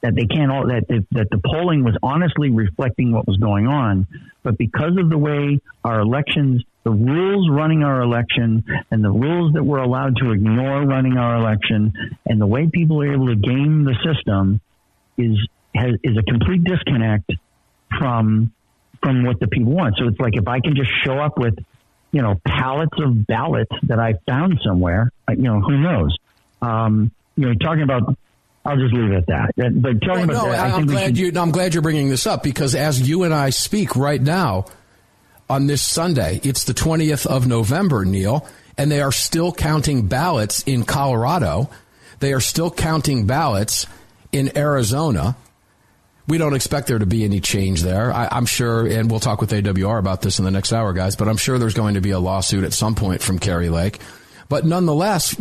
that 0.04 0.16
they 0.16 0.26
can't 0.26 0.52
all 0.52 0.68
that 0.68 0.86
that, 0.90 1.06
that 1.12 1.30
the 1.32 1.40
polling 1.44 1.84
was 1.84 1.96
honestly 2.04 2.50
reflecting 2.50 3.14
what 3.14 3.26
was 3.26 3.38
going 3.38 3.68
on, 3.68 4.06
but 4.44 4.58
because 4.58 4.98
of 5.00 5.10
the 5.10 5.18
way 5.18 5.60
our 5.84 6.02
elections, 6.02 6.62
the 6.84 6.92
rules 6.92 7.50
running 7.50 7.84
our 7.84 8.02
election, 8.02 8.66
and 8.92 9.04
the 9.04 9.10
rules 9.10 9.54
that 9.54 9.64
we're 9.64 9.80
allowed 9.80 10.18
to 10.18 10.32
ignore 10.32 10.86
running 10.86 11.18
our 11.18 11.38
election, 11.38 11.94
and 12.26 12.40
the 12.40 12.46
way 12.46 12.68
people 12.72 13.02
are 13.02 13.14
able 13.14 13.28
to 13.28 13.36
game 13.36 13.86
the 13.86 13.96
system, 14.04 14.60
is 15.18 15.38
has, 15.74 15.94
is 16.04 16.18
a 16.18 16.24
complete 16.24 16.64
disconnect 16.66 17.32
from 17.98 18.52
from 19.02 19.24
what 19.24 19.40
the 19.40 19.48
people 19.48 19.72
want. 19.72 19.96
So 19.98 20.08
it's 20.08 20.20
like 20.20 20.36
if 20.36 20.48
I 20.48 20.60
can 20.60 20.76
just 20.76 20.92
show 21.04 21.18
up 21.18 21.38
with, 21.38 21.56
you 22.12 22.22
know, 22.22 22.40
pallets 22.46 22.98
of 23.00 23.26
ballots 23.26 23.72
that 23.84 24.00
I 24.00 24.16
found 24.28 24.60
somewhere, 24.64 25.12
you 25.30 25.38
know, 25.38 25.62
who 25.62 25.78
knows? 25.78 26.18
Um, 26.62 27.12
you 27.38 27.48
know, 27.48 27.54
talking 27.54 27.84
about. 27.84 28.18
I'll 28.66 28.78
just 28.78 28.94
leave 28.94 29.12
it 29.12 29.16
at 29.18 29.28
that. 29.28 29.52
But 29.58 30.00
well, 30.08 30.24
about 30.24 30.34
no, 30.34 30.52
that, 30.52 30.60
I 30.72 30.76
I'm 30.78 30.86
glad 30.86 31.18
should- 31.18 31.18
you. 31.18 31.32
I'm 31.42 31.52
glad 31.52 31.74
you're 31.74 31.82
bringing 31.84 32.10
this 32.10 32.26
up 32.26 32.44
because 32.44 32.76
as 32.76 33.08
you 33.08 33.24
and 33.24 33.34
I 33.34 33.50
speak 33.50 33.96
right 33.96 34.22
now, 34.22 34.66
on 35.50 35.68
this 35.68 35.82
Sunday, 35.84 36.40
it's 36.44 36.64
the 36.64 36.74
20th 36.74 37.26
of 37.28 37.46
November, 37.46 38.06
Neil, 38.06 38.48
and 38.78 38.90
they 38.90 39.02
are 39.02 39.12
still 39.12 39.52
counting 39.52 40.08
ballots 40.08 40.64
in 40.64 40.84
Colorado. 40.84 41.70
They 42.20 42.32
are 42.34 42.40
still 42.40 42.72
counting 42.72 43.28
ballots 43.28 43.86
in 44.32 44.58
Arizona. 44.58 45.36
We 46.26 46.38
don't 46.38 46.54
expect 46.56 46.88
there 46.88 46.98
to 46.98 47.06
be 47.06 47.26
any 47.26 47.42
change 47.42 47.82
there. 47.84 48.14
I, 48.14 48.30
I'm 48.32 48.46
sure, 48.46 48.88
and 48.88 49.12
we'll 49.12 49.20
talk 49.20 49.42
with 49.42 49.52
AWR 49.52 50.00
about 50.00 50.22
this 50.22 50.40
in 50.40 50.46
the 50.46 50.52
next 50.52 50.72
hour, 50.72 50.94
guys, 50.94 51.18
but 51.18 51.28
I'm 51.28 51.36
sure 51.38 51.60
there's 51.60 51.74
going 51.74 51.96
to 51.96 52.02
be 52.02 52.12
a 52.12 52.20
lawsuit 52.20 52.64
at 52.64 52.72
some 52.72 52.96
point 52.96 53.22
from 53.22 53.38
Kari 53.40 53.68
Lake. 53.70 54.00
But 54.50 54.66
nonetheless, 54.66 55.34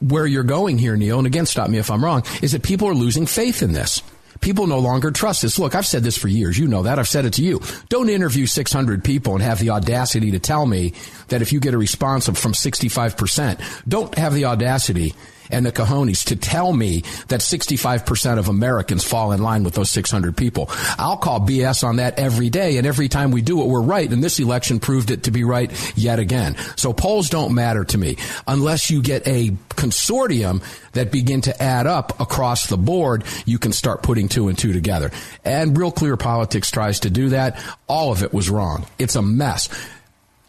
where 0.00 0.26
you're 0.26 0.42
going 0.42 0.78
here, 0.78 0.96
Neil, 0.96 1.18
and 1.18 1.26
again, 1.26 1.46
stop 1.46 1.68
me 1.68 1.78
if 1.78 1.90
I'm 1.90 2.04
wrong, 2.04 2.22
is 2.42 2.52
that 2.52 2.62
people 2.62 2.88
are 2.88 2.94
losing 2.94 3.26
faith 3.26 3.62
in 3.62 3.72
this. 3.72 4.02
People 4.40 4.66
no 4.66 4.78
longer 4.78 5.10
trust 5.10 5.42
this. 5.42 5.58
Look, 5.58 5.74
I've 5.74 5.86
said 5.86 6.02
this 6.02 6.18
for 6.18 6.28
years. 6.28 6.58
You 6.58 6.68
know 6.68 6.82
that. 6.82 6.98
I've 6.98 7.08
said 7.08 7.24
it 7.24 7.34
to 7.34 7.42
you. 7.42 7.60
Don't 7.88 8.08
interview 8.08 8.46
600 8.46 9.04
people 9.04 9.34
and 9.34 9.42
have 9.42 9.58
the 9.58 9.70
audacity 9.70 10.32
to 10.32 10.38
tell 10.38 10.66
me 10.66 10.92
that 11.28 11.40
if 11.40 11.52
you 11.52 11.60
get 11.60 11.72
a 11.72 11.78
response 11.78 12.26
from 12.26 12.52
65%, 12.52 13.88
don't 13.88 14.14
have 14.18 14.34
the 14.34 14.44
audacity 14.44 15.14
and 15.50 15.64
the 15.64 15.72
cojones 15.72 16.24
to 16.26 16.36
tell 16.36 16.72
me 16.72 17.02
that 17.28 17.40
65% 17.40 18.38
of 18.38 18.48
Americans 18.48 19.04
fall 19.04 19.32
in 19.32 19.42
line 19.42 19.64
with 19.64 19.74
those 19.74 19.90
600 19.90 20.36
people. 20.36 20.66
I'll 20.98 21.16
call 21.16 21.40
BS 21.40 21.84
on 21.84 21.96
that 21.96 22.18
every 22.18 22.50
day, 22.50 22.76
and 22.78 22.86
every 22.86 23.08
time 23.08 23.30
we 23.30 23.42
do 23.42 23.62
it, 23.62 23.66
we're 23.66 23.80
right. 23.80 24.10
And 24.10 24.22
this 24.22 24.38
election 24.38 24.80
proved 24.80 25.10
it 25.10 25.24
to 25.24 25.30
be 25.30 25.44
right 25.44 25.70
yet 25.96 26.18
again. 26.18 26.56
So 26.76 26.92
polls 26.92 27.30
don't 27.30 27.54
matter 27.54 27.84
to 27.84 27.98
me 27.98 28.16
unless 28.46 28.90
you 28.90 29.02
get 29.02 29.26
a 29.26 29.50
consortium 29.70 30.62
that 30.92 31.12
begin 31.12 31.40
to 31.42 31.62
add 31.62 31.86
up 31.86 32.20
across 32.20 32.66
the 32.66 32.76
board. 32.76 33.24
You 33.44 33.58
can 33.58 33.72
start 33.72 34.02
putting 34.02 34.28
two 34.28 34.48
and 34.48 34.58
two 34.58 34.72
together. 34.72 35.10
And 35.44 35.76
Real 35.76 35.92
Clear 35.92 36.16
Politics 36.16 36.70
tries 36.70 37.00
to 37.00 37.10
do 37.10 37.30
that. 37.30 37.62
All 37.86 38.12
of 38.12 38.22
it 38.22 38.32
was 38.32 38.50
wrong. 38.50 38.86
It's 38.98 39.16
a 39.16 39.22
mess. 39.22 39.68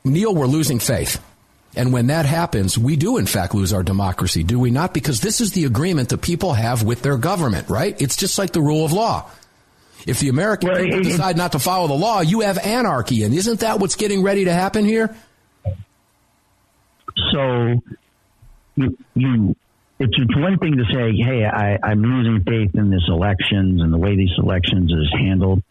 Neil, 0.04 0.34
we're 0.34 0.46
losing 0.46 0.80
faith. 0.80 1.22
And 1.76 1.92
when 1.92 2.08
that 2.08 2.26
happens, 2.26 2.78
we 2.78 2.96
do 2.96 3.18
in 3.18 3.26
fact 3.26 3.54
lose 3.54 3.74
our 3.74 3.84
democracy, 3.84 4.44
do 4.44 4.60
we 4.60 4.72
not? 4.72 4.94
Because 4.94 5.20
this 5.22 5.42
is 5.42 5.52
the 5.52 5.66
agreement 5.66 6.10
that 6.10 6.20
people 6.22 6.54
have 6.54 6.84
with 6.84 7.02
their 7.02 7.18
government, 7.18 7.70
right? 7.70 8.00
It's 8.02 8.16
just 8.16 8.38
like 8.38 8.52
the 8.52 8.62
rule 8.62 8.86
of 8.86 8.92
law. 8.94 9.30
If 10.08 10.20
the 10.20 10.30
American 10.30 10.70
Well, 10.70 10.82
people 10.84 11.00
it- 11.00 11.04
decide 11.04 11.36
not 11.38 11.52
to 11.54 11.60
follow 11.60 11.88
the 11.88 11.94
law, 11.96 12.22
you 12.22 12.42
have 12.42 12.58
anarchy. 12.60 13.24
And 13.24 13.34
isn't 13.34 13.60
that 13.62 13.80
what's 13.80 13.96
getting 13.96 14.24
ready 14.24 14.46
to 14.46 14.54
happen 14.54 14.86
here? 14.86 15.16
So 17.32 17.82
you 18.76 18.98
you 19.16 19.56
it's, 19.98 20.14
it's 20.18 20.36
one 20.36 20.58
thing 20.60 20.76
to 20.78 20.84
say, 20.94 21.14
hey, 21.16 21.46
I, 21.46 21.80
I'm 21.82 22.02
losing 22.04 22.44
faith 22.44 22.76
in 22.76 22.90
this 22.90 23.04
elections 23.08 23.82
and 23.82 23.94
the 23.94 23.98
way 23.98 24.18
these 24.18 24.34
elections 24.38 24.92
is 24.92 25.10
handled. 25.18 25.64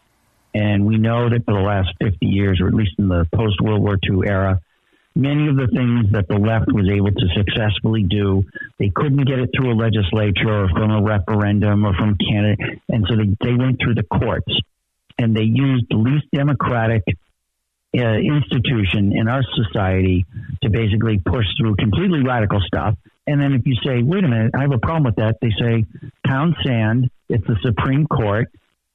And 0.55 0.85
we 0.87 0.97
know 0.97 1.29
that 1.29 1.45
for 1.45 1.53
the 1.53 1.59
last 1.59 1.89
50 2.01 2.25
years, 2.25 2.59
or 2.59 2.67
at 2.67 2.73
least 2.73 2.93
in 2.97 3.07
the 3.07 3.27
post 3.35 3.61
World 3.61 3.81
War 3.83 3.99
II 4.03 4.27
era, 4.27 4.61
many 5.15 5.47
of 5.47 5.55
the 5.55 5.67
things 5.67 6.11
that 6.11 6.27
the 6.27 6.37
left 6.37 6.71
was 6.71 6.89
able 6.91 7.11
to 7.11 7.27
successfully 7.35 8.03
do, 8.03 8.43
they 8.79 8.89
couldn't 8.89 9.25
get 9.25 9.39
it 9.39 9.49
through 9.55 9.71
a 9.71 9.77
legislature 9.77 10.65
or 10.65 10.69
from 10.69 10.91
a 10.91 11.01
referendum 11.01 11.85
or 11.85 11.95
from 11.95 12.17
Canada. 12.17 12.61
And 12.89 13.05
so 13.09 13.15
they, 13.15 13.35
they 13.41 13.55
went 13.55 13.79
through 13.81 13.95
the 13.95 14.03
courts 14.03 14.51
and 15.17 15.35
they 15.35 15.43
used 15.43 15.85
the 15.89 15.97
least 15.97 16.25
democratic 16.33 17.03
uh, 17.97 18.17
institution 18.19 19.13
in 19.15 19.29
our 19.29 19.41
society 19.55 20.25
to 20.61 20.69
basically 20.69 21.17
push 21.17 21.45
through 21.57 21.75
completely 21.77 22.21
radical 22.21 22.59
stuff. 22.59 22.95
And 23.25 23.41
then 23.41 23.53
if 23.53 23.65
you 23.65 23.75
say, 23.83 24.03
wait 24.03 24.23
a 24.23 24.27
minute, 24.27 24.51
I 24.53 24.61
have 24.61 24.73
a 24.73 24.77
problem 24.77 25.05
with 25.05 25.15
that, 25.15 25.37
they 25.41 25.51
say, 25.57 25.85
pound 26.27 26.55
sand, 26.63 27.09
it's 27.29 27.45
the 27.47 27.55
Supreme 27.63 28.05
Court, 28.05 28.51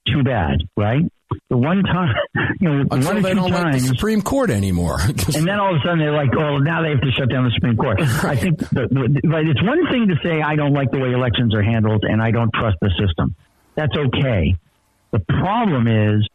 too 0.07 0.23
bad, 0.23 0.59
right? 0.77 1.11
The 1.49 1.57
one 1.57 1.83
time, 1.83 2.15
you 2.61 2.69
know, 2.69 2.81
Until 2.91 3.15
one 3.15 3.23
they 3.23 3.35
don't 3.35 3.51
like 3.51 3.73
the 3.73 3.81
Supreme 3.81 4.23
Court 4.23 4.51
anymore. 4.51 5.01
and 5.01 5.47
then 5.47 5.61
all 5.61 5.75
of 5.75 5.81
a 5.81 5.85
sudden 5.85 5.99
they're 5.99 6.13
like, 6.13 6.31
oh, 6.37 6.59
now 6.59 6.83
they 6.83 6.91
have 6.91 7.01
to 7.01 7.11
shut 7.13 7.29
down 7.29 7.45
the 7.45 7.51
Supreme 7.53 7.77
Court. 7.77 8.01
I 8.25 8.37
think 8.37 8.59
the, 8.59 8.89
the, 8.91 9.29
right, 9.29 9.47
it's 9.47 9.63
one 9.63 9.87
thing 9.91 10.09
to 10.09 10.17
say 10.23 10.43
I 10.43 10.57
don't 10.57 10.73
like 10.73 10.91
the 10.91 10.99
way 10.99 11.13
elections 11.13 11.55
are 11.55 11.63
handled 11.63 12.05
and 12.05 12.23
I 12.23 12.31
don't 12.31 12.53
trust 12.53 12.77
the 12.81 12.91
system. 12.99 13.35
That's 13.75 13.97
okay. 13.97 14.57
The 15.13 15.21
problem 15.21 15.87
is 15.87 16.27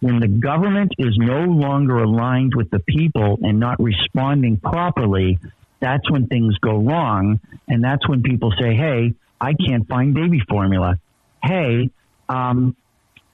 when 0.00 0.20
the 0.20 0.28
government 0.28 0.92
is 0.98 1.16
no 1.18 1.44
longer 1.44 1.98
aligned 1.98 2.54
with 2.54 2.70
the 2.70 2.80
people 2.80 3.38
and 3.42 3.58
not 3.58 3.80
responding 3.80 4.58
properly, 4.58 5.38
that's 5.80 6.10
when 6.10 6.26
things 6.26 6.56
go 6.58 6.76
wrong. 6.78 7.40
And 7.68 7.82
that's 7.82 8.08
when 8.08 8.22
people 8.22 8.52
say, 8.60 8.74
hey, 8.74 9.14
I 9.40 9.54
can't 9.54 9.86
find 9.88 10.14
baby 10.14 10.40
formula. 10.48 10.98
Hey, 11.42 11.90
um, 12.28 12.76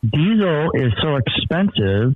diesel 0.03 0.71
is 0.75 0.93
so 1.03 1.17
expensive, 1.17 2.15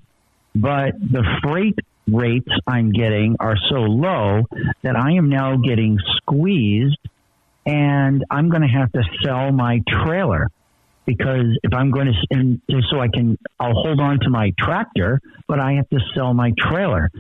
but 0.55 0.95
the 1.01 1.25
freight 1.43 1.79
rates 2.07 2.51
I'm 2.67 2.93
getting 2.93 3.37
are 3.41 3.57
so 3.71 3.77
low 3.77 4.43
that 4.83 4.97
I 4.97 5.13
am 5.13 5.29
now 5.29 5.57
getting 5.57 5.99
squeezed 6.17 6.99
and 7.67 8.25
I'm 8.31 8.51
going 8.51 8.63
to 8.63 8.69
have 8.69 8.93
to 8.93 9.03
sell 9.23 9.51
my 9.53 9.81
trailer 9.89 10.51
because 11.07 11.59
if 11.63 11.75
I'm 11.75 11.91
going 11.91 12.07
to, 12.07 12.13
and 12.31 12.61
just 12.71 12.89
so 12.91 13.01
I 13.01 13.09
can, 13.09 13.39
I'll 13.59 13.75
hold 13.75 14.01
on 14.01 14.21
to 14.21 14.31
my 14.31 14.53
tractor, 14.59 15.21
but 15.47 15.61
I 15.61 15.75
have 15.75 15.89
to 15.91 15.99
sell 16.15 16.33
my 16.33 16.53
trailer. 16.59 17.11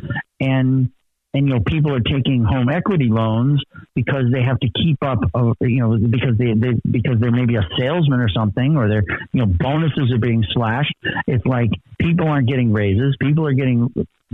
And, 0.40 0.90
and, 1.34 1.48
you 1.48 1.54
know, 1.54 1.60
people 1.60 1.92
are 1.92 2.00
taking 2.00 2.44
home 2.44 2.68
equity 2.68 3.08
loans 3.08 3.62
because 3.94 4.26
they 4.32 4.42
have 4.42 4.58
to 4.60 4.68
keep 4.70 5.02
up, 5.02 5.18
uh, 5.34 5.52
you 5.60 5.80
know, 5.80 5.98
because 5.98 6.38
they, 6.38 6.54
they, 6.54 6.74
because 6.88 7.18
they're 7.18 7.32
maybe 7.32 7.56
a 7.56 7.68
salesman 7.76 8.20
or 8.20 8.28
something, 8.28 8.76
or 8.76 8.88
their, 8.88 9.02
you 9.32 9.40
know, 9.40 9.46
bonuses 9.46 10.12
are 10.12 10.18
being 10.18 10.44
slashed. 10.52 10.94
It's 11.26 11.44
like 11.44 11.70
people 11.98 12.28
aren't 12.28 12.48
getting 12.48 12.72
raises. 12.72 13.16
People 13.20 13.46
are 13.48 13.52
getting 13.52 13.92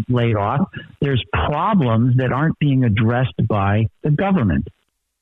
laid 0.09 0.36
off. 0.36 0.68
There's 1.01 1.24
problems 1.32 2.18
that 2.18 2.32
aren't 2.32 2.59
being 2.59 2.84
addressed 2.84 3.46
by 3.48 3.86
the 4.03 4.11
government. 4.11 4.68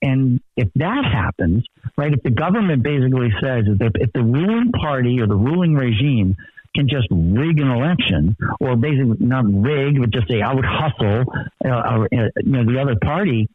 And 0.02 0.40
if 0.56 0.68
that 0.76 1.04
happens, 1.04 1.64
right, 1.96 2.12
if 2.12 2.22
the 2.22 2.30
government 2.30 2.82
basically 2.82 3.30
says 3.40 3.64
that 3.78 3.92
if 3.94 4.12
the 4.12 4.22
ruling 4.22 4.72
party 4.72 5.20
or 5.20 5.26
the 5.26 5.34
ruling 5.34 5.74
regime 5.74 6.36
can 6.78 6.88
just 6.88 7.08
rig 7.10 7.58
an 7.60 7.70
election, 7.70 8.36
or 8.60 8.76
basically 8.76 9.16
not 9.18 9.44
rig, 9.46 9.98
but 9.98 10.10
just 10.10 10.28
say 10.28 10.40
I 10.40 10.54
would 10.54 10.64
hustle, 10.64 11.24
uh, 11.64 11.68
uh, 11.68 12.06
you 12.12 12.30
know, 12.44 12.64
the 12.64 12.80
other 12.80 12.94
party, 13.02 13.48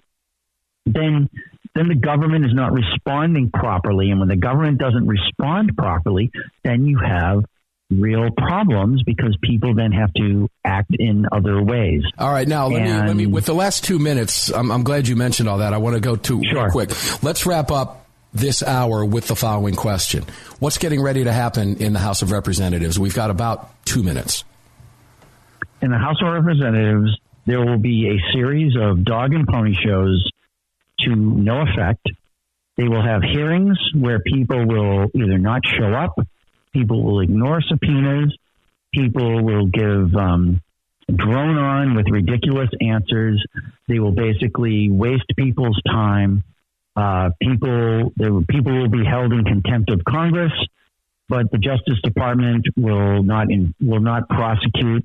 then 0.86 1.30
then 1.76 1.88
the 1.88 1.96
government 1.96 2.46
is 2.46 2.54
not 2.54 2.74
responding 2.74 3.50
properly, 3.50 4.12
and 4.12 4.20
when 4.20 4.28
the 4.30 4.36
government 4.36 4.78
doesn't 4.78 5.08
respond 5.08 5.76
properly, 5.78 6.32
then 6.64 6.86
you 6.86 7.00
have 7.00 7.44
real 7.90 8.30
problems 8.32 9.04
because 9.04 9.38
people 9.42 9.74
then 9.74 9.92
have 9.92 10.14
to 10.14 10.50
act 10.66 10.92
in 10.98 11.26
other 11.32 11.62
ways. 11.64 12.04
All 12.18 12.32
right, 12.32 12.48
now 12.48 12.68
let 12.68 12.84
me 12.84 12.92
let 12.92 13.16
me 13.16 13.26
with 13.26 13.46
the 13.46 13.56
last 13.56 13.84
two 13.86 14.00
minutes. 14.00 14.52
I'm, 14.52 14.72
I'm 14.72 14.84
glad 14.84 15.08
you 15.08 15.16
mentioned 15.16 15.48
all 15.48 15.60
that. 15.60 15.74
I 15.74 15.78
want 15.78 15.96
to 15.96 16.02
go 16.02 16.16
to 16.16 16.40
real 16.40 16.70
quick. 16.70 16.92
Let's 17.24 17.46
wrap 17.46 17.72
up 17.72 18.03
this 18.34 18.64
hour 18.64 19.06
with 19.06 19.28
the 19.28 19.36
following 19.36 19.76
question: 19.76 20.26
What's 20.60 20.78
getting 20.78 21.02
ready 21.02 21.24
to 21.24 21.32
happen 21.32 21.78
in 21.78 21.94
the 21.94 22.00
House 22.00 22.22
of 22.22 22.32
Representatives? 22.32 23.00
We've 23.00 23.16
got 23.16 23.30
about 23.30 23.86
two 23.86 24.04
minutes. 24.04 24.44
in 25.82 25.92
the 25.92 25.98
House 25.98 26.22
of 26.22 26.34
Representatives, 26.34 27.18
there 27.46 27.60
will 27.60 27.78
be 27.78 28.08
a 28.10 28.34
series 28.34 28.76
of 28.80 29.04
dog 29.04 29.34
and 29.34 29.48
pony 29.48 29.76
shows 29.76 30.30
to 31.02 31.16
no 31.16 31.62
effect. 31.62 32.10
They 32.78 32.88
will 32.88 33.04
have 33.04 33.22
hearings 33.22 33.78
where 33.94 34.20
people 34.20 34.66
will 34.66 35.12
either 35.14 35.38
not 35.38 35.62
show 35.66 35.94
up, 35.94 36.16
people 36.72 37.04
will 37.04 37.20
ignore 37.20 37.62
subpoenas, 37.62 38.36
people 38.94 39.44
will 39.44 39.68
give 39.68 40.16
um, 40.16 40.62
drone 41.14 41.58
on 41.58 41.96
with 41.96 42.08
ridiculous 42.10 42.70
answers. 42.82 43.44
They 43.88 44.00
will 44.00 44.12
basically 44.14 44.90
waste 44.90 45.26
people's 45.36 45.80
time. 45.86 46.44
Uh, 46.96 47.30
people, 47.42 48.14
there, 48.18 48.32
people 48.48 48.74
will 48.78 48.90
be 48.90 49.04
held 49.04 49.34
in 49.34 49.44
contempt 49.44 49.90
of 49.92 50.02
Congress, 50.08 50.52
but 51.30 51.50
the 51.52 51.58
Justice 51.58 52.00
Department 52.04 52.68
will 52.78 53.24
not 53.24 53.52
in, 53.52 53.74
will 53.82 54.00
not 54.02 54.30
prosecute 54.30 55.04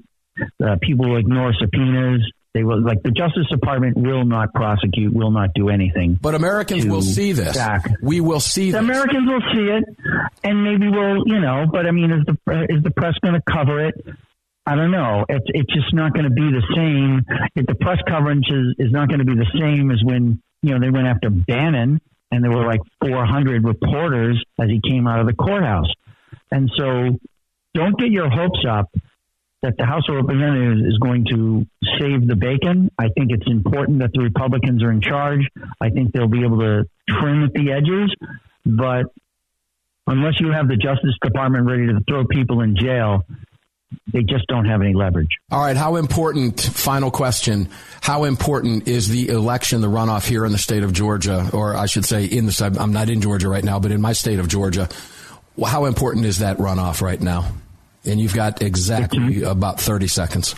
uh, 0.64 0.76
people 0.80 1.09
will 1.09 1.16
ignore 1.16 1.53
subpoenas. 1.59 2.20
They 2.55 2.62
will 2.64 2.80
like 2.82 3.03
the 3.03 3.11
Justice 3.11 3.47
Department 3.51 3.97
will 3.97 4.24
not 4.24 4.55
prosecute, 4.55 5.12
will 5.12 5.30
not 5.30 5.51
do 5.55 5.68
anything. 5.68 6.18
But 6.20 6.34
Americans 6.34 6.86
will 6.86 7.03
see 7.03 7.32
this. 7.32 7.57
back- 7.57 7.86
We 8.03 8.20
will 8.20 8.41
see 8.41 8.70
The 8.70 8.78
this. 8.78 8.89
Americans 8.89 9.28
will 9.28 9.43
see 9.53 9.68
it, 9.68 9.84
and 10.45 10.64
maybe 10.64 10.89
we'll, 10.89 11.26
you 11.26 11.41
know. 11.41 11.66
But 11.70 11.86
I 11.86 11.91
mean, 11.91 12.11
is 12.11 12.24
the 12.24 12.66
is 12.70 12.82
the 12.82 12.91
press 12.91 13.14
going 13.22 13.34
to 13.34 13.43
cover 13.51 13.84
it? 13.86 13.95
I 14.66 14.74
don't 14.76 14.91
know. 14.91 15.24
It's 15.28 15.45
it's 15.49 15.72
just 15.72 15.93
not 15.93 16.12
going 16.14 16.24
to 16.24 16.30
be 16.30 16.51
the 16.51 16.62
same. 16.74 17.24
If 17.55 17.66
the 17.66 17.74
press 17.74 17.99
coverage 18.09 18.47
is, 18.51 18.74
is 18.86 18.93
not 18.93 19.09
going 19.09 19.20
to 19.20 19.26
be 19.26 19.34
the 19.34 19.51
same 19.61 19.91
as 19.91 19.99
when 20.03 20.41
you 20.63 20.73
know 20.73 20.81
they 20.81 20.91
went 20.91 21.07
after 21.07 21.31
Bannon 21.31 22.01
and 22.31 22.45
there 22.45 22.51
were 22.51 22.67
like 22.67 22.81
400 23.01 23.65
reporters 23.65 24.43
as 24.59 24.69
he 24.69 24.81
came 24.87 25.07
out 25.07 25.21
of 25.21 25.27
the 25.27 25.33
courthouse. 25.33 25.91
And 26.51 26.71
so, 26.77 27.19
don't 27.75 27.99
get 27.99 28.11
your 28.11 28.29
hopes 28.29 28.65
up 28.69 28.91
that 29.63 29.77
the 29.77 29.85
House 29.85 30.05
of 30.09 30.15
Representatives 30.15 30.83
is 30.83 30.99
going 30.99 31.25
to 31.27 31.67
save 31.99 32.27
the 32.27 32.37
bacon. 32.37 32.91
I 32.99 33.09
think 33.09 33.33
it's 33.33 33.47
important 33.47 34.01
that 34.01 34.13
the 34.13 34.21
Republicans 34.21 34.83
are 34.83 34.91
in 34.91 35.01
charge. 35.01 35.49
I 35.81 35.91
think 35.91 36.13
they'll 36.13 36.29
be 36.29 36.45
able 36.45 36.61
to 36.61 36.85
trim 37.09 37.45
at 37.45 37.53
the 37.55 37.73
edges, 37.73 38.15
but 38.65 39.07
unless 40.07 40.41
you 40.41 40.53
have 40.53 40.69
the 40.69 40.77
Justice 40.77 41.15
Department 41.23 41.67
ready 41.67 41.87
to 41.87 42.01
throw 42.09 42.25
people 42.25 42.61
in 42.61 42.77
jail, 42.77 43.25
they 44.12 44.22
just 44.22 44.47
don't 44.49 44.66
have 44.66 44.80
any 44.82 44.95
leverage. 44.95 45.39
All 45.51 45.61
right, 45.61 45.76
how 45.76 45.97
important, 45.97 46.61
final 46.61 47.11
question, 47.11 47.68
how 48.01 48.24
important 48.24 48.89
is 48.89 49.09
the 49.09 49.28
election, 49.28 49.80
the 49.80 49.89
runoff 49.89 50.26
here 50.26 50.45
in 50.45 50.53
the 50.53 50.59
state 50.59 50.82
of 50.82 50.93
Georgia, 50.93 51.49
or 51.53 51.74
I 51.74 51.86
should 51.86 52.05
say 52.05 52.24
in 52.24 52.47
the, 52.47 52.76
I'm 52.78 52.93
not 52.93 53.11
in 53.11 53.20
Georgia 53.20 53.49
right 53.49 53.64
now, 53.64 53.78
but 53.78 53.91
in 53.91 54.01
my 54.01 54.12
state 54.12 54.39
of 54.39 54.49
Georgia, 54.49 54.89
how 55.64 55.86
important 55.86 56.26
is 56.26 56.39
that 56.39 56.59
runoff 56.59 57.01
right 57.01 57.20
now? 57.20 57.51
And 58.05 58.20
you've 58.20 58.34
got 58.34 58.62
exactly 58.62 59.18
mm-hmm. 59.18 59.45
about 59.45 59.80
30 59.80 60.07
seconds. 60.07 60.55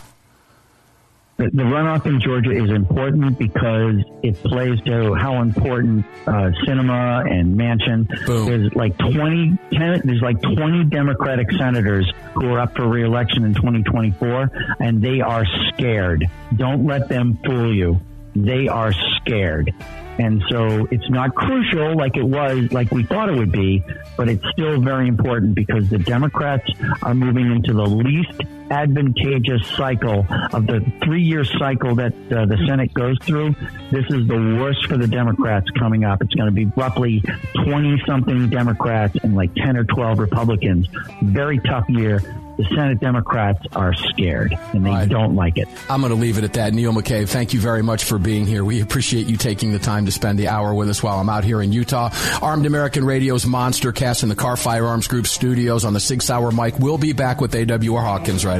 The, 1.41 1.49
the 1.55 1.62
runoff 1.62 2.05
in 2.05 2.20
Georgia 2.20 2.51
is 2.51 2.68
important 2.68 3.38
because 3.38 4.05
it 4.22 4.34
plays 4.43 4.78
to 4.82 5.14
how 5.14 5.41
important 5.41 6.05
uh, 6.26 6.51
Sinema 6.66 7.26
and 7.30 7.59
Manchin. 7.59 8.07
There's 8.26 8.74
like 8.74 8.99
20, 8.99 9.57
10, 9.72 10.03
there's 10.05 10.20
like 10.20 10.43
20 10.43 10.84
Democratic 10.91 11.51
senators 11.53 12.12
who 12.34 12.53
are 12.53 12.61
up 12.61 12.76
for 12.76 12.86
reelection 12.86 13.45
in 13.45 13.55
2024, 13.55 14.51
and 14.80 15.01
they 15.01 15.22
are 15.22 15.47
scared. 15.72 16.26
Don't 16.57 16.84
let 16.84 17.09
them 17.09 17.38
fool 17.43 17.74
you. 17.74 17.99
They 18.36 18.68
are 18.68 18.93
scared. 19.16 19.72
And 20.18 20.43
so 20.51 20.86
it's 20.91 21.09
not 21.09 21.34
crucial 21.34 21.97
like 21.97 22.18
it 22.18 22.22
was, 22.22 22.70
like 22.70 22.91
we 22.91 23.05
thought 23.05 23.30
it 23.30 23.36
would 23.36 23.51
be, 23.51 23.82
but 24.18 24.28
it's 24.28 24.45
still 24.53 24.78
very 24.78 25.09
important 25.09 25.55
because 25.55 25.88
the 25.88 25.99
Democrats 25.99 26.70
are 27.03 27.14
moving 27.14 27.51
into 27.51 27.72
the 27.72 27.86
least 27.86 28.43
advantageous 28.71 29.66
cycle 29.77 30.27
of 30.53 30.66
the 30.66 30.81
three 31.03 31.23
year 31.23 31.45
cycle 31.45 31.95
that 31.97 32.12
uh, 32.33 32.47
the 32.47 32.57
Senate 32.66 32.95
goes 32.95 33.18
through. 33.23 33.55
This 33.91 34.05
is 34.11 34.27
the 34.29 34.59
worst 34.61 34.87
for 34.87 34.97
the 34.97 35.09
Democrats 35.09 35.66
coming 35.79 36.05
up. 36.05 36.23
It's 36.23 36.35
going 36.35 36.47
to 36.47 36.53
be 36.53 36.66
roughly 36.77 37.23
20 37.64 38.03
something 38.07 38.49
Democrats 38.49 39.16
and 39.23 39.35
like 39.35 39.55
10 39.55 39.77
or 39.77 39.85
12 39.85 40.18
Republicans. 40.18 40.89
Very 41.23 41.59
tough 41.59 41.89
year. 41.89 42.21
The 42.57 42.66
Senate 42.75 43.01
Democrats 43.01 43.64
are 43.73 43.95
scared 43.95 44.53
and 44.75 44.85
they 44.85 45.07
don't 45.07 45.35
like 45.35 45.57
it. 45.57 45.66
I'm 45.89 46.03
going 46.03 46.12
to 46.12 46.18
leave 46.18 46.37
it 46.37 46.45
at 46.45 46.53
that. 46.55 46.75
Neil 46.75 46.93
McCabe, 46.93 47.27
thank 47.27 47.55
you 47.55 47.61
very 47.61 47.83
much 47.83 48.05
for 48.05 48.18
being 48.18 48.45
here. 48.45 48.62
We 48.62 48.83
appreciate 48.83 49.29
you 49.29 49.39
taking 49.39 49.73
the 49.73 49.79
time 49.79 50.05
to 50.05 50.12
spend 50.12 50.39
the 50.39 50.49
hour 50.49 50.75
with 50.75 50.91
us 50.91 51.03
while 51.03 51.18
I'm 51.18 51.31
out 51.31 51.43
here 51.43 51.62
in 51.62 51.73
Utah. 51.73 52.11
Armed 52.43 52.66
American 52.66 53.07
Radio's 53.07 53.47
Monster 53.47 53.93
Cast 53.93 54.25
in 54.25 54.29
the 54.29 54.35
Kahr 54.35 54.59
Firearms 54.59 55.09
Group 55.09 55.27
studios 55.27 55.87
on 55.87 55.95
the 55.95 56.01
Sig 56.01 56.21
Sauer 56.21 56.53
mic. 56.53 56.79
We'll 56.79 56.99
be 56.99 57.14
back 57.14 57.41
with 57.41 57.53
AWR 57.53 58.03
Hawkins 58.03 58.45
right 58.45 58.60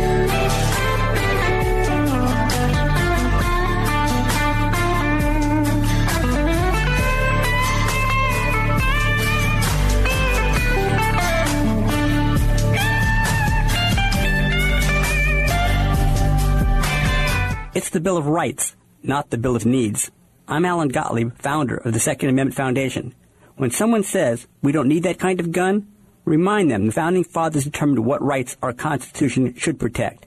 The 17.91 17.99
Bill 17.99 18.15
of 18.15 18.25
Rights, 18.25 18.77
not 19.03 19.31
the 19.31 19.37
Bill 19.37 19.53
of 19.53 19.65
Needs. 19.65 20.11
I'm 20.47 20.63
Alan 20.63 20.87
Gottlieb, 20.87 21.33
founder 21.39 21.75
of 21.75 21.91
the 21.91 21.99
Second 21.99 22.29
Amendment 22.29 22.55
Foundation. 22.55 23.13
When 23.57 23.69
someone 23.69 24.03
says 24.03 24.47
we 24.61 24.71
don't 24.71 24.87
need 24.87 25.03
that 25.03 25.19
kind 25.19 25.41
of 25.41 25.51
gun, 25.51 25.91
remind 26.23 26.71
them 26.71 26.85
the 26.85 26.93
founding 26.93 27.25
fathers 27.25 27.65
determined 27.65 28.05
what 28.05 28.23
rights 28.23 28.55
our 28.63 28.71
Constitution 28.71 29.53
should 29.55 29.77
protect. 29.77 30.25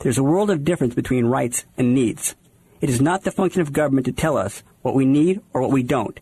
There's 0.00 0.18
a 0.18 0.24
world 0.24 0.50
of 0.50 0.64
difference 0.64 0.96
between 0.96 1.26
rights 1.26 1.64
and 1.78 1.94
needs. 1.94 2.34
It 2.80 2.90
is 2.90 3.00
not 3.00 3.22
the 3.22 3.30
function 3.30 3.62
of 3.62 3.72
government 3.72 4.06
to 4.06 4.12
tell 4.12 4.36
us 4.36 4.64
what 4.82 4.96
we 4.96 5.06
need 5.06 5.40
or 5.52 5.60
what 5.60 5.70
we 5.70 5.84
don't. 5.84 6.18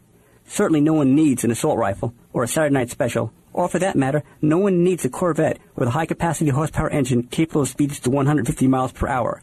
Certainly 0.47 0.82
no 0.82 0.93
one 0.93 1.14
needs 1.14 1.43
an 1.43 1.51
assault 1.51 1.78
rifle 1.78 2.12
or 2.34 2.43
a 2.43 2.49
Saturday 2.49 2.74
night 2.74 2.90
special, 2.90 3.32
or 3.55 3.66
for 3.66 3.78
that 3.78 3.97
matter, 3.97 4.22
no 4.43 4.59
one 4.59 4.84
needs 4.84 5.07
a 5.07 5.09
Corvette 5.09 5.59
with 5.74 5.88
a 5.88 5.93
high 5.93 6.07
capacity 6.07 6.51
horsepower 6.51 6.90
engine 6.90 7.22
capable 7.22 7.62
of 7.62 7.68
speeds 7.68 7.99
to 8.01 8.11
150 8.11 8.68
miles 8.68 8.93
per 8.93 9.09
hour. 9.09 9.43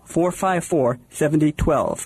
425-454-7012. 0.11 2.05